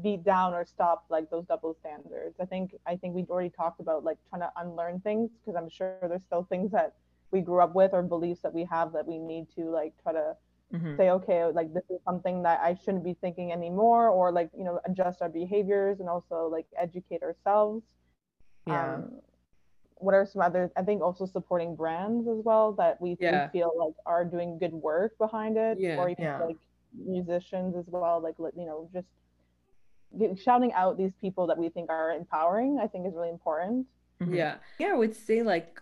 beat 0.03 0.24
down 0.24 0.53
or 0.53 0.66
stop 0.66 1.06
like 1.10 1.30
those 1.30 1.45
double 1.45 1.74
standards 1.74 2.36
i 2.41 2.45
think 2.45 2.76
i 2.86 2.95
think 2.95 3.16
we've 3.16 3.30
already 3.30 3.49
talked 3.49 3.80
about 3.80 4.03
like 4.03 4.18
trying 4.30 4.41
to 4.41 4.51
unlearn 4.58 4.99
things 4.99 5.30
because 5.39 5.56
i'm 5.56 5.70
sure 5.70 5.97
there's 6.10 6.24
still 6.24 6.43
things 6.43 6.70
that 6.72 6.93
we 7.32 7.39
grew 7.41 7.62
up 7.62 7.74
with 7.74 7.93
or 7.93 8.03
beliefs 8.03 8.41
that 8.41 8.53
we 8.53 8.64
have 8.66 8.91
that 8.91 9.06
we 9.08 9.18
need 9.18 9.47
to 9.56 9.70
like 9.70 9.93
try 10.03 10.12
to 10.12 10.36
Mhm. 10.74 10.97
say 10.97 11.10
okay 11.12 11.45
like 11.45 11.74
this 11.74 11.84
is 11.89 11.99
something 12.03 12.43
that 12.43 12.60
i 12.62 12.74
shouldn't 12.74 13.03
be 13.03 13.14
thinking 13.22 13.51
anymore 13.53 14.10
or 14.10 14.32
like 14.32 14.49
you 14.58 14.64
know 14.66 14.80
adjust 14.86 15.22
our 15.22 15.30
behaviors 15.30 15.99
and 16.01 16.10
also 16.10 16.47
like 16.51 16.66
educate 16.78 17.24
ourselves 17.24 17.84
Yeah. 18.66 18.95
um, 18.95 19.22
what 19.98 20.14
are 20.14 20.26
some 20.26 20.41
other 20.41 20.72
i 20.76 20.82
think 20.82 21.02
also 21.02 21.26
supporting 21.26 21.76
brands 21.76 22.28
as 22.28 22.38
well 22.43 22.74
that 22.74 23.00
we, 23.00 23.12
we 23.12 23.18
Yeah. 23.20 23.50
feel 23.50 23.72
like 23.78 23.93
are 24.06 24.26
doing 24.26 24.58
good 24.60 24.74
work 24.74 25.18
behind 25.18 25.58
it 25.58 25.80
Yeah. 25.80 25.98
or 25.98 26.10
even 26.10 26.24
Yeah. 26.26 26.43
like 26.43 26.58
musicians 26.93 27.76
as 27.76 27.86
well 27.88 28.22
like 28.22 28.36
you 28.39 28.66
know 28.66 28.89
just 28.93 29.08
shouting 30.41 30.72
out 30.74 30.98
these 30.98 31.12
people 31.20 31.48
that 31.48 31.58
we 31.58 31.70
think 31.70 31.89
are 31.89 32.12
empowering 32.12 32.80
i 32.82 32.88
think 32.88 33.06
is 33.08 33.14
really 33.14 33.30
important 33.30 33.86
Mhm. 34.22 34.34
yeah 34.36 34.56
yeah 34.80 34.88
i 34.88 34.93
would 34.93 35.16
say 35.16 35.41
like 35.43 35.82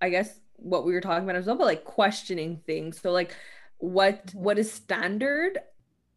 i 0.00 0.08
guess 0.08 0.40
what 0.56 0.86
we 0.86 0.92
were 0.94 1.00
talking 1.02 1.24
about 1.24 1.36
as 1.36 1.46
well 1.46 1.56
but 1.56 1.66
like 1.66 1.84
questioning 1.84 2.60
things 2.66 3.00
so 3.00 3.10
like 3.12 3.34
what 3.78 4.26
Mhm. 4.28 4.34
what 4.36 4.58
is 4.58 4.72
standard 4.72 5.58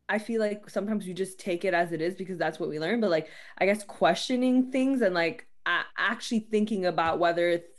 i 0.08 0.18
feel 0.18 0.40
like 0.40 0.70
sometimes 0.70 1.06
we 1.06 1.14
just 1.14 1.40
take 1.40 1.66
it 1.66 1.74
as 1.74 1.92
it 1.92 2.02
is 2.02 2.16
because 2.16 2.38
that's 2.38 2.60
what 2.60 2.70
we 2.70 2.80
learn 2.80 3.02
but 3.02 3.10
like 3.10 3.28
i 3.58 3.66
guess 3.66 3.84
questioning 3.84 4.72
things 4.72 5.02
and 5.02 5.14
like 5.14 5.46
a- 5.46 5.57
actually 5.98 6.40
thinking 6.40 6.86
about 6.86 7.20
whether 7.20 7.48
it's 7.50 7.70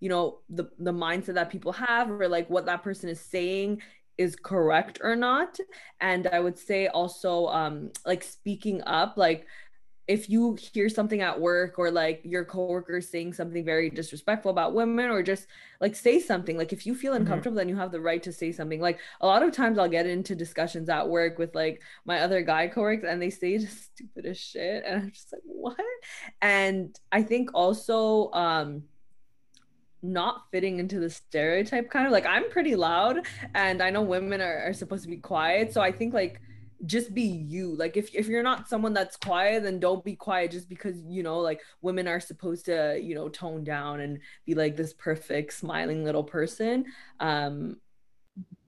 you 0.00 0.08
know 0.08 0.38
the 0.48 0.64
the 0.78 0.92
mindset 0.92 1.34
that 1.34 1.50
people 1.50 1.72
have 1.72 2.10
or 2.10 2.28
like 2.28 2.48
what 2.48 2.66
that 2.66 2.82
person 2.82 3.08
is 3.08 3.20
saying 3.20 3.80
is 4.18 4.36
correct 4.36 5.00
or 5.02 5.16
not. 5.16 5.58
And 6.00 6.26
i 6.26 6.40
would 6.40 6.58
say 6.58 6.88
also 6.88 7.46
um 7.48 7.90
like 8.06 8.22
speaking 8.22 8.82
up 8.86 9.16
like 9.16 9.46
if 10.16 10.28
you 10.28 10.56
hear 10.74 10.88
something 10.88 11.20
at 11.20 11.40
work 11.40 11.78
or 11.78 11.88
like 12.02 12.20
your 12.24 12.44
coworker 12.44 13.00
saying 13.00 13.32
something 13.32 13.64
very 13.64 13.88
disrespectful 13.90 14.50
about 14.50 14.74
women 14.74 15.08
or 15.14 15.22
just 15.22 15.46
like 15.80 15.94
say 15.94 16.18
something 16.30 16.56
like 16.60 16.72
if 16.72 16.82
you 16.86 16.94
feel 17.02 17.12
Mhm. 17.12 17.20
uncomfortable 17.20 17.56
then 17.56 17.68
you 17.68 17.76
have 17.76 17.92
the 17.92 18.00
right 18.10 18.22
to 18.24 18.32
say 18.32 18.50
something. 18.58 18.80
Like 18.88 18.98
a 19.20 19.26
lot 19.32 19.42
of 19.44 19.52
times 19.52 19.78
i'll 19.78 19.88
get 19.98 20.06
into 20.06 20.34
discussions 20.34 20.88
at 20.88 21.08
work 21.08 21.38
with 21.38 21.54
like 21.54 21.76
my 22.04 22.16
other 22.24 22.40
guy 22.42 22.66
coworkers 22.74 23.08
and 23.10 23.22
they 23.22 23.30
say 23.30 23.56
the 23.58 23.66
stupidest 23.68 24.42
shit 24.52 24.82
and 24.86 24.94
i'm 25.02 25.10
just 25.12 25.32
like 25.32 25.42
what? 25.44 25.76
And 26.42 26.98
i 27.12 27.22
think 27.22 27.50
also 27.54 28.30
um 28.32 28.68
not 30.02 30.34
fitting 30.50 30.78
into 30.78 30.98
the 30.98 31.10
stereotype 31.10 31.90
kind 31.90 32.06
of 32.06 32.12
like 32.12 32.26
i'm 32.26 32.48
pretty 32.50 32.74
loud 32.74 33.16
and 33.54 33.82
i 33.82 33.90
know 33.90 34.02
women 34.02 34.40
are, 34.40 34.58
are 34.68 34.72
supposed 34.72 35.02
to 35.04 35.10
be 35.10 35.18
quiet. 35.18 35.72
So 35.74 35.80
i 35.82 35.92
think 35.92 36.14
like 36.14 36.40
just 36.86 37.14
be 37.14 37.22
you. 37.22 37.74
Like 37.76 37.96
if, 37.96 38.14
if 38.14 38.26
you're 38.26 38.42
not 38.42 38.68
someone 38.68 38.92
that's 38.92 39.16
quiet 39.16 39.62
then 39.62 39.80
don't 39.80 40.04
be 40.04 40.16
quiet 40.16 40.50
just 40.50 40.68
because 40.68 40.96
you 41.06 41.22
know 41.22 41.38
like 41.38 41.60
women 41.82 42.08
are 42.08 42.20
supposed 42.20 42.66
to 42.66 42.98
you 43.02 43.14
know 43.14 43.28
tone 43.28 43.64
down 43.64 44.00
and 44.00 44.18
be 44.46 44.54
like 44.54 44.76
this 44.76 44.92
perfect 44.94 45.52
smiling 45.52 46.04
little 46.04 46.24
person. 46.24 46.86
Um 47.18 47.76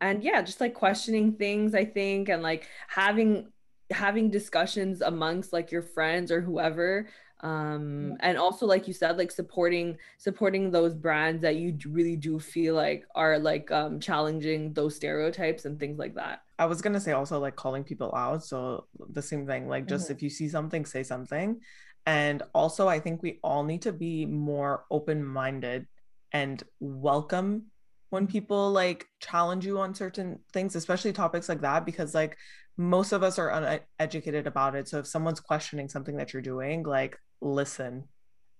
and 0.00 0.22
yeah 0.24 0.42
just 0.42 0.60
like 0.60 0.74
questioning 0.74 1.34
things 1.34 1.76
i 1.76 1.84
think 1.84 2.28
and 2.28 2.42
like 2.42 2.66
having 2.88 3.46
having 3.92 4.30
discussions 4.30 5.00
amongst 5.00 5.52
like 5.52 5.70
your 5.70 5.82
friends 5.82 6.32
or 6.32 6.40
whoever. 6.40 7.08
Um 7.40 8.16
and 8.20 8.38
also 8.38 8.66
like 8.66 8.86
you 8.86 8.94
said 8.94 9.18
like 9.18 9.32
supporting 9.32 9.98
supporting 10.16 10.70
those 10.70 10.94
brands 10.94 11.42
that 11.42 11.56
you 11.56 11.76
really 11.88 12.14
do 12.14 12.38
feel 12.38 12.74
like 12.74 13.04
are 13.16 13.36
like 13.38 13.70
um 13.72 13.98
challenging 13.98 14.72
those 14.74 14.94
stereotypes 14.94 15.64
and 15.64 15.78
things 15.78 15.98
like 15.98 16.14
that 16.14 16.42
I 16.62 16.66
was 16.66 16.80
gonna 16.80 17.00
say 17.00 17.12
also 17.12 17.40
like 17.40 17.56
calling 17.56 17.84
people 17.84 18.14
out. 18.14 18.44
So 18.44 18.86
the 19.18 19.22
same 19.22 19.46
thing, 19.46 19.68
like 19.68 19.86
just 19.86 20.06
Mhm. 20.08 20.14
if 20.14 20.22
you 20.22 20.30
see 20.30 20.48
something, 20.48 20.86
say 20.86 21.02
something. 21.02 21.60
And 22.06 22.42
also, 22.54 22.88
I 22.88 23.00
think 23.00 23.22
we 23.22 23.40
all 23.42 23.64
need 23.64 23.82
to 23.82 23.92
be 23.92 24.26
more 24.26 24.84
open 24.90 25.24
minded 25.24 25.86
and 26.32 26.62
welcome 26.80 27.66
when 28.10 28.26
people 28.26 28.70
like 28.70 29.06
challenge 29.20 29.64
you 29.66 29.78
on 29.78 29.94
certain 29.94 30.38
things, 30.52 30.76
especially 30.76 31.12
topics 31.12 31.48
like 31.48 31.62
that, 31.62 31.84
because 31.84 32.14
like 32.14 32.36
most 32.76 33.12
of 33.12 33.22
us 33.22 33.38
are 33.38 33.50
uneducated 33.50 34.46
about 34.46 34.74
it. 34.74 34.88
So 34.88 34.98
if 34.98 35.06
someone's 35.06 35.40
questioning 35.40 35.88
something 35.88 36.16
that 36.16 36.32
you're 36.32 36.42
doing, 36.42 36.82
like 36.84 37.18
listen 37.40 38.08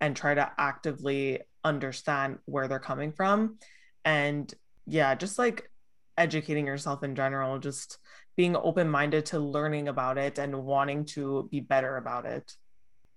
and 0.01 0.17
try 0.17 0.35
to 0.35 0.51
actively 0.59 1.41
understand 1.65 2.39
where 2.47 2.67
they're 2.69 2.79
coming 2.93 3.13
from. 3.13 3.59
And 4.05 4.53
yeah, 4.87 5.15
just 5.15 5.39
like 5.39 5.71
educating 6.17 6.67
yourself 6.67 7.03
in 7.03 7.15
general, 7.15 7.59
just 7.59 7.99
being 8.37 8.57
open 8.57 8.89
minded 8.89 9.27
to 9.27 9.39
learning 9.39 9.89
about 9.89 10.19
it 10.19 10.39
and 10.39 10.65
wanting 10.65 11.05
to 11.05 11.49
be 11.51 11.61
better 11.61 11.97
about 11.97 12.27
it. 12.27 12.53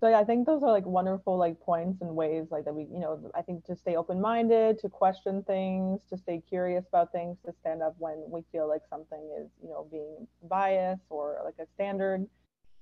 So 0.02 0.10
yeah, 0.10 0.20
I 0.20 0.26
think 0.26 0.46
those 0.46 0.62
are 0.62 0.72
like 0.72 0.86
wonderful 0.86 1.38
like 1.38 1.60
points 1.62 2.02
and 2.02 2.16
ways 2.16 2.48
like 2.52 2.66
that 2.66 2.76
we, 2.76 2.84
you 2.84 3.00
know, 3.00 3.32
I 3.34 3.41
think 3.41 3.66
to 3.66 3.76
stay 3.76 3.96
open 3.96 4.20
minded, 4.20 4.78
to 4.80 4.89
question 4.89 5.41
things, 5.43 6.02
to 6.10 6.18
stay 6.18 6.43
curious 6.48 6.86
about 6.89 7.12
things, 7.12 7.38
to 7.46 7.54
stand 7.62 7.82
up 7.82 7.96
when 7.98 8.24
we 8.28 8.43
feel 8.52 8.68
like 8.68 8.82
something 8.89 9.22
is, 9.39 9.50
you 9.64 9.70
know, 9.70 9.88
being 9.89 10.28
biased 10.50 11.06
or 11.10 11.39
like 11.46 11.56
a 11.60 11.66
standard 11.74 12.28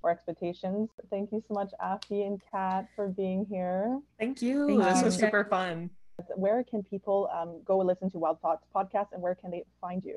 or 0.02 0.10
expectations. 0.10 0.90
Thank 1.08 1.30
you 1.32 1.42
so 1.46 1.54
much, 1.54 1.70
Afi 1.80 2.26
and 2.26 2.40
Kat, 2.50 2.88
for 2.96 3.08
being 3.08 3.46
here. 3.48 4.00
Thank 4.18 4.42
you. 4.42 4.66
Thank 4.66 4.82
this 4.82 4.98
you. 4.98 5.04
was 5.04 5.16
super 5.16 5.44
fun. 5.44 5.90
Where 6.36 6.62
can 6.64 6.82
people 6.82 7.28
um, 7.32 7.60
go 7.64 7.78
listen 7.78 8.10
to 8.10 8.18
Wild 8.18 8.40
Thoughts 8.40 8.64
podcast 8.74 9.08
and 9.12 9.22
where 9.22 9.34
can 9.34 9.50
they 9.50 9.64
find 9.80 10.04
you? 10.04 10.16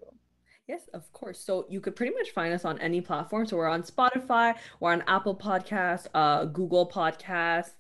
Yes, 0.67 0.81
of 0.93 1.11
course. 1.13 1.39
So 1.39 1.65
you 1.69 1.79
could 1.79 1.95
pretty 1.95 2.13
much 2.13 2.31
find 2.31 2.53
us 2.53 2.65
on 2.65 2.77
any 2.79 2.99
platform. 2.99 3.45
So 3.47 3.57
we're 3.57 3.69
on 3.69 3.83
Spotify, 3.83 4.55
we're 4.79 4.91
on 4.91 5.03
Apple 5.07 5.35
Podcasts, 5.35 6.07
uh, 6.13 6.45
Google 6.45 6.89
Podcasts, 6.89 7.71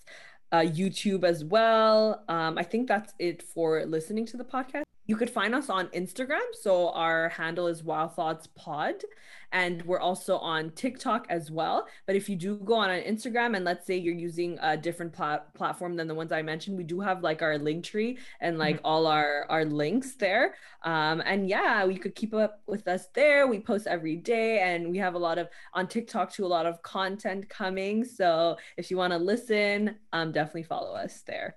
uh, 0.51 0.59
YouTube 0.59 1.23
as 1.25 1.43
well. 1.43 2.23
Um, 2.29 2.57
I 2.57 2.63
think 2.63 2.87
that's 2.87 3.13
it 3.19 3.43
for 3.43 3.85
listening 3.85 4.25
to 4.27 4.37
the 4.37 4.45
podcast. 4.45 4.83
You 5.07 5.15
could 5.15 5.29
find 5.29 5.55
us 5.55 5.69
on 5.69 5.87
Instagram. 5.87 6.53
So 6.53 6.89
our 6.89 7.29
handle 7.29 7.67
is 7.67 7.83
Wild 7.83 8.13
Thoughts 8.13 8.47
Pod 8.55 9.03
and 9.51 9.81
we're 9.83 9.99
also 9.99 10.37
on 10.37 10.71
TikTok 10.71 11.25
as 11.29 11.49
well. 11.49 11.87
But 12.05 12.15
if 12.15 12.27
you 12.27 12.35
do 12.35 12.57
go 12.57 12.75
on 12.75 12.89
an 12.89 13.03
Instagram 13.03 13.55
and 13.55 13.63
let's 13.63 13.87
say 13.87 13.97
you're 13.97 14.13
using 14.13 14.57
a 14.61 14.75
different 14.75 15.13
plat- 15.13 15.53
platform 15.53 15.95
than 15.95 16.07
the 16.07 16.15
ones 16.15 16.31
I 16.31 16.41
mentioned, 16.41 16.77
we 16.77 16.83
do 16.83 16.99
have 16.99 17.23
like 17.23 17.41
our 17.41 17.57
link 17.57 17.85
tree 17.85 18.17
and 18.41 18.57
like 18.57 18.77
mm-hmm. 18.77 18.85
all 18.85 19.07
our 19.07 19.45
our 19.49 19.65
links 19.65 20.15
there. 20.15 20.55
Um, 20.83 21.21
and 21.25 21.47
yeah, 21.47 21.85
we 21.85 21.97
could 21.97 22.15
keep 22.15 22.33
up 22.33 22.61
with 22.67 22.87
us 22.87 23.07
there. 23.13 23.47
We 23.47 23.59
post 23.59 23.87
every 23.87 24.17
day, 24.17 24.59
and 24.59 24.89
we 24.91 24.97
have 24.97 25.15
a 25.15 25.19
lot 25.19 25.37
of 25.37 25.47
on 25.73 25.87
TikTok 25.87 26.33
too, 26.33 26.45
a 26.45 26.47
lot 26.47 26.65
of 26.65 26.81
content 26.81 27.47
coming. 27.49 28.03
So 28.03 28.57
if 28.75 28.91
you 28.91 28.97
want 28.97 29.13
to 29.13 29.19
listen, 29.19 29.95
um, 30.11 30.31
definitely 30.31 30.63
follow 30.63 30.93
us 30.93 31.21
there. 31.25 31.55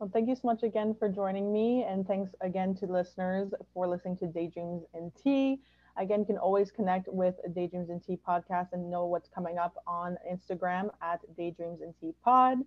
Well, 0.00 0.10
thank 0.14 0.30
you 0.30 0.34
so 0.34 0.40
much 0.44 0.62
again 0.62 0.96
for 0.98 1.10
joining 1.10 1.52
me. 1.52 1.84
And 1.86 2.06
thanks 2.06 2.30
again 2.40 2.74
to 2.76 2.86
listeners 2.86 3.52
for 3.74 3.86
listening 3.86 4.16
to 4.18 4.26
Daydreams 4.26 4.82
and 4.94 5.12
Tea. 5.14 5.60
Again, 5.98 6.20
you 6.20 6.24
can 6.24 6.38
always 6.38 6.70
connect 6.70 7.06
with 7.08 7.34
Daydreams 7.54 7.90
and 7.90 8.02
Tea 8.02 8.18
podcast 8.26 8.68
and 8.72 8.90
know 8.90 9.04
what's 9.04 9.28
coming 9.28 9.58
up 9.58 9.74
on 9.86 10.16
Instagram 10.26 10.88
at 11.02 11.20
Daydreams 11.36 11.82
and 11.82 11.92
Tea 12.00 12.14
Pod. 12.24 12.60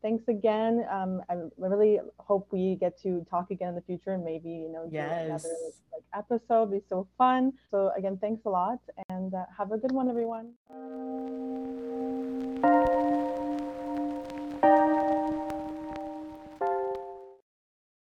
Thanks 0.00 0.28
again. 0.28 0.86
Um, 0.90 1.20
I 1.28 1.34
really 1.58 2.00
hope 2.20 2.48
we 2.52 2.76
get 2.76 2.98
to 3.02 3.26
talk 3.28 3.50
again 3.50 3.68
in 3.70 3.74
the 3.74 3.82
future 3.82 4.12
and 4.12 4.24
maybe 4.24 4.48
you 4.48 4.72
know 4.72 4.88
yes. 4.90 5.10
do 5.10 5.26
another 5.26 5.48
like 5.92 6.04
episode. 6.14 6.68
It'd 6.68 6.82
be 6.82 6.88
so 6.88 7.06
fun. 7.18 7.52
So 7.70 7.92
again, 7.98 8.16
thanks 8.18 8.46
a 8.46 8.48
lot 8.48 8.78
and 9.10 9.34
uh, 9.34 9.44
have 9.58 9.72
a 9.72 9.76
good 9.76 9.92
one, 9.92 10.08
everyone. 10.08 10.54